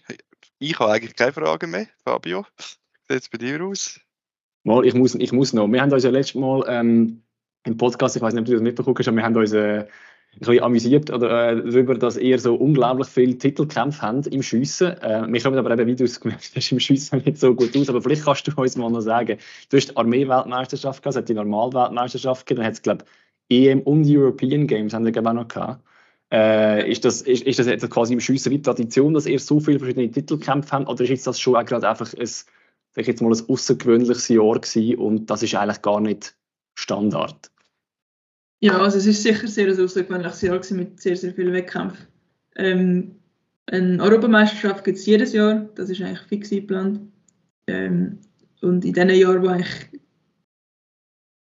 Ich 0.58 0.78
habe 0.78 0.92
eigentlich 0.92 1.16
keine 1.16 1.32
Fragen 1.32 1.70
mehr, 1.70 1.86
Fabio. 2.04 2.46
Wie 2.56 3.14
sieht 3.14 3.22
es 3.22 3.28
bei 3.28 3.38
dir 3.38 3.62
aus? 3.62 4.00
Mal, 4.64 4.86
ich 4.86 4.94
muss, 4.94 5.14
ich 5.14 5.32
muss 5.32 5.52
noch. 5.52 5.68
Wir 5.68 5.80
haben 5.82 5.92
uns 5.92 6.04
ja 6.04 6.10
letztes 6.10 6.40
Mal 6.40 6.64
ähm, 6.68 7.22
im 7.64 7.76
Podcast, 7.76 8.16
ich 8.16 8.22
weiß 8.22 8.32
nicht, 8.34 8.42
ob 8.42 8.46
du 8.46 8.52
das 8.52 8.62
mitbekommen 8.62 8.96
hast, 8.98 9.08
aber 9.08 9.16
wir 9.16 9.24
haben 9.24 9.36
uns 9.36 9.52
äh, 9.52 9.86
bisschen 10.38 10.62
amüsiert 10.62 11.10
oder, 11.10 11.50
äh, 11.50 11.56
darüber, 11.56 11.94
dass 11.94 12.16
ihr 12.16 12.38
so 12.38 12.54
unglaublich 12.54 13.08
viele 13.08 13.38
Titelkämpfe 13.38 14.02
habt 14.02 14.26
im 14.26 14.42
Schiessen. 14.42 15.00
Äh, 15.00 15.26
wir 15.28 15.40
kommen 15.40 15.58
aber 15.58 15.70
eben, 15.70 15.86
wie 15.86 15.94
du 15.94 16.04
es 16.04 16.20
gemerkt 16.20 16.50
hast, 16.54 16.72
im 16.72 16.80
Schiessen 16.80 17.22
nicht 17.24 17.38
so 17.38 17.54
gut 17.54 17.76
aus. 17.76 17.88
Aber 17.88 18.02
vielleicht 18.02 18.24
kannst 18.24 18.46
du 18.46 18.52
uns 18.60 18.76
mal 18.76 18.90
noch 18.90 19.00
sagen, 19.00 19.38
du 19.68 19.76
hast 19.76 19.90
die 19.90 19.96
Armee-Weltmeisterschaft 19.96 21.02
gehabt, 21.02 21.14
es 21.14 21.16
hat 21.16 21.28
die 21.28 21.34
Normal-Weltmeisterschaft 21.34 22.46
gegeben, 22.46 22.62
dann 22.62 22.66
hat 22.66 22.74
es, 22.74 22.82
glaube 22.82 23.04
ich, 23.48 23.68
EM 23.68 23.80
und 23.82 24.04
European 24.06 24.66
Games 24.66 24.94
haben 24.94 25.04
wir, 25.04 25.12
glaube 25.12 25.30
auch 25.30 25.34
noch 25.34 25.48
gehabt. 25.48 25.82
Äh, 26.32 26.90
ist, 26.90 27.04
das, 27.04 27.22
ist, 27.22 27.44
ist 27.44 27.58
das 27.58 27.66
jetzt 27.66 27.88
quasi 27.90 28.14
im 28.14 28.20
Schiessen 28.20 28.50
wie 28.50 28.60
Tradition, 28.60 29.14
dass 29.14 29.26
ihr 29.26 29.38
so 29.38 29.60
viele 29.60 29.78
verschiedene 29.78 30.10
Titelkämpfe 30.10 30.72
habt? 30.72 30.88
Oder 30.88 31.04
ist 31.04 31.26
das 31.26 31.38
schon 31.38 31.56
auch 31.56 31.64
gerade 31.64 31.88
einfach 31.88 32.12
ein, 32.14 32.28
ein 32.96 33.44
außergewöhnliches 33.48 34.28
Jahr 34.28 34.58
gewesen 34.58 34.96
und 34.96 35.30
das 35.30 35.42
ist 35.42 35.54
eigentlich 35.54 35.82
gar 35.82 36.00
nicht 36.00 36.34
Standard? 36.74 37.53
Ja, 38.64 38.80
also 38.80 38.96
es 38.96 39.04
ist 39.04 39.22
sicher 39.22 39.46
sehr 39.46 39.68
ein 39.68 39.78
außergewöhnliches 39.78 40.40
Jahr 40.40 40.58
mit 40.70 40.98
sehr, 40.98 41.16
sehr 41.16 41.34
vielen 41.34 41.52
Wettkämpfen. 41.52 42.06
Ähm, 42.56 43.16
eine 43.66 44.02
Europameisterschaft 44.02 44.84
gibt 44.84 44.96
es 44.96 45.04
jedes 45.04 45.34
Jahr, 45.34 45.68
das 45.74 45.90
ist 45.90 46.00
eigentlich 46.00 46.20
fix 46.20 46.48
geplant. 46.48 47.00
Ähm, 47.66 48.20
und 48.62 48.82
in 48.86 48.94
diesen 48.94 49.10
Jahren, 49.10 49.42
wo 49.42 49.48
eigentlich 49.48 50.00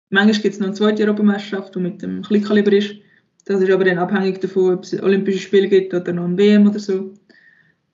manchmal 0.09 0.41
gibt 0.41 0.53
es 0.53 0.59
noch 0.61 0.67
eine 0.67 0.75
zweite 0.75 1.03
Europameisterschaft, 1.03 1.75
die 1.75 1.79
mit 1.79 2.01
dem 2.01 2.21
Kleinkaliber 2.21 2.71
ist. 2.71 2.95
Das 3.43 3.59
ist 3.61 3.69
aber 3.69 3.83
dann 3.83 3.97
abhängig 3.97 4.39
davon, 4.39 4.75
ob 4.75 4.85
es 4.85 5.03
Olympische 5.03 5.39
Spiele 5.39 5.67
gibt 5.67 5.93
oder 5.93 6.13
noch 6.13 6.23
ein 6.23 6.37
WM 6.37 6.69
oder 6.69 6.79
so. 6.79 7.13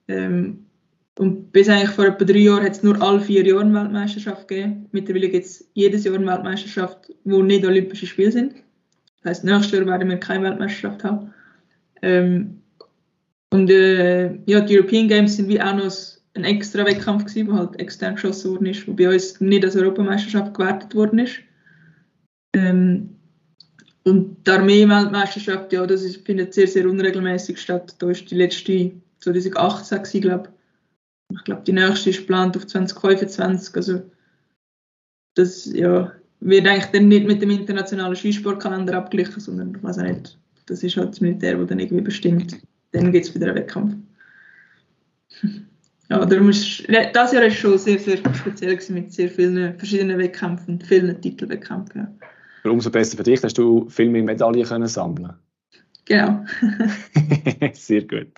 Ähm, 0.06 0.66
und 1.18 1.50
bis 1.50 1.68
eigentlich 1.68 1.90
vor 1.90 2.06
etwa 2.06 2.24
drei 2.24 2.38
Jahren 2.38 2.62
hat 2.62 2.74
es 2.74 2.84
nur 2.84 3.02
alle 3.02 3.20
vier 3.20 3.44
Jahre 3.44 3.62
eine 3.62 3.74
Weltmeisterschaft 3.74 4.46
gegeben. 4.46 4.86
Mittlerweile 4.92 5.30
gibt 5.30 5.46
es 5.46 5.68
jedes 5.74 6.04
Jahr 6.04 6.14
eine 6.14 6.26
Weltmeisterschaft, 6.26 7.12
wo 7.24 7.42
nicht 7.42 7.66
Olympische 7.66 8.06
Spiele 8.06 8.30
sind. 8.30 8.54
Das 9.26 9.38
heisst, 9.38 9.44
nächstes 9.44 9.72
Jahr 9.72 9.86
werden 9.86 10.08
wir 10.08 10.18
keine 10.18 10.44
Weltmeisterschaft 10.44 11.02
haben. 11.02 11.34
Ähm, 12.00 12.62
und 13.52 13.68
äh, 13.70 14.36
ja, 14.46 14.60
die 14.60 14.78
European 14.78 15.08
Games 15.08 15.36
sind 15.36 15.48
wie 15.48 15.60
auch 15.60 15.74
noch 15.74 15.92
ein 16.34 16.44
extra 16.44 16.84
Wettkampf 16.84 17.24
gewesen, 17.24 17.48
der 17.48 17.56
halt 17.56 17.80
extern 17.80 18.14
geschossen 18.14 18.52
worden 18.52 18.66
ist, 18.66 18.86
wo 18.86 18.92
bei 18.92 19.12
uns 19.12 19.40
nicht 19.40 19.64
als 19.64 19.74
Europameisterschaft 19.74 20.54
gewertet 20.54 20.94
worden 20.94 21.18
ist. 21.18 21.40
Ähm, 22.54 23.16
und 24.04 24.46
die 24.46 24.50
Armee-Weltmeisterschaft, 24.52 25.72
ja, 25.72 25.84
das 25.86 26.02
ist, 26.02 26.24
findet 26.24 26.54
sehr, 26.54 26.68
sehr 26.68 26.88
unregelmäßig 26.88 27.60
statt. 27.60 27.96
Da 27.98 28.08
ist 28.10 28.30
die 28.30 28.36
letzte 28.36 28.92
2018 29.18 30.20
glaube 30.20 30.50
ich. 31.30 31.36
Ich 31.38 31.44
glaube, 31.44 31.62
die 31.62 31.72
nächste 31.72 32.10
ist 32.10 32.20
geplant 32.20 32.56
auf 32.56 32.68
2025. 32.68 33.74
Also, 33.74 34.02
das, 35.34 35.64
ja, 35.64 36.12
wird 36.40 36.66
eigentlich 36.66 36.86
dann 36.86 37.08
nicht 37.08 37.26
mit 37.26 37.42
dem 37.42 37.50
internationalen 37.50 38.16
Skisportkalender 38.16 38.94
abgeglichen, 38.94 39.40
sondern 39.40 39.82
weiß 39.82 39.98
nicht, 39.98 40.38
das 40.66 40.82
ist 40.82 40.96
halt 40.96 41.10
das 41.10 41.20
Militär, 41.20 41.56
das 41.56 41.68
dann 41.68 41.78
irgendwie 41.78 42.02
bestimmt. 42.02 42.56
Dann 42.92 43.12
gibt 43.12 43.26
es 43.26 43.34
wieder 43.34 43.46
einen 43.46 43.56
Wettkampf. 43.56 43.94
Ja, 46.08 46.24
darum 46.24 46.50
ist, 46.50 46.84
das 46.88 47.32
Jahr 47.32 47.42
war 47.42 47.50
schon 47.50 47.76
sehr, 47.78 47.98
sehr 47.98 48.18
speziell 48.18 48.78
mit 48.90 49.12
sehr 49.12 49.28
vielen 49.28 49.76
verschiedenen 49.76 50.18
Wettkämpfen 50.18 50.74
und 50.74 50.86
vielen 50.86 51.20
Titelwettkämpfen. 51.20 52.16
Ja. 52.64 52.70
Umso 52.70 52.90
besser 52.90 53.16
für 53.16 53.24
dich, 53.24 53.42
hast 53.42 53.58
du 53.58 53.88
viel 53.88 54.08
mehr 54.08 54.22
Medaillen 54.22 54.64
können 54.64 54.86
sammeln 54.86 55.32
Genau. 56.04 56.44
sehr 57.72 58.02
gut. 58.02 58.28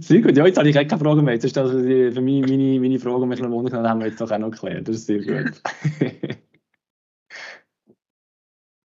Sehr 0.00 0.20
gut. 0.20 0.36
Ja, 0.36 0.46
jetzt 0.46 0.58
habe 0.58 0.68
ich 0.68 0.74
keine 0.74 0.98
Fragen 0.98 1.24
mehr. 1.24 1.34
Jetzt 1.34 1.44
ist 1.44 1.56
das 1.56 1.70
für 1.70 2.20
mich 2.20 2.42
meine, 2.42 2.78
meine 2.78 2.98
Frage, 2.98 3.20
die 3.20 3.26
mich 3.26 3.40
noch 3.40 3.50
wundern 3.50 3.88
haben 3.88 4.00
wir 4.00 4.08
jetzt 4.08 4.20
doch 4.20 4.30
auch 4.30 4.38
noch 4.38 4.50
geklärt. 4.50 4.86
Das 4.86 4.96
ist 4.96 5.06
sehr 5.06 5.20
gut. 5.20 5.62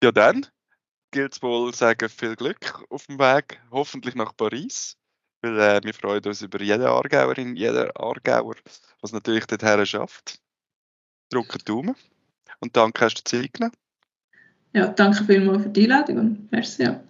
Ja, 0.02 0.10
dann 0.10 0.46
gilt 1.12 1.34
es 1.34 1.42
wohl 1.42 1.72
sagen, 1.72 2.08
viel 2.08 2.34
Glück 2.34 2.84
auf 2.90 3.06
dem 3.06 3.20
Weg, 3.20 3.60
hoffentlich 3.70 4.16
nach 4.16 4.36
Paris. 4.36 4.96
Weil 5.42 5.60
äh, 5.60 5.80
wir 5.84 5.94
freuen 5.94 6.24
uns 6.24 6.42
über 6.42 6.60
jede 6.60 6.88
Aargauerin, 6.88 7.54
jeder 7.54 7.92
Aargauer, 7.96 8.56
was 9.00 9.12
natürlich 9.12 9.46
dorthin 9.46 9.86
schafft. 9.86 10.40
Drücken 11.30 11.60
Daumen. 11.64 11.94
Und 12.58 12.76
danke, 12.76 13.04
hast 13.04 13.14
du 13.14 13.22
Zeit 13.24 13.54
genommen. 13.54 13.76
Ja, 14.72 14.88
danke 14.88 15.22
vielmals 15.24 15.62
für 15.62 15.68
die 15.68 15.84
Einladung 15.84 16.18
und 16.18 16.52
merci. 16.52 16.82
Ja. 16.82 17.00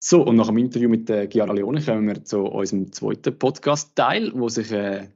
So, 0.00 0.22
und 0.22 0.34
nach 0.34 0.48
dem 0.48 0.58
Interview 0.58 0.88
mit 0.88 1.08
äh, 1.10 1.28
Chiara 1.30 1.52
Leone 1.52 1.80
kommen 1.80 2.08
wir 2.08 2.24
zu 2.24 2.40
unserem 2.40 2.90
zweiten 2.90 3.38
Podcast-Teil, 3.38 4.32
wo 4.34 4.48
sich 4.48 4.72
äh, 4.72 5.06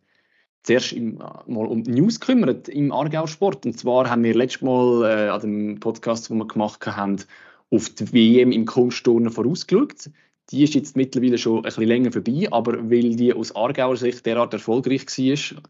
zuerst 0.66 0.92
im, 0.92 1.18
mal 1.46 1.66
um 1.66 1.84
die 1.84 1.92
News 1.92 2.20
kümmert 2.20 2.68
im 2.68 2.92
Aargau 2.92 3.26
Sport. 3.26 3.64
Und 3.64 3.78
zwar 3.78 4.10
haben 4.10 4.24
wir 4.24 4.34
letztes 4.34 4.62
Mal 4.62 5.04
äh, 5.04 5.28
an 5.28 5.40
dem 5.40 5.80
Podcast, 5.80 6.28
den 6.28 6.38
wir 6.38 6.48
gemacht 6.48 6.84
haben, 6.86 7.16
auf 7.70 7.88
die 7.90 8.12
WM 8.12 8.52
im 8.52 8.66
Kunstturnen 8.66 9.30
vorausgeschaut. 9.30 10.10
die 10.50 10.62
ist 10.62 10.74
jetzt 10.74 10.96
mittlerweile 10.96 11.38
schon 11.38 11.58
ein 11.58 11.62
bisschen 11.62 11.84
länger 11.84 12.12
vorbei, 12.12 12.48
aber 12.50 12.90
weil 12.90 13.16
die 13.16 13.32
aus 13.32 13.54
Aargauer 13.54 13.96
Sicht 13.96 14.24
derart 14.26 14.52
erfolgreich 14.52 15.06
war, 15.06 15.62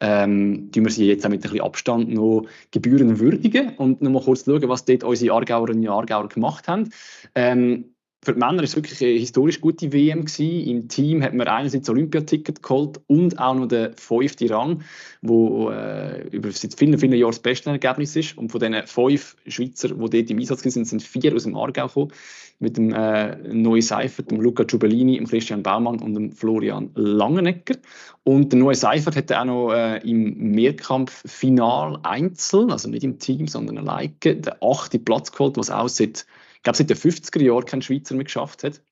ähm, 0.00 0.70
tun 0.72 0.84
wir 0.84 0.90
sie 0.90 1.06
jetzt 1.06 1.24
auch 1.24 1.30
mit 1.30 1.40
ein 1.40 1.50
bisschen 1.50 1.60
Abstand 1.60 2.12
noch 2.12 2.46
gebührend 2.72 3.20
würdigen 3.20 3.76
und 3.76 4.02
noch 4.02 4.10
mal 4.10 4.22
kurz 4.22 4.44
schauen, 4.44 4.68
was 4.68 4.84
dort 4.84 5.04
unsere 5.04 5.34
Aargauerinnen 5.34 5.88
und 5.88 5.94
Aargauer 5.94 6.28
gemacht 6.28 6.66
haben. 6.66 6.90
Ähm, 7.36 7.93
für 8.24 8.32
die 8.32 8.38
Männer 8.38 8.62
es 8.62 8.74
wirklich 8.74 9.00
eine 9.02 9.12
historisch 9.12 9.60
gute 9.60 9.92
WM. 9.92 10.24
Gewesen. 10.24 10.68
Im 10.68 10.88
Team 10.88 11.22
hat 11.22 11.34
man 11.34 11.46
einerseits 11.46 11.88
Olympiaticket 11.88 12.62
geholt 12.62 13.00
und 13.06 13.38
auch 13.38 13.54
noch 13.54 13.66
den 13.66 13.94
fünften 13.94 14.50
Rang, 14.50 14.82
wo 15.22 15.70
äh, 15.70 16.26
über 16.28 16.50
seit 16.50 16.74
vielen, 16.74 16.98
vielen 16.98 17.12
Jahren 17.12 17.30
das 17.30 17.40
beste 17.40 17.70
Ergebnis 17.70 18.16
ist. 18.16 18.38
Und 18.38 18.50
von 18.50 18.60
diesen 18.60 18.86
fünf 18.86 19.36
Schweizer, 19.46 19.88
die 19.88 19.94
dort 19.94 20.30
im 20.30 20.38
Einsatz 20.38 20.62
sind, 20.62 20.86
sind 20.86 21.02
vier 21.02 21.34
aus 21.34 21.44
dem 21.44 21.56
Aargau 21.56 21.86
gekommen. 21.86 22.12
Mit 22.60 22.76
dem 22.76 22.92
äh, 22.92 23.36
Neue 23.52 23.82
Seifert, 23.82 24.30
dem 24.30 24.40
Luca 24.40 24.62
Giubellini, 24.62 25.16
dem 25.16 25.26
Christian 25.26 25.62
Baumann 25.62 26.00
und 26.00 26.14
dem 26.14 26.32
Florian 26.32 26.90
Langenegger. 26.94 27.76
Und 28.22 28.52
der 28.52 28.60
Neue 28.60 28.76
Seifert 28.76 29.16
hat 29.16 29.32
auch 29.32 29.44
noch 29.44 29.72
äh, 29.72 29.98
im 30.08 30.52
Mehrkampffinal 30.52 31.98
Einzel, 32.04 32.70
also 32.70 32.88
nicht 32.88 33.04
im 33.04 33.18
Team, 33.18 33.48
sondern 33.48 33.78
alleine, 33.78 34.10
den 34.22 34.42
achten 34.60 35.04
Platz 35.04 35.32
geholt, 35.32 35.56
was 35.56 35.70
auch 35.70 35.88
seit 35.88 36.26
glaube, 36.64 36.76
seit 36.76 36.90
den 36.90 36.96
50er 36.96 37.42
Jahren 37.42 37.64
kein 37.64 37.82
Schweizer 37.82 38.14
mehr 38.14 38.24
geschafft 38.24 38.64
hat. 38.64 38.82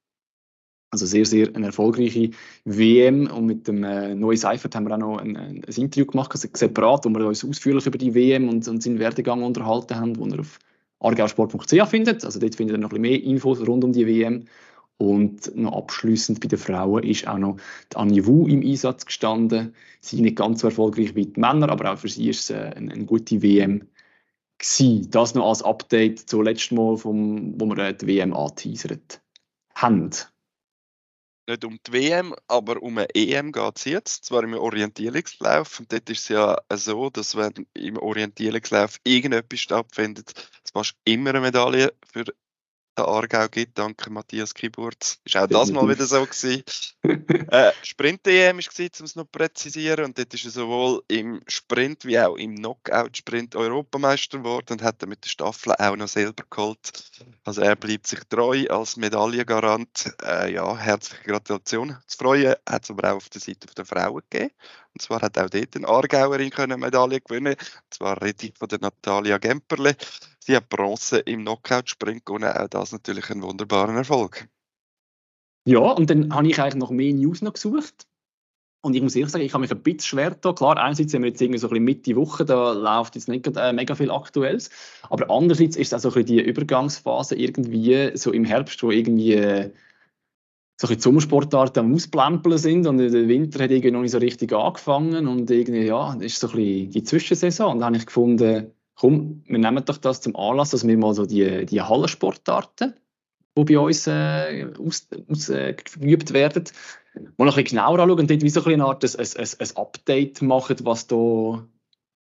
Also 0.90 1.06
sehr, 1.06 1.24
sehr 1.24 1.48
eine 1.56 1.66
erfolgreiche 1.66 2.30
WM 2.64 3.26
und 3.26 3.46
mit 3.46 3.66
dem 3.66 3.82
äh, 3.82 4.14
Neuen 4.14 4.36
Seifert 4.36 4.74
haben 4.74 4.86
wir 4.86 4.94
auch 4.94 4.98
noch 4.98 5.18
ein, 5.18 5.36
ein 5.36 5.62
Interview 5.62 6.04
gemacht, 6.04 6.30
also 6.32 6.46
separat, 6.52 7.06
wo 7.06 7.08
wir 7.08 7.26
uns 7.26 7.44
ausführlich 7.44 7.86
über 7.86 7.96
die 7.96 8.14
WM 8.14 8.50
und, 8.50 8.68
und 8.68 8.82
seinen 8.82 8.98
Werdegang 8.98 9.42
unterhalten 9.42 9.96
haben, 9.96 10.18
wo 10.18 10.26
ihr 10.26 10.40
auf 10.40 10.58
argausport.ch 11.00 11.88
findet. 11.88 12.26
Also 12.26 12.38
dort 12.38 12.54
findet 12.54 12.76
ihr 12.76 12.80
noch 12.80 12.92
ein 12.92 13.00
bisschen 13.00 13.22
mehr 13.22 13.22
Infos 13.24 13.66
rund 13.66 13.84
um 13.84 13.92
die 13.92 14.06
WM. 14.06 14.44
Und 14.98 15.56
noch 15.56 15.72
abschließend 15.72 16.40
bei 16.40 16.48
den 16.48 16.58
Frauen 16.58 17.02
ist 17.04 17.26
auch 17.26 17.38
noch 17.38 17.56
die 17.90 17.96
Anja 17.96 18.26
Wu 18.26 18.46
im 18.46 18.60
Einsatz 18.60 19.06
gestanden. 19.06 19.74
Sie 20.00 20.20
nicht 20.20 20.36
ganz 20.36 20.60
so 20.60 20.68
erfolgreich 20.68 21.14
wie 21.14 21.26
die 21.26 21.40
Männer, 21.40 21.70
aber 21.70 21.92
auch 21.92 21.98
für 21.98 22.08
sie 22.08 22.28
ist 22.28 22.50
es 22.50 22.50
äh, 22.50 22.72
eine, 22.76 22.92
eine 22.92 23.04
gute 23.06 23.42
WM 23.42 23.88
gewesen. 24.62 25.10
Das 25.10 25.34
noch 25.34 25.48
als 25.48 25.62
Update 25.62 26.20
zum 26.30 26.42
letzten 26.42 26.76
Mal, 26.76 26.96
vom, 26.96 27.60
wo 27.60 27.66
wir 27.66 27.92
die 27.92 28.06
WM 28.06 28.32
angeteasert 28.32 29.20
haben. 29.74 30.10
Nicht 31.48 31.64
um 31.64 31.78
die 31.86 31.92
WM, 31.92 32.34
aber 32.46 32.80
um 32.82 32.98
eine 32.98 33.08
EM 33.14 33.50
geht 33.50 33.76
es 33.76 33.84
jetzt, 33.84 34.24
zwar 34.24 34.44
im 34.44 34.54
Orientierungslauf. 34.54 35.80
Und 35.80 35.92
dort 35.92 36.08
ist 36.08 36.20
es 36.20 36.28
ja 36.28 36.56
so, 36.72 37.10
dass 37.10 37.36
wenn 37.36 37.66
im 37.74 37.96
Orientierungslauf 37.96 38.98
irgendetwas 39.02 39.58
stattfindet, 39.58 40.32
es 40.64 40.70
fast 40.70 40.94
immer 41.04 41.30
eine 41.30 41.40
Medaille 41.40 41.92
für 42.12 42.24
der 42.96 43.06
Aargau 43.06 43.48
gibt, 43.48 43.78
dank 43.78 44.08
Matthias 44.10 44.54
Kiburz. 44.54 45.18
Ist 45.24 45.36
auch 45.36 45.46
das 45.46 45.70
mal 45.70 45.88
wieder 45.88 46.04
so 46.04 46.24
gewesen. 46.24 46.62
äh, 47.50 47.72
Sprint-EM 47.82 48.58
war, 48.58 48.98
um 48.98 49.04
es 49.04 49.16
noch 49.16 49.24
zu 49.24 49.30
präzisieren, 49.30 50.04
und 50.04 50.18
dort 50.18 50.34
ist 50.34 50.44
er 50.44 50.50
sowohl 50.50 51.02
im 51.08 51.42
Sprint 51.46 52.04
wie 52.04 52.18
auch 52.18 52.36
im 52.36 52.56
Knockout-Sprint 52.56 53.56
Europameister 53.56 54.38
geworden 54.38 54.72
und 54.72 54.82
hat 54.82 55.02
er 55.02 55.08
mit 55.08 55.24
der 55.24 55.30
Staffel 55.30 55.72
auch 55.72 55.96
noch 55.96 56.08
selber 56.08 56.44
geholt. 56.50 56.92
Also 57.44 57.62
er 57.62 57.76
bleibt 57.76 58.06
sich 58.06 58.20
treu 58.28 58.66
als 58.68 58.96
Medaillengarant. 58.96 60.14
Äh, 60.22 60.52
ja, 60.52 60.76
herzliche 60.76 61.24
Gratulation. 61.24 61.96
Zu 62.06 62.18
freuen 62.18 62.54
hat 62.68 62.84
es 62.84 62.90
aber 62.90 63.12
auch 63.12 63.16
auf 63.16 63.28
der 63.30 63.40
Seite 63.40 63.66
der 63.74 63.84
Frauen 63.84 64.22
gegeben. 64.28 64.52
Und 64.94 65.00
zwar 65.00 65.22
hat 65.22 65.38
auch 65.38 65.48
dort 65.48 65.74
eine 65.74 65.88
Aargauerin 65.88 66.52
eine 66.52 66.76
Medaille 66.76 67.20
gewinnen. 67.20 67.54
Und 67.54 67.94
zwar 67.94 68.20
rede 68.20 68.46
ich 68.46 68.54
von 68.58 68.68
der 68.68 68.80
Natalia 68.80 69.38
Gemperle. 69.38 69.96
Sie 70.44 70.56
hat 70.56 70.68
Bronze 70.68 71.18
im 71.20 71.42
Knockout-Sprint 71.42 72.26
gewonnen. 72.26 72.50
Auch 72.50 72.66
das 72.66 72.90
natürlich 72.90 73.30
ein 73.30 73.42
wunderbarer 73.42 73.94
Erfolg. 73.94 74.48
Ja, 75.64 75.78
und 75.78 76.10
dann 76.10 76.34
habe 76.34 76.48
ich 76.48 76.60
eigentlich 76.60 76.74
noch 76.74 76.90
mehr 76.90 77.14
News 77.14 77.42
noch 77.42 77.52
gesucht. 77.52 78.08
Und 78.84 78.94
ich 78.96 79.02
muss 79.02 79.14
ehrlich 79.14 79.30
sagen, 79.30 79.44
ich 79.44 79.52
habe 79.52 79.60
mich 79.60 79.70
ein 79.70 79.80
bisschen 79.84 80.00
schwer 80.00 80.32
da. 80.32 80.52
Klar, 80.52 80.78
einerseits 80.78 81.12
sind 81.12 81.22
wir 81.22 81.28
jetzt 81.28 81.40
irgendwie 81.40 81.60
so 81.60 81.70
ein 81.70 81.84
Mitte 81.84 82.16
Woche, 82.16 82.44
da 82.44 82.72
läuft 82.72 83.14
jetzt 83.14 83.28
nicht 83.28 83.46
äh, 83.56 83.72
mega 83.72 83.94
viel 83.94 84.10
Aktuelles. 84.10 84.70
Aber 85.08 85.30
andererseits 85.30 85.76
ist 85.76 85.94
auch 85.94 86.00
so 86.00 86.10
die 86.10 86.40
Übergangsphase 86.40 87.36
irgendwie 87.36 88.10
so 88.16 88.32
im 88.32 88.44
Herbst, 88.44 88.82
wo 88.82 88.90
irgendwie 88.90 89.34
äh, 89.34 89.70
so 90.80 90.88
die 90.88 90.98
Sommersportarten 90.98 91.84
am 91.84 91.94
Ausplempeln 91.94 92.58
sind 92.58 92.88
und 92.88 92.98
der 92.98 93.12
Winter 93.12 93.62
hat 93.62 93.70
irgendwie 93.70 93.92
noch 93.92 94.00
nicht 94.00 94.10
so 94.10 94.18
richtig 94.18 94.52
angefangen 94.52 95.28
und 95.28 95.48
irgendwie, 95.48 95.86
ja, 95.86 96.16
das 96.16 96.24
ist 96.24 96.40
so 96.40 96.48
ein 96.48 96.56
bisschen 96.56 96.90
die 96.90 97.04
Zwischensaison. 97.04 97.74
Und 97.74 97.78
da 97.78 97.86
habe 97.86 97.96
ich 97.96 98.06
gefunden, 98.06 98.72
komm, 98.94 99.42
wir 99.46 99.58
nehmen 99.58 99.84
doch 99.84 99.98
das 99.98 100.20
zum 100.20 100.36
Anlass, 100.36 100.70
dass 100.70 100.86
wir 100.86 100.96
mal 100.96 101.14
so 101.14 101.26
die, 101.26 101.66
die 101.66 101.80
Hallensportarten, 101.80 102.94
die 103.56 103.64
bei 103.64 103.78
uns 103.78 104.06
äh, 104.06 104.66
ausgeübt 104.78 106.30
äh, 106.30 106.34
werden, 106.34 106.64
mal 107.36 107.44
noch 107.46 107.56
ein 107.56 107.64
bisschen 107.64 107.78
genauer 107.78 107.98
anschauen 107.98 108.20
und 108.20 108.30
dort 108.30 108.42
wie 108.42 108.48
so 108.48 108.64
ein, 108.64 108.72
eine 108.72 108.84
Art 108.84 109.04
ein, 109.04 109.10
ein, 109.10 109.48
ein 109.58 109.76
Update 109.76 110.42
machen, 110.42 110.76
was 110.82 111.06
da 111.06 111.66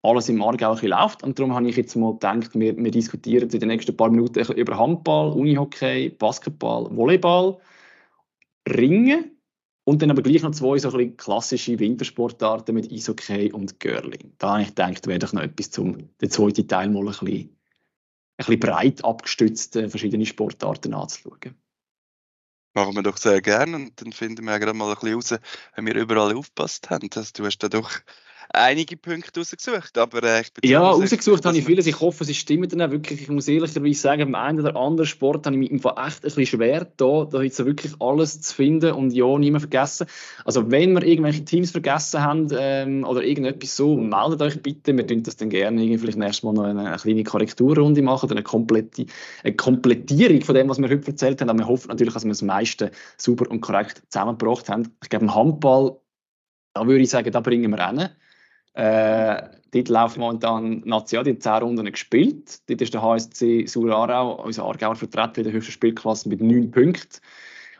alles 0.02 0.28
im 0.28 0.42
Aargau 0.42 0.76
läuft. 0.80 1.22
Und 1.22 1.38
darum 1.38 1.54
habe 1.54 1.68
ich 1.68 1.76
jetzt 1.76 1.96
mal 1.96 2.12
gedacht, 2.12 2.50
wir, 2.54 2.76
wir 2.76 2.90
diskutieren 2.90 3.48
in 3.50 3.61
den 3.61 3.68
nächsten 3.68 3.96
paar 3.96 4.11
Minuten 4.11 4.40
über 4.52 4.78
Handball, 4.78 5.32
Unihockey, 5.32 6.11
Basketball, 6.11 6.88
Volleyball 6.96 7.59
Ringen 8.68 9.36
und 9.89 10.03
dann 10.03 10.11
aber 10.11 10.22
gleich 10.22 10.43
noch 10.43 10.51
zwei 10.51 10.78
so 10.78 10.91
ein 10.91 11.16
klassische 11.16 11.78
Wintersportarten 11.78 12.74
mit 12.74 12.91
Eishockey 12.91 13.53
und 13.53 13.78
Curling. 13.78 14.32
Da 14.39 14.55
habe 14.55 14.62
ich 14.62 14.68
gedacht, 14.68 15.07
wäre 15.07 15.20
doch 15.20 15.32
noch 15.32 15.43
etwas, 15.43 15.78
um 15.78 16.11
den 16.20 16.30
zweiten 16.30 16.66
Teil 16.66 16.91
mal 16.91 17.07
ein 17.07 17.07
bisschen, 17.07 17.28
ein 17.28 17.57
bisschen 18.37 18.61
breit 18.61 19.05
abgestützt 19.05 19.76
äh, 19.76 19.89
verschiedene 19.89 20.26
Sportarten 20.26 20.93
anzuschauen. 20.93 21.55
Machen 22.74 22.97
wir 22.97 23.05
doch 23.05 23.16
sehr 23.16 23.41
gerne 23.41 23.76
und 23.76 24.03
dann 24.03 24.12
finden 24.12 24.45
wir 24.45 24.59
gerade 24.59 24.76
mal 24.76 24.91
ein 24.91 24.99
bisschen 24.99 25.14
raus, 25.14 25.34
wenn 25.76 25.87
wir 25.87 25.95
überall 25.95 26.37
aufgepasst 26.37 26.91
haben. 26.91 27.09
Also, 27.14 27.30
du 27.37 27.47
hast 27.47 27.59
da 27.59 27.68
doch 27.68 27.91
einige 28.51 28.97
Punkte 28.97 29.40
rausgesucht, 29.40 29.97
aber 29.99 30.22
äh, 30.22 30.42
Ja, 30.64 30.90
rausgesucht 30.90 31.44
habe 31.44 31.57
ich 31.59 31.64
vieles. 31.64 31.86
Ich 31.86 32.01
hoffe, 32.01 32.24
es 32.24 32.36
stimmt 32.36 32.72
dann 32.72 32.82
auch 32.82 32.90
wirklich. 32.90 33.22
Ich 33.22 33.28
muss 33.28 33.49
ehrlicherweise 33.49 34.01
sagen, 34.01 34.32
beim 34.32 34.34
einen 34.34 34.61
oder 34.61 34.76
anderen 34.76 35.07
Sport 35.07 35.47
habe 35.47 35.57
ich 35.57 35.61
mich 35.61 35.72
einfach 35.72 35.97
echt 36.07 36.18
ein 36.18 36.22
bisschen 36.22 36.47
schwer, 36.47 36.86
da, 36.97 37.24
da 37.24 37.42
jetzt 37.42 37.64
wirklich 37.64 37.92
alles 38.01 38.40
zu 38.40 38.55
finden 38.55 38.92
und 38.92 39.12
ja, 39.12 39.38
niemand 39.38 39.62
vergessen. 39.62 40.07
Also 40.44 40.70
wenn 40.70 40.92
wir 40.92 41.03
irgendwelche 41.03 41.44
Teams 41.44 41.70
vergessen 41.70 42.22
haben 42.22 42.49
ähm, 42.57 43.05
oder 43.05 43.22
irgendetwas 43.22 43.76
so, 43.76 43.97
meldet 43.97 44.42
euch 44.42 44.62
bitte. 44.62 44.97
Wir 44.97 45.07
tun 45.07 45.22
das 45.22 45.36
dann 45.36 45.51
gerne 45.51 45.82
irgendwie 45.82 45.99
vielleicht 45.99 46.18
nächstes 46.18 46.42
Mal 46.42 46.53
noch 46.53 46.64
eine, 46.64 46.86
eine 46.86 46.97
kleine 46.97 47.24
Korrekturrunde 47.24 48.03
machen 48.03 48.26
oder 48.26 48.36
eine, 48.36 48.42
komplette, 48.42 49.07
eine 49.42 49.57
Komplettierung 49.57 50.42
von 50.42 50.55
dem, 50.55 50.68
was 50.68 50.78
wir 50.78 50.88
heute 50.88 51.07
erzählt 51.07 51.40
haben. 51.40 51.51
Aber 51.51 51.59
wir 51.61 51.68
hoffen 51.68 51.88
natürlich, 51.88 52.14
dass 52.14 52.24
wir 52.24 52.30
das 52.30 52.42
meiste 52.42 52.90
sauber 53.16 53.51
und 53.51 53.61
korrekt 53.61 54.03
zusammengebracht 54.09 54.68
haben. 54.68 54.97
Ich 55.03 55.09
glaube, 55.09 55.26
im 55.26 55.34
Handball, 55.34 55.99
da 56.74 56.86
würde 56.86 57.03
ich 57.03 57.11
sagen, 57.11 57.30
da 57.30 57.40
bringen 57.40 57.70
wir 57.70 57.86
hin. 57.86 58.09
Äh, 58.77 59.43
dort 59.72 59.89
läuft 59.89 60.18
momentan 60.18 60.83
Nation, 60.85 61.24
die 61.24 61.33
hat 61.33 61.43
10 61.43 61.53
Runden 61.55 61.87
gespielt. 61.87 62.61
Dort 62.68 62.83
ist 62.83 62.95
der 62.95 63.03
HSC 63.03 63.66
Surarau, 63.66 64.43
unser 64.45 64.64
Aargauer 64.64 64.97
Vertreter 64.97 65.39
in 65.39 65.45
der 65.45 65.53
höchsten 65.53 65.72
Spielklasse 65.72 66.29
mit 66.29 66.41
9 66.41 66.70
Punkten 66.70 67.20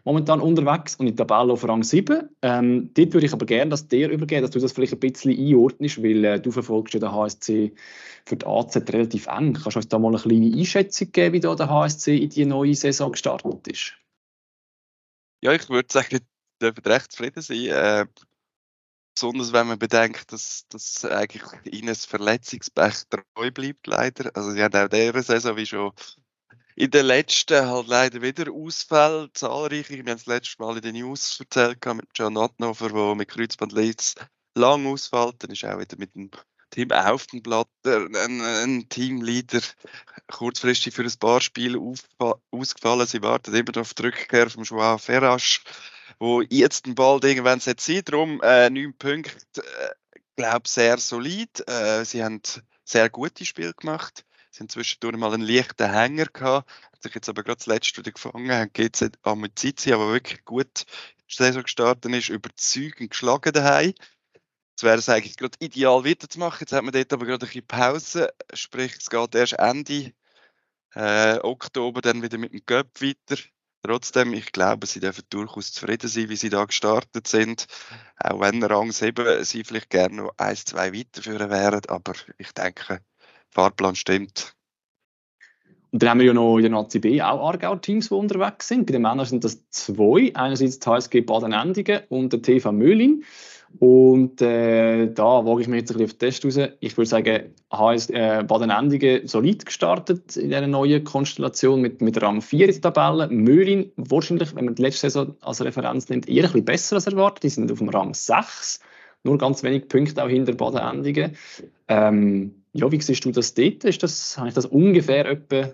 momentan 0.07 0.40
unterwegs 0.40 0.94
und 0.94 1.09
in 1.09 1.16
der 1.16 1.26
Tabelle 1.26 1.53
auf 1.53 1.68
Rang 1.68 1.82
7. 1.82 2.28
Ähm, 2.40 2.90
dort 2.94 3.12
würde 3.12 3.26
ich 3.26 3.32
aber 3.32 3.44
gerne, 3.44 3.70
dass 3.70 3.88
dir 3.88 4.09
übergeben, 4.09 4.42
dass 4.42 4.53
du 4.53 4.61
das 4.61 4.72
vielleicht 4.72 4.92
ein 4.92 5.01
bisschen 5.01 5.36
einordnest, 5.36 6.01
weil 6.01 6.24
äh, 6.24 6.40
du 6.40 6.53
verfolgst 6.53 6.94
ja 6.94 7.01
den 7.01 7.12
HSC 7.12 7.74
für 8.24 8.36
die 8.36 8.47
AZ 8.47 8.76
relativ 8.76 9.26
eng. 9.26 9.55
Kannst 9.55 9.74
du 9.74 9.78
uns 9.80 9.88
da 9.88 9.99
mal 9.99 10.09
eine 10.09 10.18
kleine 10.18 10.57
Einschätzung 10.57 11.11
geben, 11.11 11.34
wie 11.34 11.40
da 11.40 11.55
der 11.57 11.68
HSC 11.68 12.16
in 12.16 12.30
die 12.30 12.47
neue 12.47 12.74
Saison 12.74 13.11
gestartet 13.12 13.66
ist? 13.66 13.94
Ja, 15.42 15.53
ich 15.53 15.68
würde 15.68 15.88
sagen, 15.92 16.09
ich 16.12 16.22
dürfen 16.62 16.84
recht 16.84 17.11
zufrieden 17.11 17.42
sein. 17.42 17.66
Äh, 17.66 18.07
Besonders 19.16 19.54
wenn 19.54 19.66
man 19.66 19.78
bedenkt, 19.78 20.30
dass, 20.30 20.66
dass 20.68 21.02
eigentlich 21.06 21.42
ihnen 21.64 21.88
das 21.88 22.04
Verletzungspech 22.04 23.04
treu 23.08 23.50
bleibt, 23.50 23.86
leider. 23.86 24.30
Also 24.34 24.50
sie 24.50 24.62
haben 24.62 24.76
auch 24.76 24.88
dieser 24.90 25.22
Saison 25.22 25.56
wie 25.56 25.64
schon 25.64 25.92
in 26.74 26.90
den 26.90 27.06
letzten 27.06 27.66
halt 27.66 27.86
leider 27.86 28.20
wieder 28.20 28.52
Ausfälle, 28.52 29.30
zahlreiche. 29.32 29.94
Wir 29.94 29.98
haben 30.00 30.18
das 30.18 30.26
letzte 30.26 30.62
Mal 30.62 30.76
in 30.76 30.82
den 30.82 30.96
News 30.96 31.40
erzählt 31.40 31.82
mit 31.86 32.08
John 32.14 32.36
Otnover, 32.36 32.90
der 32.90 33.14
mit 33.14 33.28
Kreuzbandleitz 33.28 34.16
lang 34.54 34.86
ausfällt. 34.86 35.36
Dann 35.38 35.50
ist 35.52 35.64
auch 35.64 35.80
wieder 35.80 35.96
mit 35.96 36.14
dem 36.14 36.30
Team 36.68 36.92
Auftenblatter 36.92 38.08
ein, 38.16 38.42
ein 38.42 38.88
Teamleader 38.90 39.62
kurzfristig 40.30 40.92
für 40.92 41.04
ein 41.04 41.18
paar 41.18 41.40
Spiele 41.40 41.80
ausgefallen. 42.50 43.06
Sie 43.06 43.22
warten 43.22 43.54
immer 43.54 43.72
noch 43.74 43.80
auf 43.80 43.94
die 43.94 44.02
Rückkehr 44.02 44.50
von 44.50 44.64
Joao 44.64 44.98
Ferrasch 44.98 45.62
wo 46.18 46.42
jetzt 46.42 46.94
bald 46.94 47.24
irgendwann 47.24 47.60
sein 47.60 47.76
Darum 48.04 48.40
äh, 48.42 48.70
neun 48.70 48.96
Punkte, 48.96 49.62
äh, 49.62 50.18
glaube 50.36 50.68
sehr 50.68 50.98
solid. 50.98 51.68
Äh, 51.68 52.04
sie 52.04 52.22
haben 52.22 52.40
sehr 52.84 53.10
gute 53.10 53.44
Spiele 53.44 53.74
gemacht. 53.74 54.24
Sie 54.50 54.60
haben 54.60 54.68
zwischendurch 54.68 55.16
mal 55.16 55.34
einen 55.34 55.42
leichten 55.42 55.90
Hänger 55.90 56.26
gehabt, 56.26 56.70
hat 56.92 57.02
sich 57.02 57.14
jetzt 57.14 57.28
aber 57.28 57.42
gerade 57.42 57.58
das 57.58 57.66
letzte 57.66 57.98
wieder 57.98 58.12
gefangen, 58.12 58.50
haben 58.50 58.72
geht 58.72 59.00
es 59.00 59.10
auch 59.22 59.34
mit 59.34 59.58
Zizi, 59.58 59.92
aber 59.92 60.10
wirklich 60.10 60.46
gut 60.46 60.86
die 61.28 61.34
Saison 61.34 61.62
gestartet 61.62 62.10
ist, 62.14 62.30
überzeugend 62.30 63.10
geschlagen 63.10 63.52
daheim. 63.52 63.92
Jetzt 64.70 64.82
wäre 64.82 64.98
es 64.98 65.08
eigentlich 65.08 65.36
gerade 65.36 65.58
ideal 65.60 66.04
weiterzumachen. 66.04 66.60
Jetzt 66.60 66.72
hat 66.72 66.84
man 66.84 66.92
dort 66.92 67.12
aber 67.12 67.26
gerade 67.26 67.44
ein 67.44 67.48
bisschen 67.48 67.66
Pause, 67.66 68.32
sprich 68.54 68.94
es 68.98 69.10
geht 69.10 69.34
erst 69.34 69.54
Ende 69.54 70.12
äh, 70.94 71.38
Oktober 71.40 72.00
dann 72.00 72.22
wieder 72.22 72.38
mit 72.38 72.52
dem 72.52 72.62
Göpp 72.64 73.00
weiter 73.02 73.36
Trotzdem, 73.87 74.34
ich 74.34 74.51
glaube, 74.51 74.84
sie 74.84 74.99
dürfen 74.99 75.22
durchaus 75.30 75.72
zufrieden 75.72 76.09
sein, 76.09 76.28
wie 76.28 76.34
sie 76.34 76.49
da 76.49 76.64
gestartet 76.64 77.28
sind. 77.28 77.66
Auch 78.18 78.41
wenn 78.41 78.61
Rang 78.64 78.91
7 78.91 79.45
sie 79.45 79.62
vielleicht 79.62 79.91
gerne 79.91 80.16
noch 80.16 80.32
1, 80.39 80.64
2 80.64 80.93
weiterführen 80.93 81.51
wären. 81.51 81.82
Aber 81.87 82.14
ich 82.37 82.51
denke, 82.51 82.99
Fahrplan 83.51 83.95
stimmt. 83.95 84.57
Und 85.93 86.03
dann 86.03 86.11
haben 86.11 86.18
wir 86.18 86.26
ja 86.26 86.34
noch 86.34 86.57
in 86.57 86.62
der 86.62 86.72
Nazi 86.72 87.22
auch 87.22 87.47
Aargau-Teams, 87.47 88.09
die 88.09 88.14
unterwegs 88.14 88.66
sind. 88.66 88.87
Bei 88.87 88.93
den 88.93 89.03
Männern 89.03 89.24
sind 89.24 89.45
das 89.45 89.62
zwei. 89.70 90.32
Einerseits 90.34 90.80
die 90.80 90.91
HSG 90.91 91.20
Baden-Endigen 91.20 92.01
und 92.09 92.32
der 92.32 92.43
TV 92.43 92.72
Möhlin. 92.72 93.22
Und 93.78 94.40
äh, 94.40 95.12
da 95.12 95.44
wage 95.44 95.62
ich 95.62 95.68
mir 95.68 95.76
jetzt 95.76 95.90
ein 95.90 95.98
bisschen 95.98 96.04
auf 96.06 96.12
den 96.14 96.18
Test 96.18 96.44
raus. 96.44 96.70
Ich 96.80 96.96
würde 96.96 97.08
sagen, 97.08 97.54
HS, 97.70 98.10
äh, 98.10 98.44
Baden-Endigen 98.46 99.26
solid 99.26 99.66
gestartet 99.66 100.36
in 100.36 100.48
dieser 100.48 100.66
neuen 100.66 101.04
Konstellation 101.04 101.80
mit, 101.80 102.00
mit 102.00 102.20
Rang 102.22 102.40
4 102.40 102.66
in 102.66 102.80
der 102.80 102.92
Tabelle. 102.92 103.28
Möhlin 103.28 103.92
wahrscheinlich, 103.96 104.54
wenn 104.54 104.66
man 104.66 104.74
die 104.74 104.82
letzte 104.82 105.10
Saison 105.10 105.34
als 105.40 105.62
Referenz 105.62 106.08
nimmt, 106.08 106.28
eher 106.28 106.44
ein 106.44 106.50
bisschen 106.50 106.64
besser 106.64 106.96
als 106.96 107.06
erwartet. 107.06 107.42
Die 107.44 107.48
sind 107.48 107.70
auf 107.70 107.78
dem 107.78 107.88
Rang 107.88 108.14
6. 108.14 108.80
Nur 109.24 109.38
ganz 109.38 109.62
wenig 109.62 109.88
Punkte 109.88 110.22
auch 110.22 110.28
hinter 110.28 110.52
Baden-Endigen. 110.54 111.36
Ähm, 111.88 112.54
ja, 112.72 112.90
wie 112.90 113.00
siehst 113.00 113.24
du 113.24 113.32
das 113.32 113.54
dort? 113.54 113.84
Ist 113.84 114.02
das, 114.02 114.38
habe 114.38 114.48
ich 114.48 114.54
das 114.54 114.66
ungefähr 114.66 115.26
etwa 115.26 115.70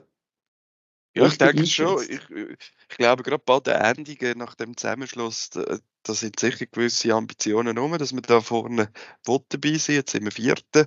ja, 1.14 1.26
ich 1.26 1.38
denke 1.38 1.66
schon. 1.66 2.02
Ich, 2.02 2.20
ich 2.30 2.96
glaube, 2.96 3.22
gerade 3.22 3.42
bei 3.44 3.60
den 3.60 3.74
Endungen 3.74 4.38
nach 4.38 4.54
dem 4.54 4.76
Zusammenschluss, 4.76 5.50
da, 5.50 5.78
da 6.02 6.14
sind 6.14 6.40
sicher 6.40 6.66
gewisse 6.66 7.14
Ambitionen 7.14 7.76
rum, 7.76 7.96
dass 7.98 8.12
wir 8.12 8.22
da 8.22 8.40
vorne 8.40 8.90
dabei 9.24 9.78
sind. 9.78 9.94
Jetzt 9.94 10.12
sind 10.12 10.24
wir 10.24 10.32
Vierten 10.32 10.86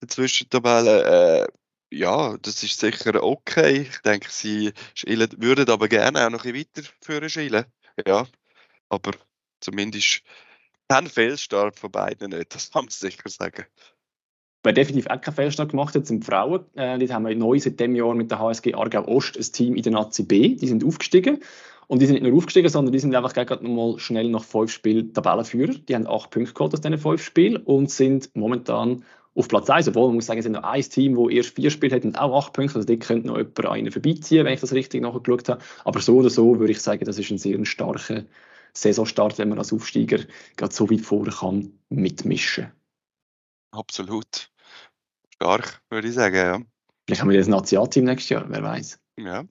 der 0.00 0.08
Zwischentabelle. 0.08 1.44
Äh, 1.44 1.48
ja, 1.90 2.36
das 2.38 2.62
ist 2.62 2.80
sicher 2.80 3.22
okay. 3.22 3.88
Ich 3.90 3.98
denke, 3.98 4.28
sie 4.30 4.72
schielen, 4.94 5.30
würden 5.38 5.68
aber 5.70 5.88
gerne 5.88 6.26
auch 6.26 6.30
noch 6.30 6.44
ein 6.44 6.52
bisschen 6.52 6.84
weiterführen 6.84 7.30
schielen. 7.30 7.64
Ja, 8.06 8.26
aber 8.88 9.12
zumindest 9.60 10.22
kein 10.88 11.06
Fehlstart 11.06 11.78
von 11.78 11.90
beiden 11.90 12.30
nicht, 12.30 12.54
das 12.54 12.70
kann 12.70 12.84
man 12.84 12.90
sicher 12.90 13.28
sagen. 13.28 13.66
Wer 14.64 14.72
definitiv 14.72 15.06
auch 15.06 15.20
keinen 15.20 15.34
Fehlstart 15.34 15.70
gemacht 15.70 15.94
hat, 15.94 16.06
sind 16.06 16.24
die 16.24 16.26
Frauen. 16.26 16.64
Äh, 16.74 16.98
dort 16.98 17.12
haben 17.12 17.26
wir 17.26 17.34
neu 17.36 17.58
seit 17.58 17.78
dem 17.78 17.94
Jahr 17.94 18.14
mit 18.14 18.30
der 18.30 18.40
HSG 18.40 18.74
Aargau 18.74 19.06
Ost 19.06 19.36
ein 19.36 19.52
Team 19.52 19.76
in 19.76 19.82
der 19.82 19.92
Nazi 19.92 20.24
B. 20.24 20.56
Die 20.56 20.66
sind 20.66 20.84
aufgestiegen. 20.84 21.40
Und 21.86 22.02
die 22.02 22.06
sind 22.06 22.14
nicht 22.14 22.24
nur 22.24 22.36
aufgestiegen, 22.36 22.68
sondern 22.68 22.92
die 22.92 22.98
sind 22.98 23.14
einfach 23.14 23.32
gerade 23.32 23.64
nochmal 23.64 23.98
schnell 23.98 24.28
nach 24.28 24.44
fünf 24.44 24.70
Spielen 24.70 25.14
Tabellenführer. 25.14 25.72
Die 25.72 25.94
haben 25.94 26.06
acht 26.06 26.30
Punkte 26.30 26.52
geholt 26.52 26.74
aus 26.74 26.80
diesen 26.80 26.98
fünf 26.98 27.22
Spielen 27.22 27.56
und 27.56 27.90
sind 27.90 28.30
momentan 28.34 29.04
auf 29.34 29.48
Platz 29.48 29.70
1. 29.70 29.88
Obwohl, 29.88 30.08
man 30.08 30.16
muss 30.16 30.26
sagen, 30.26 30.40
es 30.40 30.44
sind 30.44 30.52
noch 30.52 30.64
ein 30.64 30.82
Team, 30.82 31.16
das 31.16 31.32
erst 31.32 31.54
vier 31.54 31.70
Spiele 31.70 31.96
hat 31.96 32.04
und 32.04 32.18
auch 32.18 32.36
acht 32.36 32.52
Punkte. 32.52 32.74
Also, 32.74 32.86
dort 32.86 33.00
könnte 33.00 33.28
noch 33.28 33.38
jemand 33.38 33.64
an 33.64 33.78
ihnen 33.78 33.92
vorbeiziehen, 33.92 34.44
wenn 34.44 34.52
ich 34.52 34.60
das 34.60 34.74
richtig 34.74 35.00
nachgeschaut 35.00 35.48
habe. 35.48 35.62
Aber 35.84 36.00
so 36.00 36.16
oder 36.16 36.30
so 36.30 36.58
würde 36.58 36.72
ich 36.72 36.80
sagen, 36.80 37.04
das 37.04 37.18
ist 37.18 37.30
ein 37.30 37.38
sehr 37.38 37.64
starker 37.64 38.24
Saisonstart, 38.74 39.38
wenn 39.38 39.48
man 39.48 39.58
als 39.58 39.72
Aufsteiger 39.72 40.18
gerade 40.56 40.74
so 40.74 40.90
weit 40.90 41.00
vorne 41.00 41.30
kann 41.30 41.72
mitmischen. 41.88 42.72
Absolut. 43.70 44.50
Stark, 45.34 45.82
würde 45.90 46.08
ich 46.08 46.14
sagen, 46.14 46.36
ja. 46.36 46.60
Vielleicht 47.06 47.22
haben 47.22 47.30
wir 47.30 47.38
das 47.38 47.48
Nationalteam 47.48 48.04
nächstes 48.04 48.30
Jahr, 48.30 48.44
wer 48.48 48.62
weiß. 48.62 48.98
Ja. 49.18 49.44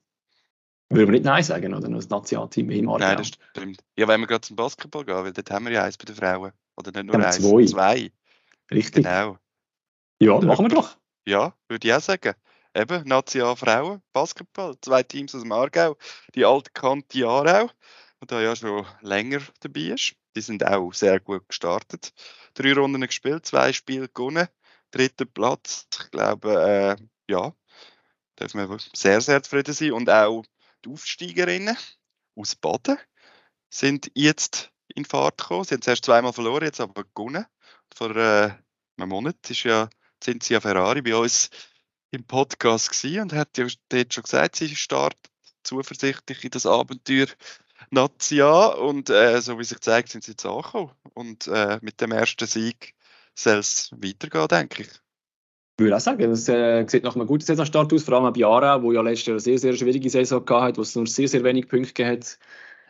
Würden 0.90 1.08
wir 1.08 1.12
nicht 1.12 1.24
Nein 1.24 1.42
sagen, 1.42 1.74
oder? 1.74 1.88
Noch 1.88 1.98
das 1.98 2.08
Nationalteam 2.08 2.70
im 2.70 2.88
Aargau. 2.88 3.04
Nein, 3.04 3.16
das 3.18 3.28
stimmt. 3.28 3.84
Ja, 3.96 4.08
wenn 4.08 4.20
wir 4.20 4.26
gerade 4.26 4.40
zum 4.40 4.56
Basketball 4.56 5.04
gehen, 5.04 5.16
weil 5.16 5.32
dort 5.32 5.50
haben 5.50 5.66
wir 5.66 5.72
ja 5.72 5.84
eins 5.84 5.98
bei 5.98 6.04
den 6.04 6.16
Frauen. 6.16 6.52
Oder 6.76 6.92
nicht 6.92 7.04
nur 7.04 7.26
eins, 7.26 7.36
zwei. 7.36 7.66
zwei. 7.66 8.12
Richtig. 8.70 9.04
Genau. 9.04 9.38
Ja, 10.20 10.40
machen 10.40 10.66
wir 10.66 10.74
doch. 10.74 10.96
Ja, 11.26 11.54
würde 11.68 11.86
ich 11.86 11.94
auch 11.94 12.00
sagen. 12.00 12.34
Eben, 12.74 13.06
National 13.08 13.56
Frauen, 13.56 14.02
Basketball, 14.12 14.76
zwei 14.80 15.02
Teams 15.02 15.34
aus 15.34 15.42
dem 15.42 15.52
Aargau, 15.52 15.96
die 16.34 16.44
alte 16.44 16.70
Kante 16.72 17.26
Aarau, 17.26 17.70
die 18.22 18.26
da 18.26 18.40
ja 18.40 18.54
schon 18.54 18.86
länger 19.00 19.40
dabei 19.60 19.80
ist. 19.80 20.14
Die 20.36 20.40
sind 20.40 20.64
auch 20.64 20.92
sehr 20.92 21.18
gut 21.20 21.48
gestartet. 21.48 22.12
Drei 22.58 22.72
Runden 22.72 23.00
gespielt, 23.02 23.46
zwei 23.46 23.72
Spiele 23.72 24.08
gewonnen, 24.08 24.48
dritter 24.90 25.26
Platz. 25.26 25.86
Ich 25.96 26.10
glaube, 26.10 26.98
äh, 26.98 27.32
ja, 27.32 27.54
dürfen 28.36 28.68
wir 28.68 28.78
sehr, 28.92 29.20
sehr 29.20 29.40
zufrieden 29.44 29.72
sein. 29.72 29.92
Und 29.92 30.10
auch 30.10 30.42
die 30.84 30.90
Aufsteigerinnen 30.90 31.76
aus 32.34 32.56
Baden 32.56 32.98
sind 33.70 34.10
jetzt 34.14 34.72
in 34.88 35.04
Fahrt 35.04 35.38
gekommen. 35.38 35.62
Sie 35.62 35.74
haben 35.74 35.82
zuerst 35.82 36.04
zweimal 36.04 36.32
verloren, 36.32 36.64
jetzt 36.64 36.80
aber 36.80 37.04
gewonnen. 37.14 37.46
Vor 37.94 38.16
äh, 38.16 38.50
einem 38.96 39.08
Monat 39.08 39.36
ist 39.48 39.62
ja 39.62 39.88
Cinzia 40.20 40.60
Ferrari 40.60 41.02
bei 41.02 41.14
uns 41.14 41.50
im 42.10 42.24
Podcast 42.24 42.90
gewesen 42.90 43.20
und 43.20 43.34
hat 43.34 43.56
ja 43.56 43.68
dort 43.88 44.14
schon 44.14 44.24
gesagt, 44.24 44.56
sie 44.56 44.74
startet 44.74 45.30
zuversichtlich 45.62 46.42
in 46.42 46.50
das 46.50 46.66
Abenteuer 46.66 47.28
Nazia 47.90 48.66
und 48.66 49.10
äh, 49.10 49.40
so 49.40 49.58
wie 49.58 49.64
sich 49.64 49.80
zeigt, 49.80 50.10
sind 50.10 50.24
sie 50.24 50.32
jetzt 50.32 50.46
angekommen. 50.46 50.90
Und 51.14 51.46
äh, 51.48 51.78
mit 51.82 52.00
dem 52.00 52.12
ersten 52.12 52.46
Sieg 52.46 52.94
soll 53.34 53.58
es 53.58 53.90
weitergehen, 53.96 54.48
denke 54.48 54.82
ich. 54.82 54.88
Ich 55.78 55.84
würde 55.84 55.96
auch 55.96 56.00
sagen, 56.00 56.30
es 56.32 56.48
äh, 56.48 56.84
sieht 56.88 57.04
nach 57.04 57.14
einem 57.14 57.28
guten 57.28 57.44
Saisonstart 57.44 57.92
aus, 57.92 58.02
vor 58.02 58.14
allem 58.14 58.32
bei 58.32 58.44
Aarau, 58.44 58.82
wo 58.82 58.90
ja 58.90 59.00
letztes 59.00 59.26
Jahr 59.26 59.34
eine 59.34 59.40
sehr, 59.40 59.58
sehr 59.58 59.74
schwierige 59.74 60.10
Saison 60.10 60.44
hatte, 60.48 60.78
wo 60.78 60.82
es 60.82 60.96
nur 60.96 61.06
sehr, 61.06 61.28
sehr 61.28 61.44
wenig 61.44 61.68
Punkte 61.68 61.92
gegeben 61.92 62.18
hat. 62.18 62.38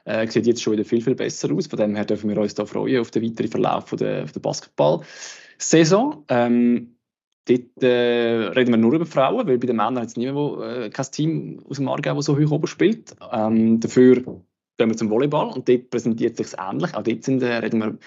Äh, 0.06 0.26
sieht 0.28 0.46
jetzt 0.46 0.62
schon 0.62 0.72
wieder 0.72 0.86
viel, 0.86 1.02
viel 1.02 1.14
besser 1.14 1.52
aus. 1.52 1.66
Von 1.66 1.78
dem 1.78 1.94
her 1.94 2.06
dürfen 2.06 2.30
wir 2.30 2.38
uns 2.38 2.54
da 2.54 2.64
freuen 2.64 3.02
auf 3.02 3.10
den 3.10 3.24
weiteren 3.24 3.50
Verlauf 3.50 3.88
von 3.88 3.98
der, 3.98 4.24
der 4.24 4.40
Basketball-Saison. 4.40 6.24
Ähm, 6.28 6.96
dort 7.44 7.82
äh, 7.82 8.48
reden 8.56 8.72
wir 8.72 8.78
nur 8.78 8.94
über 8.94 9.04
Frauen, 9.04 9.46
weil 9.46 9.58
bei 9.58 9.66
den 9.66 9.76
Männern 9.76 9.98
hat 9.98 10.08
es 10.08 10.16
niemand, 10.16 10.62
äh, 10.62 10.88
kein 10.88 11.06
Team 11.12 11.62
aus 11.68 11.76
dem 11.76 11.88
Aargau, 11.88 12.14
das 12.14 12.24
so 12.24 12.38
hoch 12.38 12.50
oben 12.52 12.66
spielt. 12.66 13.14
Ähm, 13.30 13.80
dafür 13.80 14.24
gehen 14.78 14.88
wir 14.88 14.96
zum 14.96 15.10
Volleyball 15.10 15.48
und 15.48 15.68
dort 15.68 15.90
präsentiert 15.90 16.36
sich 16.36 16.48
ähnlich. 16.58 16.94
Auch 16.94 17.02
dort 17.02 17.24
sind, 17.24 17.42
äh, 17.42 17.56
reden 17.56 17.80
wir 17.80 17.98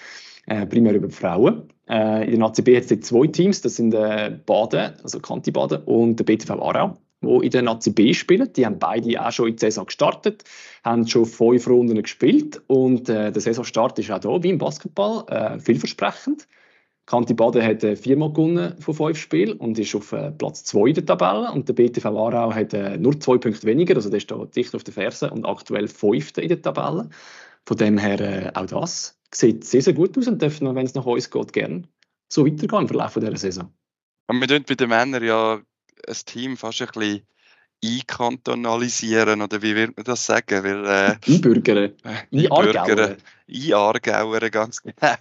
äh, 0.46 0.66
primär 0.66 0.94
über 0.94 1.10
Frauen. 1.10 1.68
Äh, 1.88 2.32
in 2.32 2.40
der 2.40 2.48
ACB 2.48 2.76
hat 2.76 2.90
es 2.90 3.00
zwei 3.02 3.26
Teams, 3.28 3.60
das 3.60 3.76
sind 3.76 3.94
äh, 3.94 4.36
Baden, 4.44 4.94
also 5.02 5.20
Kanti 5.20 5.50
Baden 5.50 5.82
und 5.84 6.16
der 6.16 6.24
BTV 6.24 6.50
Aarau, 6.50 6.96
die 7.20 7.46
in 7.46 7.50
der 7.50 7.62
Nazi 7.62 7.90
B 7.90 8.12
spielen. 8.14 8.52
Die 8.54 8.66
haben 8.66 8.78
beide 8.78 9.24
auch 9.24 9.30
schon 9.30 9.48
in 9.48 9.56
die 9.56 9.60
Saison 9.60 9.86
gestartet, 9.86 10.44
haben 10.82 11.06
schon 11.06 11.26
fünf 11.26 11.68
Runden 11.68 12.02
gespielt 12.02 12.60
und 12.66 13.08
äh, 13.08 13.30
der 13.30 13.42
Saisonstart 13.42 13.98
ist 13.98 14.10
auch 14.10 14.20
hier, 14.20 14.42
wie 14.42 14.50
im 14.50 14.58
Basketball, 14.58 15.24
äh, 15.28 15.58
vielversprechend. 15.60 16.48
Kanti 17.06 17.34
Baden 17.34 17.62
hat 17.62 17.82
äh, 17.82 17.96
viermal 17.96 18.32
gewonnen 18.32 18.80
von 18.80 18.94
fünf 18.94 19.18
Spielen 19.18 19.58
und 19.58 19.78
ist 19.78 19.94
auf 19.94 20.12
äh, 20.12 20.30
Platz 20.30 20.64
zwei 20.64 20.88
in 20.88 20.94
der 20.94 21.06
Tabelle. 21.06 21.50
Und 21.50 21.68
der 21.68 21.74
BTV 21.74 22.06
Aarau 22.06 22.54
hat 22.54 22.72
äh, 22.74 22.96
nur 22.96 23.18
zwei 23.20 23.38
Punkte 23.38 23.66
weniger, 23.66 23.96
also 23.96 24.08
der 24.08 24.18
ist 24.18 24.30
da 24.30 24.44
dicht 24.44 24.74
auf 24.74 24.84
der 24.84 24.94
Ferse 24.94 25.30
und 25.30 25.44
aktuell 25.44 25.88
fünfte 25.88 26.40
in 26.40 26.48
der 26.48 26.62
Tabelle. 26.62 27.08
Von 27.66 27.76
dem 27.76 27.98
her 27.98 28.52
auch 28.54 28.66
das 28.66 29.18
sieht 29.34 29.64
sehr, 29.64 29.82
sehr 29.82 29.94
gut 29.94 30.16
aus 30.16 30.28
und 30.28 30.40
dürfen, 30.40 30.74
wenn 30.74 30.86
es 30.86 30.94
nach 30.94 31.06
uns 31.06 31.30
geht, 31.30 31.52
gerne 31.52 31.82
so 32.28 32.46
weitergehen 32.46 32.82
im 32.82 32.88
Verlauf 32.88 33.14
dieser 33.14 33.36
Saison. 33.36 33.72
Und 34.28 34.40
wir 34.40 34.48
tun 34.48 34.64
bei 34.66 34.74
den 34.74 34.88
Männern 34.88 35.22
ja 35.22 35.60
ein 36.06 36.16
Team 36.26 36.56
fast 36.56 36.82
ein 36.82 36.88
bisschen 36.94 37.22
einkantonalisieren, 37.84 39.42
oder 39.42 39.60
wie 39.60 39.74
wird 39.74 39.96
man 39.96 40.04
das 40.04 40.24
sagen? 40.24 40.64
Weil, 40.64 40.86
äh, 40.86 41.32
Einbürgern. 41.32 41.92
Einbürgern. 42.32 43.16
Einargauern, 43.48 44.50
ganz 44.50 44.82
genau. 44.82 45.16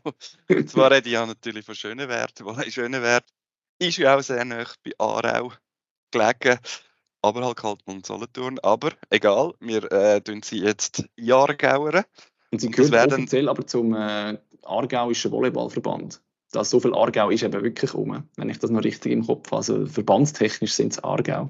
Und 0.50 0.70
zwar 0.70 0.92
rede 0.92 1.08
ich 1.08 1.14
ja 1.14 1.26
natürlich 1.26 1.66
von 1.66 1.76
Schönewert, 1.76 2.34
weil 2.44 2.72
Schönewert 2.72 3.26
ist 3.80 3.98
ja 3.98 4.16
auch 4.16 4.22
sehr 4.22 4.46
nah 4.46 4.64
bei 4.84 4.92
Aarau 5.00 5.52
gelegen, 6.12 6.60
aber 7.22 7.46
halt 7.46 7.58
Kaltmund 7.58 8.06
Solothurn. 8.06 8.60
Aber 8.60 8.92
egal, 9.10 9.54
wir 9.60 9.92
äh, 9.92 10.22
tun 10.22 10.42
sie 10.44 10.60
jetzt 10.60 11.04
Einargauern. 11.20 12.04
Und 12.52 12.62
sie 12.62 12.70
gehört 12.70 12.92
werden, 12.92 13.14
offiziell 13.14 13.50
aber 13.50 13.66
zum 13.66 13.94
äh, 13.94 14.38
Aargauischen 14.64 15.32
Volleyballverband. 15.32 16.22
Dass 16.52 16.70
so 16.70 16.82
viel 16.82 16.94
Aargau 16.94 17.30
ist 17.30 17.44
eben 17.44 17.64
wirklich 17.64 17.94
um, 17.94 18.24
wenn 18.36 18.50
ich 18.50 18.60
das 18.60 18.72
noch 18.72 18.84
richtig 18.84 19.14
im 19.14 19.26
Kopf 19.26 19.48
habe. 19.48 19.58
Also 19.58 19.86
verbandstechnisch 19.88 20.74
sind 20.74 20.92
es 20.92 21.04
Aargau. 21.04 21.50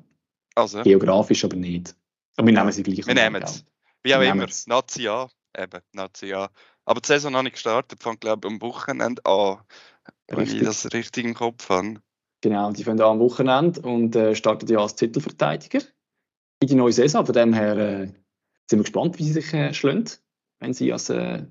Also. 0.55 0.83
Geografisch 0.83 1.45
aber 1.45 1.55
nicht. 1.55 1.95
Aber 2.37 2.47
wir 2.47 2.53
nehmen 2.53 2.71
sie 2.71 2.83
gleich. 2.83 3.05
Wir 3.05 3.13
nehmen 3.13 3.43
es. 3.43 3.65
Wie 4.03 4.15
auch 4.15 4.21
immer. 4.21 4.47
Nazi 4.65 5.07
A. 5.07 5.29
Eben, 5.57 5.81
Nazi 5.93 6.33
A. 6.33 6.49
Aber 6.85 7.01
die 7.01 7.07
Saison 7.07 7.31
noch 7.31 7.43
nicht 7.43 7.53
gestartet, 7.53 8.01
fängt 8.01 8.21
glaube 8.21 8.47
ich 8.47 8.53
am 8.53 8.61
Wochenende 8.61 9.23
an. 9.25 9.59
Wenn 10.27 10.43
ich 10.43 10.59
das 10.59 10.91
richtig 10.93 11.25
im 11.25 11.33
Kopf 11.33 11.69
habe. 11.69 12.01
Genau, 12.41 12.71
die 12.71 12.83
fangen 12.83 13.01
an 13.01 13.11
am 13.11 13.19
Wochenende 13.19 13.81
und 13.81 14.15
äh, 14.15 14.33
starten 14.33 14.67
ja 14.67 14.79
als 14.79 14.95
Titelverteidiger 14.95 15.81
in 16.59 16.67
die 16.67 16.75
neue 16.75 16.93
Saison. 16.93 17.25
Von 17.25 17.33
dem 17.33 17.53
her 17.53 17.77
äh, 17.77 18.05
sind 18.67 18.79
wir 18.79 18.83
gespannt, 18.83 19.19
wie 19.19 19.23
sie 19.25 19.33
sich 19.33 19.53
äh, 19.53 19.73
schlönt 19.73 20.21
wenn 20.61 20.73
sie 20.73 20.93
als 20.93 21.09
äh, 21.09 21.43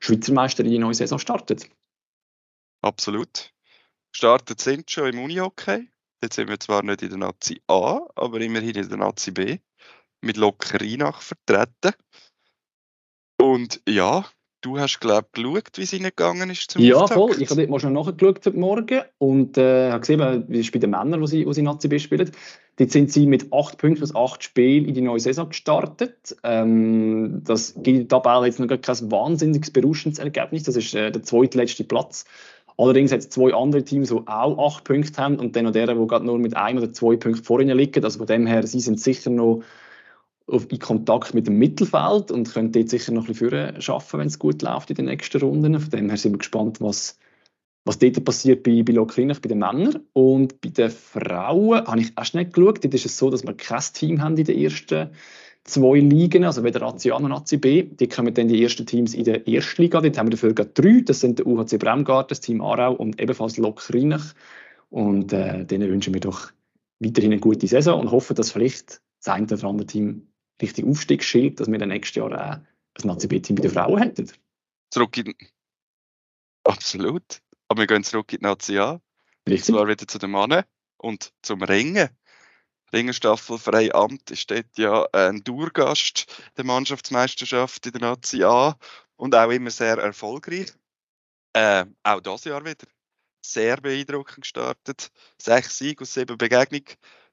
Schweizer 0.00 0.32
Meister 0.32 0.64
in 0.64 0.70
die 0.70 0.78
neue 0.78 0.94
Saison 0.94 1.18
startet. 1.18 1.68
Absolut. 2.80 3.52
Gestartet 4.10 4.60
sind 4.60 4.90
schon 4.90 5.12
im 5.12 5.22
Unihockey. 5.22 5.88
Jetzt 6.24 6.36
sind 6.36 6.48
wir 6.48 6.58
zwar 6.58 6.82
nicht 6.82 7.02
in 7.02 7.10
der 7.10 7.18
Nazi 7.18 7.60
A, 7.68 8.00
aber 8.14 8.40
immerhin 8.40 8.74
in 8.74 8.88
der 8.88 8.96
Nazi 8.96 9.30
B. 9.30 9.58
Mit 10.22 10.38
Lockereinach 10.38 11.20
vertreten. 11.20 11.92
Und 13.38 13.82
ja, 13.86 14.24
Du 14.64 14.78
hast, 14.78 14.98
glaube 14.98 15.26
ich, 15.36 15.42
geschaut, 15.42 15.68
wie 15.76 15.82
es 15.82 15.92
ihnen 15.92 16.04
gegangen 16.04 16.48
ist 16.48 16.70
zum 16.70 16.80
Ja, 16.80 16.96
Auftakt. 16.96 17.20
voll. 17.20 17.42
Ich 17.42 17.50
habe 17.50 17.60
dort 17.60 17.68
mal 17.70 17.80
schon 17.80 17.92
nachgeschaut 17.92 18.46
heute 18.46 18.52
Morgen 18.52 19.02
und 19.18 19.58
äh, 19.58 19.90
habe 19.90 20.00
gesehen, 20.00 20.44
wie 20.48 20.60
es 20.60 20.70
bei 20.70 20.78
den 20.78 20.88
Männern, 20.88 21.20
wo 21.20 21.26
sie, 21.26 21.44
wo 21.44 21.52
sie 21.52 21.60
Nazi 21.60 21.86
B 21.88 21.98
spielen. 21.98 22.30
Dort 22.76 22.90
sind 22.90 23.12
sie 23.12 23.26
mit 23.26 23.52
acht 23.52 23.76
Punkten 23.76 24.02
aus 24.02 24.16
acht 24.16 24.42
Spielen 24.42 24.86
in 24.86 24.94
die 24.94 25.02
neue 25.02 25.20
Saison 25.20 25.50
gestartet. 25.50 26.34
Ähm, 26.44 27.42
das 27.44 27.74
gibt 27.76 28.10
Tabelle 28.10 28.46
jetzt 28.46 28.58
noch 28.58 28.66
kein 28.68 29.10
wahnsinniges 29.10 29.70
berauschendes 29.70 30.18
Ergebnis. 30.18 30.62
Das 30.62 30.76
ist 30.76 30.94
äh, 30.94 31.12
der 31.12 31.22
zweitletzte 31.22 31.84
Platz. 31.84 32.24
Allerdings 32.76 33.12
hat 33.12 33.20
es 33.20 33.28
zwei 33.28 33.54
andere 33.54 33.84
Teams, 33.84 34.08
die 34.08 34.14
auch 34.14 34.66
acht 34.66 34.84
Punkte 34.84 35.22
haben 35.22 35.38
und 35.38 35.54
dann 35.54 35.64
noch 35.64 35.72
der, 35.72 35.86
die 35.86 36.06
gerade 36.06 36.26
nur 36.26 36.38
mit 36.38 36.56
einem 36.56 36.78
oder 36.78 36.92
zwei 36.92 37.16
Punkten 37.16 37.44
vor 37.44 37.60
ihnen 37.60 37.76
liegen. 37.76 38.04
Also 38.04 38.18
von 38.18 38.26
dem 38.26 38.46
her, 38.46 38.66
sie 38.66 38.80
sind 38.80 39.00
sicher 39.00 39.30
noch 39.30 39.62
in 40.46 40.78
Kontakt 40.78 41.34
mit 41.34 41.46
dem 41.46 41.58
Mittelfeld 41.58 42.30
und 42.30 42.52
können 42.52 42.72
dort 42.72 42.90
sicher 42.90 43.12
noch 43.12 43.28
ein 43.28 43.34
bisschen 43.34 43.80
schaffen, 43.80 44.20
wenn 44.20 44.26
es 44.26 44.38
gut 44.38 44.60
läuft 44.62 44.90
in 44.90 44.96
den 44.96 45.06
nächsten 45.06 45.40
Runden. 45.40 45.78
Von 45.78 45.90
dem 45.90 46.08
her 46.08 46.18
sind 46.18 46.32
wir 46.32 46.38
gespannt, 46.38 46.80
was, 46.80 47.18
was 47.84 47.98
dort 47.98 48.22
passiert 48.24 48.62
bei, 48.64 48.82
bei 48.82 48.92
Lokrinach, 48.92 49.38
bei 49.38 49.48
den 49.48 49.58
Männern. 49.58 50.00
Und 50.12 50.60
bei 50.60 50.68
den 50.68 50.90
Frauen 50.90 51.86
habe 51.86 52.00
ich 52.00 52.12
erst 52.16 52.34
nicht 52.34 52.52
geschaut. 52.52 52.84
Dort 52.84 52.94
ist 52.94 53.06
es 53.06 53.16
so, 53.16 53.30
dass 53.30 53.44
wir 53.44 53.54
kein 53.54 53.82
Team 53.94 54.20
haben 54.20 54.36
in 54.36 54.44
den 54.44 54.58
ersten 54.58 55.10
zwei 55.64 55.98
Ligen, 55.98 56.44
also 56.44 56.62
weder 56.62 56.82
AC 56.82 57.06
A 57.10 57.18
noch 57.18 57.40
AC 57.40 57.60
B. 57.60 57.82
Die 57.82 58.08
kommen 58.08 58.32
dann 58.32 58.48
die 58.48 58.62
ersten 58.62 58.86
Teams 58.86 59.14
in 59.14 59.24
der 59.24 59.48
ersten 59.48 59.82
Liga. 59.82 60.00
Dort 60.00 60.18
haben 60.18 60.26
wir 60.26 60.32
dafür 60.32 60.54
gerade 60.54 60.70
drei. 60.70 61.00
Das 61.00 61.20
sind 61.20 61.38
der 61.38 61.46
UHC 61.46 61.78
Bremgarten, 61.78 62.28
das 62.28 62.40
Team 62.40 62.60
Aarau 62.60 62.94
und 62.94 63.20
ebenfalls 63.20 63.56
Lokrinach. 63.56 64.34
Und 64.90 65.32
äh, 65.32 65.64
denen 65.64 65.90
wünschen 65.90 66.14
wir 66.14 66.20
doch 66.20 66.52
weiterhin 67.00 67.32
eine 67.32 67.40
gute 67.40 67.66
Saison 67.66 68.00
und 68.00 68.10
hoffen, 68.10 68.36
dass 68.36 68.52
vielleicht 68.52 69.00
das 69.22 69.34
eine 69.34 69.46
oder 69.46 69.64
andere 69.64 69.86
Team 69.86 70.28
richtig 70.60 70.86
Aufstiegsschild, 70.86 71.58
dass 71.58 71.70
wir 71.70 71.78
dann 71.78 71.88
nächstes 71.88 72.16
Jahr 72.16 72.26
auch 72.26 72.32
ein 72.32 72.66
Nazi-B-Team 73.02 73.56
bei 73.56 73.62
den 73.62 73.70
Frauen 73.70 73.98
hätten. 73.98 74.30
Zurück 74.90 75.16
in... 75.16 75.34
Absolut. 76.64 77.40
Aber 77.68 77.82
wir 77.82 77.86
gehen 77.86 78.04
zurück 78.04 78.32
in 78.32 78.38
die 78.38 78.44
Nazi 78.44 78.78
A. 78.78 79.00
Richtig. 79.48 79.70
Und 79.70 79.78
zwar 79.78 79.88
wieder 79.88 80.06
zu 80.06 80.18
den 80.18 80.30
Männern 80.30 80.64
und 80.98 81.32
zum 81.42 81.62
Ringen. 81.62 82.08
Ringerstaffel 82.94 83.58
Freiamt 83.58 84.30
ist 84.30 84.52
dort 84.52 84.78
ja 84.78 85.04
ein 85.12 85.42
Dauergast 85.42 86.26
der 86.56 86.64
Mannschaftsmeisterschaft 86.64 87.86
in 87.86 87.92
der 87.92 88.02
Nazi 88.02 88.44
A 88.44 88.78
und 89.16 89.34
auch 89.34 89.50
immer 89.50 89.72
sehr 89.72 89.98
erfolgreich. 89.98 90.72
Äh, 91.54 91.86
auch 92.04 92.20
dieses 92.20 92.44
Jahr 92.44 92.64
wieder 92.64 92.86
sehr 93.44 93.78
beeindruckend 93.78 94.42
gestartet. 94.42 95.10
Sechs 95.42 95.76
Siege 95.76 96.02
aus 96.02 96.14
sieben 96.14 96.38
Begegnungen, 96.38 96.86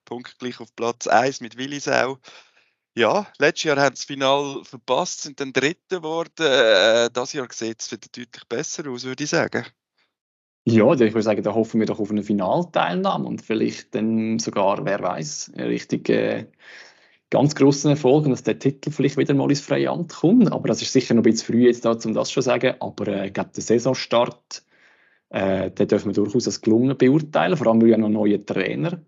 punktgleich 0.03 0.59
auf 0.59 0.75
Platz 0.75 1.05
1 1.05 1.41
mit 1.41 1.55
Willisau. 1.57 2.17
Ja, 2.95 3.31
letztes 3.37 3.65
Jahr 3.65 3.77
haben 3.77 3.95
sie 3.95 4.01
das 4.01 4.05
Final 4.05 4.65
verpasst, 4.65 5.21
sind 5.21 5.39
dann 5.39 5.53
Dritte 5.53 5.97
geworden. 5.97 6.43
Äh, 6.43 7.11
das 7.11 7.33
Jahr 7.33 7.47
sieht 7.51 7.81
es 7.81 7.91
wieder 7.91 8.07
deutlich 8.11 8.45
besser 8.49 8.89
aus, 8.89 9.03
würde 9.03 9.23
ich 9.23 9.29
sagen. 9.29 9.65
Ja, 10.65 10.93
ich 10.93 10.99
würde 10.99 11.23
sagen, 11.23 11.41
da 11.41 11.55
hoffen 11.55 11.79
wir 11.79 11.87
doch 11.87 11.99
auf 11.99 12.11
eine 12.11 12.21
Finalteilnahme 12.23 13.25
und 13.25 13.41
vielleicht 13.41 13.95
dann 13.95 14.37
sogar, 14.37 14.85
wer 14.85 15.01
weiß, 15.01 15.53
richtig 15.57 16.09
äh, 16.09 16.45
ganz 17.31 17.55
großen 17.55 17.89
Erfolg 17.89 18.25
und 18.25 18.31
dass 18.31 18.43
der 18.43 18.59
Titel 18.59 18.91
vielleicht 18.91 19.17
wieder 19.17 19.33
mal 19.33 19.49
ins 19.49 19.61
freie 19.61 19.89
Amt 19.89 20.13
kommt. 20.13 20.51
Aber 20.51 20.67
das 20.67 20.81
ist 20.83 20.93
sicher 20.93 21.15
noch 21.15 21.21
ein 21.21 21.31
bisschen 21.31 21.53
früh 21.53 21.65
jetzt 21.65 21.85
da, 21.85 21.91
um 21.91 22.13
das 22.13 22.31
schon 22.31 22.43
zu 22.43 22.49
sagen. 22.49 22.75
Aber 22.79 23.07
äh, 23.07 23.27
ich 23.27 23.33
glaube, 23.33 23.51
der 23.55 23.63
Saisonstart, 23.63 24.63
äh, 25.29 25.71
den 25.71 25.87
dürfen 25.87 26.09
wir 26.09 26.13
durchaus 26.13 26.45
als 26.45 26.61
gelungen 26.61 26.95
beurteilen, 26.97 27.57
vor 27.57 27.67
allem 27.67 27.81
weil 27.81 27.89
ja 27.89 27.97
noch 27.97 28.09
neue 28.09 28.45
Trainer 28.45 29.01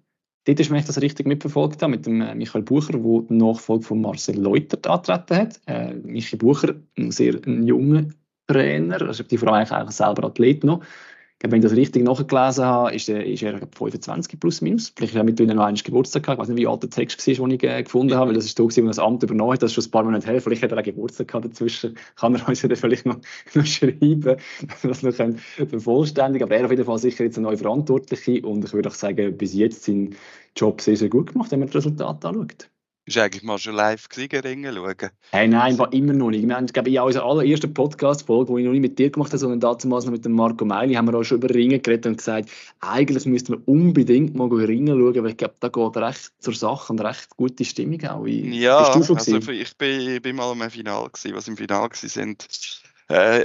Dort 0.45 0.59
ist 0.59 0.71
mir 0.71 0.81
das 0.81 1.01
richtig 1.01 1.25
mitverfolgt 1.25 1.81
mit 1.87 2.05
dem 2.05 2.19
äh, 2.21 2.35
Michael 2.35 2.63
Bucher, 2.63 2.93
der 2.93 3.21
den 3.21 3.37
Nachfolger 3.37 3.83
von 3.83 4.01
Marcel 4.01 4.37
Leutert 4.39 4.85
antreten 4.87 5.37
hat. 5.37 5.61
Äh, 5.67 5.93
Michael 5.93 6.39
Bucher, 6.39 6.75
ein 6.97 7.11
sehr 7.11 7.35
junger 7.47 8.07
Trainer, 8.47 9.01
also 9.03 9.23
die 9.23 9.37
Frau 9.37 9.53
eigentlich 9.53 9.91
selber 9.91 10.25
Athlet 10.25 10.65
noch 10.65 10.83
wenn 11.51 11.59
ich 11.59 11.63
das 11.63 11.75
richtig 11.75 12.03
nachgelesen 12.03 12.63
habe, 12.63 12.95
ist 12.95 13.09
er, 13.09 13.25
ist 13.25 13.43
er 13.43 13.59
25 13.75 14.39
plus 14.39 14.61
minus. 14.61 14.93
Vielleicht 14.95 15.13
hat 15.13 15.39
er 15.39 15.53
noch 15.53 15.65
einen 15.65 15.75
Geburtstag 15.75 16.23
gehabt. 16.23 16.37
Ich 16.37 16.41
weiß 16.41 16.47
nicht, 16.49 16.57
wie 16.57 16.67
alt 16.67 16.83
der 16.83 16.89
Text 16.89 17.27
war, 17.27 17.47
den 17.47 17.55
ich 17.55 17.63
äh, 17.63 17.83
gefunden 17.83 18.15
habe, 18.15 18.27
weil 18.27 18.35
das 18.35 18.45
ist 18.45 18.57
so, 18.57 18.65
gewesen, 18.65 18.87
das 18.87 18.97
Amt 18.97 19.23
übernommen 19.23 19.51
hat. 19.51 19.61
Das 19.61 19.71
ist 19.71 19.75
schon 19.75 19.83
ein 19.83 19.91
paar 19.91 20.03
Monate 20.03 20.25
her. 20.25 20.41
Vielleicht 20.41 20.63
hat 20.63 20.71
er 20.71 20.77
einen 20.77 20.85
Geburtstag 20.85 21.27
gehabt 21.27 21.45
dazwischen. 21.45 21.97
Kann 22.15 22.35
er 22.35 22.47
uns 22.47 22.61
ja 22.61 22.73
vielleicht 22.73 23.05
noch, 23.05 23.17
noch 23.55 23.65
schreiben, 23.65 24.37
dass 24.83 25.03
wir 25.03 25.11
das 25.11 25.41
vervollständigen 25.69 26.45
Aber 26.45 26.55
er 26.55 26.65
auf 26.65 26.71
jeden 26.71 26.85
Fall 26.85 26.97
sicher 26.97 27.25
jetzt 27.25 27.37
eine 27.37 27.47
neue 27.47 27.57
Verantwortliche. 27.57 28.41
Und 28.41 28.63
ich 28.63 28.73
würde 28.73 28.87
auch 28.87 28.95
sagen, 28.95 29.37
bis 29.37 29.53
jetzt 29.53 29.83
seinen 29.83 30.15
Job 30.55 30.79
sehr, 30.79 30.95
sehr 30.95 31.09
gut 31.09 31.33
gemacht, 31.33 31.51
wenn 31.51 31.59
man 31.59 31.67
das 31.67 31.75
Resultat 31.75 32.23
anschaut. 32.23 32.69
Bist 33.05 33.17
du 33.17 33.21
eigentlich 33.21 33.43
mal 33.43 33.57
schon 33.57 33.75
live 33.75 34.07
Ringen 34.15 34.73
schauen? 34.73 35.09
Hey, 35.31 35.47
nein, 35.49 35.77
war 35.77 35.91
immer 35.91 36.13
noch 36.13 36.29
nicht. 36.29 36.47
Wir 36.47 36.55
haben, 36.55 36.67
glaube 36.67 36.89
ich, 36.89 36.97
auch 37.01 37.07
unsere 37.07 37.25
allererste 37.25 37.67
Podcast-Folge, 37.67 38.53
die 38.53 38.61
ich 38.61 38.65
noch 38.65 38.71
nicht 38.71 38.81
mit 38.81 38.97
dir 38.97 39.09
gemacht 39.09 39.31
habe, 39.31 39.39
sondern 39.39 39.59
damals 39.59 40.05
noch 40.05 40.11
mit 40.13 40.23
dem 40.23 40.31
Marco 40.31 40.63
Meili, 40.63 40.93
haben 40.93 41.11
wir 41.11 41.15
auch 41.17 41.23
schon 41.23 41.39
über 41.39 41.53
Ringen 41.53 41.81
geredet 41.81 42.05
und 42.05 42.17
gesagt, 42.17 42.49
eigentlich 42.79 43.25
müssten 43.25 43.53
wir 43.53 43.67
unbedingt 43.67 44.35
mal 44.35 44.47
Ringen 44.47 44.97
schauen, 44.97 45.21
weil 45.21 45.31
ich 45.31 45.37
glaube, 45.37 45.55
da 45.59 45.67
geht 45.67 45.97
recht 45.97 46.31
zur 46.39 46.55
Sache 46.55 46.93
und 46.93 47.01
recht 47.01 47.29
gute 47.35 47.65
Stimmung 47.65 48.01
auch. 48.05 48.25
Ja, 48.25 48.77
also 48.77 49.17
ich 49.51 49.77
bin, 49.77 50.21
bin 50.21 50.35
mal 50.37 50.53
im 50.53 50.69
Finale 50.69 51.09
gewesen, 51.09 51.35
was 51.35 51.49
im 51.49 51.57
Finale 51.57 51.89
sind 51.93 52.47
äh, 53.09 53.43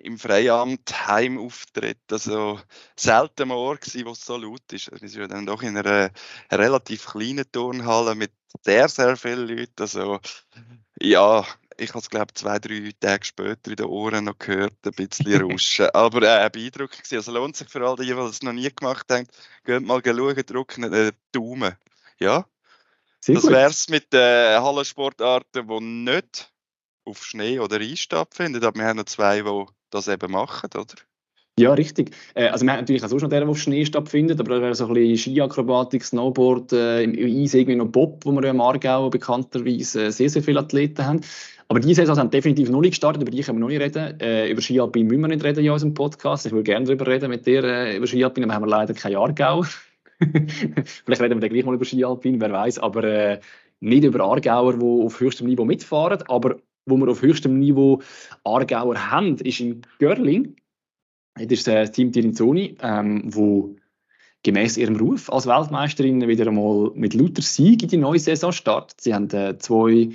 im 0.00 0.18
Freiamt 0.18 1.08
Heimauftritt. 1.08 2.10
Also 2.10 2.60
selten 2.96 3.48
mal 3.48 3.56
Ort 3.56 3.86
wo 4.04 4.12
es 4.12 4.24
so 4.24 4.36
laut 4.36 4.72
ist. 4.72 4.90
Wir 4.90 5.08
sind 5.08 5.20
ja 5.20 5.26
dann 5.26 5.46
doch 5.46 5.62
in 5.62 5.76
einer 5.76 6.10
relativ 6.50 7.06
kleinen 7.06 7.50
Turnhalle 7.50 8.14
mit 8.14 8.32
sehr, 8.64 8.88
sehr 8.88 9.16
vielen 9.16 9.48
Leuten. 9.48 9.80
Also 9.80 10.20
ja, 11.00 11.44
ich 11.76 11.90
habe 11.90 12.00
es 12.00 12.10
glaube 12.10 12.34
zwei, 12.34 12.58
drei 12.58 12.90
Tage 12.98 13.24
später 13.24 13.70
in 13.70 13.76
den 13.76 13.86
Ohren 13.86 14.24
noch 14.24 14.38
gehört, 14.38 14.74
ein 14.84 14.92
bisschen 14.92 15.42
rauschen. 15.50 15.88
Aber 15.90 16.22
äh, 16.22 16.50
beeindruckend 16.50 17.04
gewesen. 17.04 17.16
Also 17.16 17.32
lohnt 17.32 17.56
sich 17.56 17.68
für 17.68 17.86
alle, 17.86 18.04
die, 18.04 18.12
die 18.12 18.20
es 18.20 18.42
noch 18.42 18.52
nie 18.52 18.70
gemacht 18.74 19.06
haben, 19.10 19.26
geht 19.64 19.82
mal 19.82 20.02
schauen, 20.04 20.34
drücken 20.34 20.90
den 20.90 21.12
Daumen. 21.32 21.76
Ja, 22.18 22.46
Sehr 23.20 23.36
das 23.36 23.46
wäre 23.46 23.70
es 23.70 23.88
mit 23.88 24.12
den 24.12 24.60
Hallensportarten, 24.60 25.68
die 25.68 25.80
nicht 25.80 26.52
auf 27.08 27.24
Schnee 27.24 27.58
oder 27.58 27.80
Eis 27.80 28.00
stattfindet. 28.00 28.64
Aber 28.64 28.78
wir 28.78 28.86
haben 28.86 28.98
noch 28.98 29.04
zwei, 29.04 29.42
die 29.42 29.64
das 29.90 30.08
eben 30.08 30.30
machen, 30.30 30.70
oder? 30.74 30.94
Ja, 31.58 31.74
richtig. 31.74 32.12
Äh, 32.34 32.48
also 32.48 32.64
wir 32.64 32.72
haben 32.72 32.80
natürlich 32.80 33.02
auch 33.02 33.18
schon 33.18 33.30
der, 33.30 33.40
der 33.40 33.48
auf 33.48 33.58
Schnee 33.58 33.84
stattfindet, 33.84 34.38
aber 34.38 34.56
da 34.56 34.62
wäre 34.62 34.74
so 34.74 34.86
ein 34.86 34.94
bisschen 34.94 35.18
Skiakrobatik, 35.18 36.04
Snowboard, 36.04 36.72
äh, 36.72 37.02
im 37.02 37.14
Eis 37.14 37.54
irgendwie 37.54 37.74
noch 37.74 37.88
Bob, 37.88 38.24
wo 38.24 38.30
wir 38.30 38.44
ja 38.44 38.50
im 38.50 38.60
Aargau 38.60 39.10
bekannterweise 39.10 40.04
äh, 40.04 40.12
sehr, 40.12 40.30
sehr 40.30 40.42
viele 40.42 40.60
Athleten 40.60 41.04
haben. 41.04 41.20
Aber 41.66 41.80
diese 41.80 41.96
Saison 41.96 42.16
haben 42.16 42.30
definitiv 42.30 42.70
noch 42.70 42.80
nicht 42.80 42.92
gestartet, 42.92 43.22
über 43.22 43.30
die 43.30 43.42
können 43.42 43.58
wir 43.58 43.62
noch 43.62 43.68
nicht 43.68 43.80
reden. 43.80 44.20
Äh, 44.20 44.50
über 44.50 44.62
Skialpin 44.62 45.06
müssen 45.06 45.20
wir 45.20 45.28
nicht 45.28 45.44
reden 45.44 45.64
in 45.64 45.70
unserem 45.70 45.94
Podcast. 45.94 46.46
Ich 46.46 46.52
würde 46.52 46.62
gerne 46.62 46.86
darüber 46.86 47.06
reden 47.08 47.28
mit 47.28 47.44
dir 47.44 47.64
äh, 47.64 47.96
über 47.96 48.06
Skialpin, 48.06 48.44
aber 48.44 48.54
haben 48.54 48.62
wir 48.62 48.70
leider 48.70 48.94
kein 48.94 49.16
Aargauer. 49.16 49.66
Vielleicht 50.20 51.20
reden 51.20 51.36
wir 51.36 51.40
dann 51.40 51.50
gleich 51.50 51.64
mal 51.64 51.74
über 51.74 51.84
Skialpin, 51.84 52.40
wer 52.40 52.52
weiß, 52.52 52.78
aber 52.78 53.02
äh, 53.04 53.40
nicht 53.80 54.04
über 54.04 54.24
Aargauer, 54.24 54.74
die 54.74 54.84
auf 54.84 55.20
höchstem 55.20 55.48
Niveau 55.48 55.64
mitfahren, 55.64 56.22
aber 56.28 56.56
wo 56.88 56.96
wir 56.96 57.08
auf 57.08 57.22
höchstem 57.22 57.58
Niveau 57.58 58.00
Aargauer 58.44 59.10
haben, 59.10 59.36
ist 59.38 59.60
in 59.60 59.82
Görling. 59.98 60.56
Das 61.34 61.46
ist 61.50 61.66
das 61.66 61.92
Team 61.92 62.12
Tirinzoni, 62.12 62.76
ähm, 62.82 63.22
wo 63.26 63.76
gemäß 64.42 64.76
ihrem 64.76 64.96
Ruf 64.96 65.30
als 65.30 65.46
Weltmeisterin 65.46 66.26
wieder 66.26 66.46
einmal 66.46 66.90
mit 66.94 67.14
lauter 67.14 67.42
Sieg 67.42 67.82
in 67.82 67.88
die 67.88 67.96
neue 67.96 68.18
Saison 68.18 68.52
startet. 68.52 69.00
Sie 69.00 69.14
haben 69.14 69.30
äh, 69.30 69.58
zwei 69.58 70.10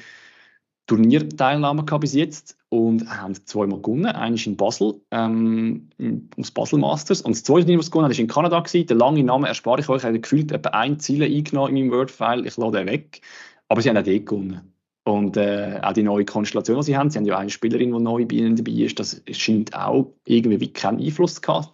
Turnierteilnahmen 0.88 1.86
bis 2.00 2.14
jetzt 2.14 2.58
und 2.70 3.08
haben 3.10 3.36
zweimal 3.46 3.82
gewonnen. 3.82 4.08
Eines 4.08 4.46
in 4.46 4.58
Basel, 4.58 5.00
ähm, 5.12 5.90
ums 6.00 6.52
Basel 6.52 6.80
Masters. 6.80 7.22
Und 7.22 7.36
das 7.36 7.44
zweite, 7.44 7.78
was 7.78 7.92
gewonnen 7.92 8.10
hat, 8.10 8.18
war 8.18 8.20
in 8.20 8.28
Kanada. 8.28 8.60
Gewesen. 8.60 8.88
Der 8.88 8.98
lange 8.98 9.24
Name 9.24 9.48
erspare 9.48 9.80
ich 9.80 9.90
euch. 9.90 9.98
Ich 9.98 10.06
habe 10.06 10.20
gefühlt 10.20 10.52
etwa 10.52 10.70
ein 10.70 11.00
Ziel 11.00 11.24
eingenommen 11.24 11.78
in 11.78 11.88
meinem 11.88 11.98
Word-File. 11.98 12.46
Ich 12.46 12.58
lade 12.58 12.80
den 12.80 12.88
weg. 12.88 13.22
Aber 13.70 13.82
sie 13.82 13.90
haben 13.90 13.98
auch 13.98 14.04
dort 14.04 14.26
gewonnen. 14.26 14.73
Und 15.06 15.36
äh, 15.36 15.80
auch 15.82 15.94
die 15.94 16.04
neue 16.04 16.24
Konstellation, 16.24 16.78
die 16.78 16.84
sie 16.84 16.98
haben, 16.98 17.10
sie 17.10 17.18
haben 17.18 17.26
ja 17.26 17.38
eine 17.38 17.50
Spielerin, 17.50 17.92
die 17.92 18.00
neu 18.00 18.26
bei 18.26 18.36
ihnen 18.36 18.56
dabei 18.56 18.72
ist, 18.72 19.00
das 19.00 19.22
scheint 19.32 19.76
auch 19.76 20.14
irgendwie 20.26 20.62
wie 20.62 20.72
keinen 20.72 21.00
Einfluss 21.00 21.42
gehabt 21.42 21.74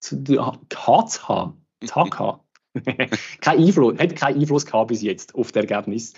zu 0.00 0.26
haben. 1.28 1.56
kein 3.40 3.58
Einfluss, 3.58 3.98
hat 3.98 4.16
keinen 4.16 4.40
Einfluss 4.40 4.66
gehabt 4.66 4.88
bis 4.88 5.02
jetzt 5.02 5.34
auf 5.36 5.52
das 5.52 5.64
Ergebnis. 5.64 6.14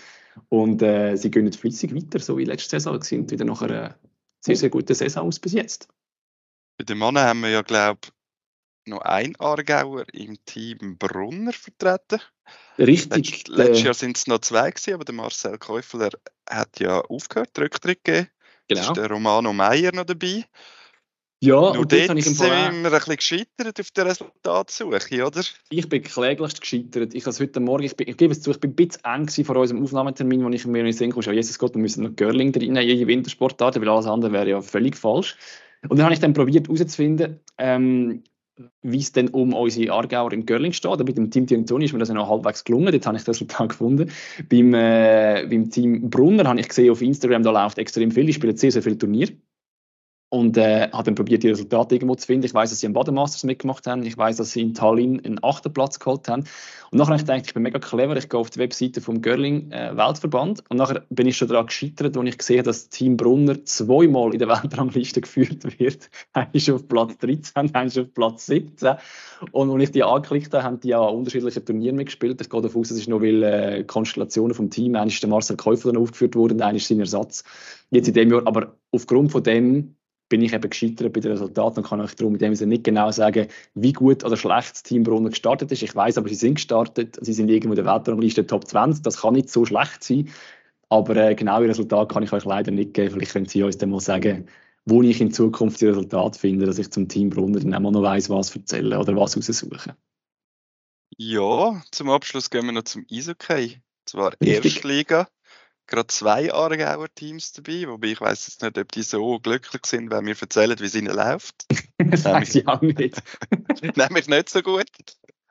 Und 0.49 0.81
äh, 0.81 1.15
sie 1.15 1.29
gehen 1.29 1.51
flüssig 1.51 1.93
weiter, 1.93 2.19
so 2.19 2.37
wie 2.37 2.45
letzte 2.45 2.71
Saison, 2.71 3.01
sind 3.01 3.29
wieder 3.31 3.45
nach 3.45 3.61
einer 3.61 3.95
sehr, 4.43 4.55
sehr 4.55 4.69
guten 4.69 4.93
Saison 4.93 5.27
aus 5.27 5.39
bis 5.39 5.53
jetzt. 5.53 5.89
Bei 6.77 6.85
den 6.85 6.97
Männern 6.97 7.25
haben 7.25 7.41
wir 7.41 7.49
ja, 7.49 7.61
glaube 7.61 7.99
ich, 8.03 8.11
noch 8.87 9.01
ein 9.01 9.35
Aargauer 9.39 10.05
im 10.13 10.37
Team 10.45 10.97
Brunner 10.97 11.53
vertreten. 11.53 12.21
Richtig. 12.77 13.47
Letzt, 13.47 13.47
letztes 13.49 13.83
Jahr 13.83 13.93
sind 13.93 14.17
es 14.17 14.27
noch 14.27 14.39
zwei 14.39 14.71
gewesen, 14.71 14.93
aber 14.93 15.05
der 15.05 15.15
Marcel 15.15 15.57
Käufler 15.57 16.09
hat 16.49 16.79
ja 16.79 17.01
aufgehört, 17.01 17.57
Rücktritt 17.57 18.03
gegeben. 18.03 18.27
Genau. 18.67 18.81
Ist 18.81 18.97
der 18.97 19.09
Romano 19.09 19.53
Meyer 19.53 19.93
noch 19.93 20.05
dabei. 20.05 20.45
Ja, 21.39 21.53
Nur 21.53 21.79
und 21.79 21.91
dort 21.91 22.09
im 22.09 22.21
sind 22.21 22.39
wir 22.39 22.65
ein 22.65 22.81
bisschen 22.81 23.15
gescheitert 23.15 23.79
auf 23.79 23.91
der 23.91 24.05
Resultatsuche, 24.07 25.23
oder? 25.23 25.41
Ich 25.69 25.87
bin 25.87 26.01
kläglichst 26.01 26.61
gescheitert. 26.61 27.13
Ich 27.13 27.27
habe 27.27 27.37
heute 27.37 27.59
Morgen, 27.59 27.83
ich, 27.83 27.95
bin, 27.95 28.07
ich 28.07 28.17
gebe 28.17 28.31
es 28.31 28.41
zu, 28.41 28.49
ich 28.49 28.59
bin 28.59 28.71
ein 28.71 28.75
bisschen 28.75 29.03
eng 29.03 29.45
vor 29.45 29.55
unserem 29.57 29.83
Aufnahmetermin, 29.83 30.43
wo 30.43 30.49
ich 30.49 30.65
mir 30.65 30.81
nicht 30.81 30.99
denke, 30.99 31.19
oh 31.19 31.31
Jesus 31.31 31.59
Gott, 31.59 31.75
wir 31.75 31.81
müssen 31.81 32.03
noch 32.03 32.15
Girling 32.15 32.51
drin 32.51 32.75
in 32.75 32.81
jede 32.81 33.05
Wintersportart, 33.05 33.79
weil 33.79 33.87
alles 33.87 34.07
andere 34.07 34.31
wäre 34.31 34.49
ja 34.49 34.61
völlig 34.61 34.95
falsch. 34.95 35.37
Und 35.87 35.97
dann 35.97 36.05
habe 36.05 36.13
ich 36.15 36.19
dann 36.19 36.33
probiert 36.33 36.67
herauszufinden, 36.67 37.39
ähm, 37.59 38.23
wie 38.81 38.99
es 38.99 39.11
denn 39.11 39.29
um 39.29 39.53
unsere 39.53 39.93
Aargauer 39.93 40.33
im 40.33 40.45
Görling 40.45 40.73
steht. 40.73 40.99
Mit 41.05 41.17
dem 41.17 41.31
Team 41.31 41.47
Tirenzoni 41.47 41.85
ist 41.85 41.93
mir 41.93 41.99
das 41.99 42.09
ja 42.09 42.15
noch 42.15 42.29
halbwegs 42.29 42.63
gelungen. 42.63 42.91
Dort 42.91 43.05
habe 43.05 43.17
ich 43.17 43.23
das 43.23 43.35
Resultat 43.35 43.69
gefunden. 43.69 44.11
Beim, 44.49 44.73
äh, 44.73 45.45
beim 45.49 45.69
Team 45.69 46.09
Brunner 46.09 46.45
habe 46.45 46.59
ich 46.59 46.69
gesehen 46.69 46.91
auf 46.91 47.01
Instagram, 47.01 47.43
da 47.43 47.51
läuft 47.51 47.77
extrem 47.77 48.11
viel. 48.11 48.25
Die 48.25 48.33
spielen 48.33 48.57
sehr, 48.57 48.71
sehr 48.71 48.83
viele 48.83 48.97
Turniere 48.97 49.33
und 50.29 50.57
äh, 50.57 50.89
habe 50.91 51.03
dann 51.03 51.15
probiert, 51.15 51.43
die 51.43 51.49
Resultate 51.49 51.95
irgendwo 51.95 52.15
zu 52.15 52.27
finden. 52.27 52.45
Ich 52.45 52.53
weiß, 52.53 52.69
dass 52.69 52.81
sie 52.81 52.87
am 52.87 52.93
Bademasters 52.93 53.45
mitgemacht 53.45 53.87
haben. 53.87 54.03
Ich 54.03 54.17
weiß, 54.17 54.35
dass 54.35 54.51
sie 54.51 54.61
in 54.61 54.73
Tallinn 54.73 55.23
einen 55.23 55.41
achten 55.41 55.71
Platz 55.71 55.99
geholt 55.99 56.27
haben. 56.27 56.43
Und 56.91 56.97
nachher 56.97 57.11
habe 57.11 57.21
ich 57.21 57.25
gedacht, 57.25 57.43
ich 57.47 57.53
bin 57.53 57.63
mega 57.63 57.79
clever. 57.79 58.17
Ich 58.17 58.27
gehe 58.27 58.39
auf 58.39 58.49
die 58.49 58.59
Webseite 58.59 58.99
vom 58.99 59.21
Görling 59.21 59.71
äh, 59.71 59.95
Weltverband. 59.95 60.63
Und 60.69 60.77
nachher 60.77 61.05
bin 61.09 61.27
ich 61.27 61.37
schon 61.37 61.47
daran 61.47 61.67
gescheitert, 61.67 62.17
als 62.17 62.27
ich 62.27 62.37
gesehen 62.37 62.63
dass 62.65 62.89
Team 62.89 63.15
Brunner 63.15 63.63
zweimal 63.63 64.33
in 64.33 64.39
der 64.39 64.49
Weltrangliste 64.49 65.21
geführt 65.27 65.79
wird. 65.79 66.09
Ist 66.51 66.69
auf 66.69 66.87
Platz 66.89 67.17
13, 67.19 67.73
einer 67.73 67.87
ist 67.87 67.97
auf 67.97 68.13
Platz 68.13 68.47
17. 68.47 68.95
Und 69.51 69.71
als 69.71 69.83
ich 69.83 69.91
die 69.91 70.03
angeklickt 70.03 70.53
habe, 70.53 70.63
haben 70.63 70.79
die 70.81 70.89
ja 70.89 70.99
unterschiedliche 70.99 71.63
Turniere 71.63 71.95
mitgespielt. 71.95 72.41
Ich 72.41 72.49
gehe 72.49 72.61
davon 72.61 72.81
aus, 72.81 72.91
es 72.91 72.99
ist 72.99 73.07
noch, 73.07 73.21
weil 73.21 73.43
äh, 73.43 73.83
Konstellationen 73.85 74.53
vom 74.53 74.69
Team, 74.69 74.95
einer 74.95 75.07
ist 75.07 75.21
der 75.21 75.29
Marcel 75.29 75.55
Käufer 75.55 75.93
dann 75.93 76.01
aufgeführt 76.01 76.35
worden, 76.35 76.61
einer 76.61 76.77
ist 76.77 76.87
sein 76.87 76.99
Ersatz. 76.99 77.45
Jetzt 77.91 78.09
in 78.09 78.13
dem 78.13 78.31
Jahr, 78.31 78.41
aber 78.45 78.75
aufgrund 78.91 79.31
von 79.31 79.43
dem 79.43 79.96
bin 80.29 80.41
ich 80.41 80.53
eben 80.53 80.69
gescheitert 80.69 81.13
bei 81.13 81.19
den 81.19 81.31
Resultaten 81.31 81.79
und 81.79 81.87
kann 81.87 82.01
euch 82.01 82.15
darum 82.15 82.33
mit 82.33 82.41
dem 82.41 82.53
nicht 82.53 82.83
genau 82.83 83.11
sagen, 83.11 83.47
wie 83.75 83.93
gut 83.93 84.23
oder 84.23 84.37
schlecht 84.37 84.71
das 84.71 84.83
Team 84.83 85.03
Brunner 85.03 85.29
gestartet 85.29 85.71
ist. 85.71 85.81
Ich 85.81 85.95
weiß 85.95 86.17
aber, 86.17 86.29
sie 86.29 86.35
sind 86.35 86.55
gestartet, 86.55 87.17
sie 87.21 87.33
sind 87.33 87.49
irgendwo 87.49 87.73
in 87.73 87.83
der 87.83 87.85
Weltrangliste 87.85 88.45
Top 88.45 88.67
20, 88.67 89.03
das 89.03 89.21
kann 89.21 89.33
nicht 89.33 89.49
so 89.49 89.65
schlecht 89.65 90.03
sein, 90.03 90.29
aber 90.89 91.15
äh, 91.15 91.35
genaue 91.35 91.67
Resultate 91.67 92.13
kann 92.13 92.23
ich 92.23 92.33
euch 92.33 92.45
leider 92.45 92.71
nicht 92.71 92.93
geben. 92.93 93.11
Vielleicht 93.11 93.33
können 93.33 93.45
Sie 93.45 93.63
uns 93.63 93.77
dann 93.77 93.89
mal 93.89 93.99
sagen, 93.99 94.47
wo 94.85 95.01
ich 95.01 95.19
in 95.19 95.31
Zukunft 95.31 95.81
die 95.81 95.87
Resultate 95.87 96.39
finde, 96.39 96.65
dass 96.65 96.79
ich 96.79 96.91
zum 96.91 97.07
Team 97.07 97.29
Brunner 97.29 97.59
dann 97.59 97.73
auch 97.73 97.91
noch 97.91 98.01
weiss, 98.01 98.29
was 98.29 98.55
erzählen 98.55 98.97
oder 98.97 99.15
was 99.15 99.35
raussuchen. 99.35 99.93
Ja, 101.17 101.81
zum 101.91 102.09
Abschluss 102.09 102.49
gehen 102.49 102.65
wir 102.65 102.71
noch 102.73 102.83
zum 102.83 103.05
Eishockey. 103.11 103.81
Zwar 104.05 104.39
Erstliga 104.39 105.27
gerade 105.87 106.07
zwei 106.07 106.53
Aargauer 106.53 107.07
Teams 107.13 107.53
dabei, 107.53 107.87
wobei 107.87 108.07
ich 108.07 108.21
weiß 108.21 108.47
jetzt 108.47 108.61
nicht, 108.61 108.77
ob 108.77 108.91
die 108.91 109.03
so 109.03 109.39
glücklich 109.39 109.85
sind, 109.85 110.11
wenn 110.11 110.25
wir 110.25 110.35
erzählen, 110.39 110.77
wie 110.79 110.85
es 110.85 110.95
ihnen 110.95 111.15
läuft. 111.15 111.65
das 111.97 112.25
weiß 112.25 112.55
ich 112.55 112.67
auch 112.67 112.81
nicht. 112.81 113.21
Nämlich 113.95 114.27
nicht 114.27 114.49
so 114.49 114.61
gut. 114.61 114.89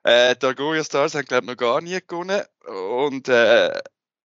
Äh, 0.04 0.36
die 0.36 0.46
Argoia 0.46 0.84
Stars 0.84 1.14
haben, 1.14 1.24
glaube 1.24 1.44
ich, 1.44 1.50
noch 1.50 1.56
gar 1.56 1.80
nie 1.80 1.98
gewonnen. 2.06 2.42
Und 2.66 3.28
äh, 3.28 3.80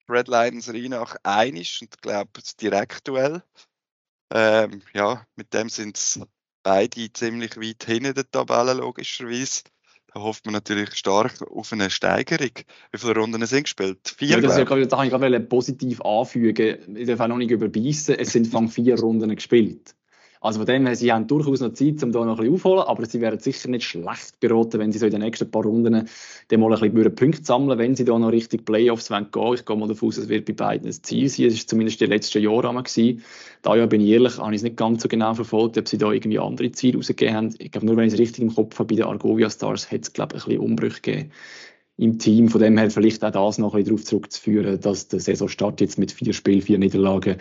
Red 0.09 0.27
Lions 0.27 0.69
Rheinach 0.69 1.15
einisch 1.23 1.81
und 1.81 2.01
glaube 2.01 2.31
das 2.33 2.55
Direktduell. 2.55 3.43
Ähm, 4.31 4.81
ja, 4.93 5.25
mit 5.35 5.53
dem 5.53 5.69
sind 5.69 5.97
es 5.97 6.19
beide 6.63 7.13
ziemlich 7.13 7.57
weit 7.57 7.83
hinten 7.83 8.05
in 8.05 8.13
der 8.15 8.29
Tabelle, 8.29 8.73
logischerweise. 8.73 9.63
Da 10.13 10.21
hofft 10.21 10.45
man 10.45 10.53
natürlich 10.53 10.95
stark 10.95 11.41
auf 11.41 11.71
eine 11.71 11.89
Steigerung. 11.89 12.51
Wie 12.91 12.97
viele 12.97 13.15
Runden 13.15 13.45
sind 13.45 13.63
gespielt? 13.63 14.15
Vier? 14.17 14.29
Ja, 14.29 14.41
das 14.41 14.57
ja, 14.57 14.63
da 14.63 14.65
kann 14.65 15.05
ich 15.05 15.11
gerade 15.11 15.39
positiv 15.41 16.01
anfügen. 16.01 16.97
Ich 16.97 17.07
darf 17.07 17.19
auch 17.19 17.27
noch 17.27 17.37
nicht 17.37 17.51
überbeissen. 17.51 18.15
Es 18.17 18.31
sind 18.31 18.47
von 18.51 18.69
vier 18.69 18.99
Runden 18.99 19.35
gespielt. 19.35 19.95
Also 20.41 20.59
von 20.59 20.67
dem 20.67 20.85
her, 20.85 20.95
sie 20.95 21.11
haben 21.11 21.27
durchaus 21.27 21.59
noch 21.59 21.73
Zeit, 21.73 22.01
um 22.01 22.13
da 22.13 22.23
noch 22.23 22.39
ein 22.39 22.45
bisschen 22.45 22.53
aufzuholen, 22.53 22.83
aber 22.83 23.05
sie 23.05 23.19
wären 23.19 23.39
sicher 23.39 23.69
nicht 23.69 23.83
schlecht 23.83 24.39
beraten, 24.39 24.79
wenn 24.79 24.93
sie 24.93 24.99
so 24.99 25.05
in 25.05 25.11
den 25.11 25.19
nächsten 25.19 25.51
paar 25.51 25.63
Runden 25.63 26.07
dann 26.47 26.59
mal 26.59 26.73
ein 26.73 26.93
bisschen 26.93 27.15
Punkte 27.15 27.43
sammeln 27.43 27.77
wenn 27.77 27.95
sie 27.95 28.05
da 28.05 28.17
noch 28.17 28.31
richtig 28.31 28.63
Playoffs 28.63 29.11
wollen 29.11 29.27
gehen. 29.31 29.53
Ich 29.55 29.65
gehe 29.65 29.75
mal 29.75 29.89
davon 29.89 30.07
aus, 30.07 30.17
es 30.17 30.29
wird 30.29 30.45
bei 30.45 30.53
beiden 30.53 30.87
ein 30.87 30.93
Ziel 30.93 31.27
sein. 31.27 31.47
Es 31.47 31.59
war 31.59 31.67
zumindest 31.67 31.99
die 31.99 32.05
letzten 32.05 32.41
Jahre 32.41 32.69
einmal. 32.69 32.85
Da 33.63 33.75
ja, 33.75 33.85
bin 33.85 33.99
ich 33.99 34.11
ehrlich, 34.11 34.37
habe 34.37 34.51
ich 34.51 34.59
es 34.59 34.63
nicht 34.63 34.77
ganz 34.77 35.03
so 35.03 35.09
genau 35.09 35.33
verfolgt, 35.33 35.77
ob 35.77 35.89
sie 35.89 35.97
da 35.97 36.09
irgendwie 36.09 36.39
andere 36.39 36.71
Ziele 36.71 36.97
rausgegeben 36.97 37.35
haben. 37.35 37.55
Ich 37.59 37.71
glaube, 37.71 37.85
nur 37.85 37.97
wenn 37.97 38.07
ich 38.07 38.13
es 38.13 38.19
richtig 38.19 38.41
im 38.41 38.55
Kopf 38.55 38.79
habe, 38.79 38.87
bei 38.87 38.95
den 38.95 39.05
Argovia 39.05 39.49
Stars 39.49 39.91
hat 39.91 40.03
es, 40.03 40.13
glaube 40.13 40.37
ich, 40.37 40.43
ein 40.43 40.49
bisschen 40.51 40.61
Umbrüche 40.61 41.01
gegeben 41.01 41.31
im 41.97 42.17
Team. 42.17 42.47
Von 42.47 42.61
dem 42.61 42.77
her 42.77 42.89
vielleicht 42.89 43.25
auch 43.25 43.31
das 43.31 43.57
noch 43.57 43.73
ein 43.73 43.83
bisschen 43.83 43.97
darauf 43.97 44.05
zurückzuführen, 44.05 44.79
dass 44.79 45.09
der 45.09 45.19
Saisonstart 45.19 45.81
jetzt 45.81 45.99
mit 45.99 46.13
vier 46.13 46.31
Spielen, 46.31 46.61
vier 46.61 46.77
Niederlagen 46.77 47.35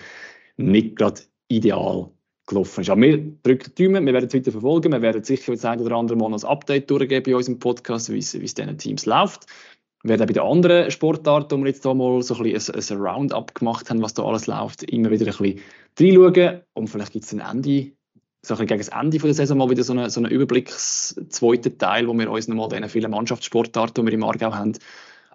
nicht 0.56 0.96
gerade 0.96 1.20
ideal 1.46 2.10
gelaufen 2.48 2.80
ist. 2.80 2.90
Aber 2.90 3.00
wir 3.00 3.18
drücken 3.42 3.72
die 3.76 3.84
Daumen, 3.84 4.06
wir 4.06 4.12
werden 4.12 4.26
es 4.26 4.34
weiter 4.34 4.50
verfolgen, 4.50 4.92
wir 4.92 5.02
werden 5.02 5.22
sicher 5.22 5.52
das 5.52 5.64
ein 5.64 5.80
oder 5.80 5.96
andere 5.96 6.16
Mal 6.16 6.32
ein 6.32 6.44
Update 6.44 6.90
durchgeben 6.90 7.22
bei 7.24 7.36
unserem 7.36 7.58
Podcast, 7.58 8.12
wie 8.12 8.18
es, 8.18 8.32
diesen 8.32 8.78
Teams 8.78 9.06
läuft. 9.06 9.46
Wir 10.02 10.10
werden 10.10 10.22
auch 10.22 10.26
bei 10.26 10.32
den 10.32 10.42
anderen 10.42 10.90
Sportarten, 10.90 11.58
wo 11.58 11.64
wir 11.64 11.70
jetzt 11.70 11.82
hier 11.82 11.94
mal 11.94 12.22
so 12.22 12.34
ein, 12.36 12.44
bisschen 12.44 12.74
ein, 12.74 12.98
ein 12.98 13.06
Roundup 13.06 13.54
gemacht 13.54 13.90
haben, 13.90 14.02
was 14.02 14.14
da 14.14 14.24
alles 14.24 14.46
läuft, 14.46 14.84
immer 14.84 15.10
wieder 15.10 15.26
ein 15.26 15.36
bisschen 15.36 15.60
reinschauen 15.98 16.60
und 16.74 16.88
vielleicht 16.88 17.12
gibt 17.12 17.24
es 17.24 17.32
ein 17.32 17.40
Ende, 17.40 17.92
so 18.42 18.54
ein 18.54 18.58
bisschen 18.58 18.66
gegen 18.66 18.78
das 18.78 18.88
Ende 18.88 19.18
der 19.18 19.34
Saison 19.34 19.58
mal 19.58 19.70
wieder 19.70 19.84
so 19.84 19.92
einen, 19.92 20.08
so 20.08 20.20
einen 20.20 20.30
Überblicks 20.30 21.20
zweiten 21.28 21.78
Teil, 21.78 22.06
wo 22.06 22.14
wir 22.14 22.30
uns 22.30 22.48
nochmal 22.48 22.68
diesen 22.68 22.88
vielen 22.88 23.10
Mannschaftssportarten, 23.10 24.04
die 24.04 24.12
wir 24.12 24.14
im 24.14 24.24
Aargau 24.24 24.54
haben, 24.54 24.72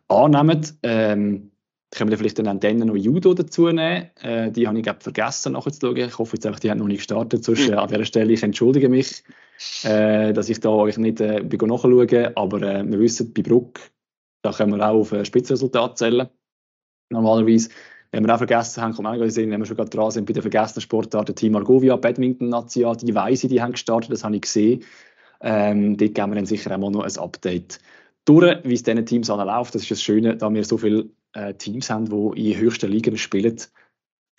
annehmen. 0.07 0.65
Ähm, 0.83 1.51
können 1.95 2.09
wir 2.09 2.17
vielleicht 2.17 2.39
dann 2.39 2.47
Antennen 2.47 2.87
noch 2.87 2.95
Judo 2.95 3.33
dazu 3.33 3.67
nehmen. 3.67 4.09
Äh, 4.21 4.51
die 4.51 4.67
habe 4.67 4.77
ich 4.77 4.83
glaube 4.83 5.01
vergessen 5.01 5.53
nachzuschauen. 5.53 5.97
Ich 5.97 6.17
hoffe 6.17 6.35
jetzt 6.35 6.45
einfach, 6.45 6.59
die 6.59 6.69
haben 6.69 6.79
noch 6.79 6.87
nicht 6.87 6.97
gestartet. 6.97 7.43
Sonst 7.43 7.69
äh, 7.69 7.73
an 7.73 7.87
dieser 7.87 8.05
Stelle, 8.05 8.33
ich 8.33 8.43
entschuldige 8.43 8.89
mich, 8.89 9.23
äh, 9.83 10.33
dass 10.33 10.49
ich 10.49 10.59
da 10.59 10.69
euch 10.69 10.97
nicht 10.97 11.21
äh, 11.21 11.43
nachschauen 11.43 12.35
Aber 12.35 12.61
äh, 12.61 12.83
wir 12.89 12.99
wissen, 12.99 13.33
bei 13.33 13.41
Bruck, 13.41 13.79
da 14.41 14.51
können 14.51 14.75
wir 14.75 14.87
auch 14.87 14.99
auf 14.99 15.13
ein 15.13 15.25
Spitzresultat 15.25 15.97
zählen. 15.97 16.29
Normalerweise. 17.09 17.69
Wenn 18.11 18.25
wir 18.25 18.33
auch 18.33 18.37
vergessen 18.37 18.83
haben, 18.83 18.93
kommt 18.93 19.07
auch 19.07 19.29
sehen, 19.29 19.49
wenn 19.49 19.59
wir 19.59 19.65
schon 19.65 19.75
gerade 19.75 19.89
dran 19.89 20.11
sind, 20.11 20.25
bei 20.25 20.33
den 20.33 20.43
vergessenen 20.43 20.81
Sportarten, 20.81 21.35
Team 21.35 21.55
Argovia, 21.55 21.95
Badminton 21.95 22.49
Natia, 22.49 22.93
die 22.93 23.15
weiss 23.15 23.43
ich, 23.43 23.49
die 23.49 23.59
haben 23.59 23.71
gestartet, 23.71 24.11
das 24.11 24.23
habe 24.23 24.35
ich 24.35 24.43
gesehen. 24.43 24.83
Ähm, 25.41 25.97
dort 25.97 26.13
geben 26.13 26.31
wir 26.31 26.35
dann 26.35 26.45
sicher 26.45 26.71
auch 26.71 26.89
noch 26.91 27.03
ein 27.03 27.17
Update 27.17 27.79
durch, 28.25 28.63
wie 28.63 28.75
es 28.75 28.83
diesen 28.83 29.05
Teams 29.05 29.29
läuft. 29.29 29.73
Das 29.73 29.81
ist 29.81 29.89
das 29.91 30.01
Schöne, 30.01 30.37
da 30.37 30.53
wir 30.53 30.63
so 30.63 30.77
viele 30.77 31.09
äh, 31.33 31.53
Teams 31.55 31.89
haben, 31.89 32.09
die 32.09 32.51
in 32.53 32.59
höchsten 32.59 32.89
Ligen 32.89 33.17
spielen. 33.17 33.59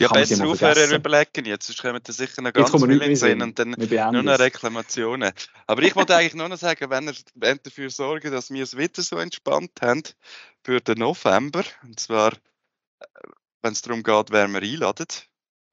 Ja, 0.00 0.08
besser 0.08 0.44
aufhören 0.44 0.92
überlegen 0.92 1.44
jetzt, 1.44 1.66
sonst 1.66 1.80
kommen 1.80 2.00
da 2.02 2.12
sicher 2.12 2.42
noch 2.42 2.52
ganz 2.52 2.70
viele 2.70 3.14
sehen 3.14 3.42
und 3.42 3.56
dann 3.56 3.70
nur 3.70 4.22
noch 4.24 4.38
Reklamationen. 4.40 5.32
Aber 5.68 5.82
ich 5.82 5.94
wollte 5.94 6.16
eigentlich 6.16 6.34
nur 6.34 6.48
noch 6.48 6.58
sagen, 6.58 6.90
wenn 6.90 7.06
ihr 7.06 7.14
wollt 7.36 7.64
dafür 7.64 7.90
sorgen, 7.90 8.32
dass 8.32 8.50
wir 8.50 8.64
es 8.64 8.76
wieder 8.76 9.02
so 9.02 9.18
entspannt 9.18 9.70
haben 9.80 10.02
für 10.64 10.80
den 10.80 10.98
November, 10.98 11.62
und 11.84 12.00
zwar, 12.00 12.32
äh, 12.32 13.06
wenn 13.62 13.72
es 13.72 13.82
darum 13.82 14.02
geht, 14.02 14.32
wer 14.32 14.48
wir 14.48 14.62
einladen, 14.62 15.06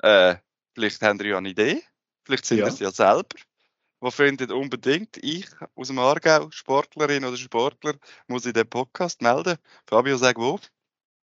äh, 0.03 0.35
vielleicht 0.75 1.01
habt 1.01 1.21
ihr 1.21 1.29
ja 1.29 1.37
eine 1.37 1.49
Idee, 1.49 1.81
vielleicht 2.23 2.45
sind 2.45 2.59
ja. 2.59 2.65
ihr 2.65 2.73
es 2.73 2.79
ja 2.79 2.91
selber, 2.91 3.35
wo 4.01 4.11
findet 4.11 4.51
unbedingt 4.51 5.17
ich 5.17 5.47
aus 5.73 5.87
dem 5.87 5.97
Aargau, 5.97 6.51
Sportlerin 6.51 7.25
oder 7.25 7.37
Sportler, 7.37 7.95
muss 8.27 8.45
ich 8.45 8.53
den 8.53 8.69
Podcast 8.69 9.23
melden. 9.23 9.57
Fabio, 9.87 10.17
sag 10.17 10.37
wo. 10.37 10.59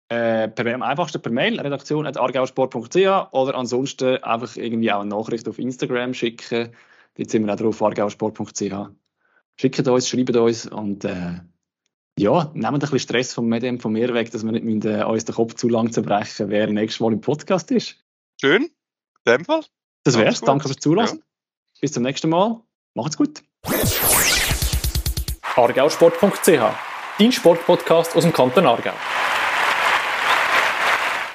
Äh, 0.10 0.50
per, 0.50 0.74
am 0.74 0.84
einfachsten 0.84 1.22
per 1.22 1.32
Mail, 1.32 1.60
redaktion.argausport.ch 1.60 3.32
oder 3.32 3.56
ansonsten 3.56 4.18
einfach 4.24 4.56
irgendwie 4.58 4.92
auch 4.92 5.02
eine 5.02 5.10
Nachricht 5.10 5.48
auf 5.48 5.60
Instagram 5.60 6.14
schicken. 6.14 6.72
Dort 7.16 7.30
sind 7.30 7.46
wir 7.46 7.54
auch 7.54 7.58
drauf, 7.58 7.82
argausport.ch. 7.82 8.74
Schickt 9.56 9.88
uns, 9.88 10.10
schreibt 10.10 10.36
uns 10.36 10.68
und 10.68 11.06
äh, 11.06 11.40
ja, 12.18 12.52
nehmt 12.54 12.66
ein 12.66 12.80
bisschen 12.80 13.00
Stress 13.00 13.34
vom 13.34 13.48
Medium 13.48 13.80
von 13.80 13.94
mir 13.94 14.14
weg, 14.14 14.32
dass 14.32 14.44
wir 14.44 14.52
nicht 14.52 14.66
müssen, 14.66 15.00
äh, 15.00 15.04
uns 15.04 15.26
den 15.26 15.36
Kopf 15.36 15.56
zu 15.56 15.70
lang 15.70 15.92
zerbrechen, 15.92 16.50
wer 16.50 16.68
nächstes 16.68 17.00
Mal 17.00 17.14
im 17.14 17.22
Podcast 17.22 17.72
ist. 17.72 17.98
Schön, 18.40 18.64
in 18.64 18.72
dem 19.26 19.46
Fall. 19.46 19.64
Das 20.04 20.18
wär's, 20.18 20.42
danke 20.42 20.68
fürs 20.68 20.80
Zulassen. 20.80 21.20
Ja. 21.20 21.82
Bis 21.82 21.92
zum 21.94 22.04
nächsten 22.04 22.30
Mal. 22.30 22.62
Macht's 22.94 23.18
gut. 23.18 23.42
argausport.ch, 25.56 26.76
dein 27.20 27.32
Sportpodcast 27.32 28.16
aus 28.16 28.24
dem 28.24 28.34
Kanton 28.34 28.66
Aargau. 28.66 28.94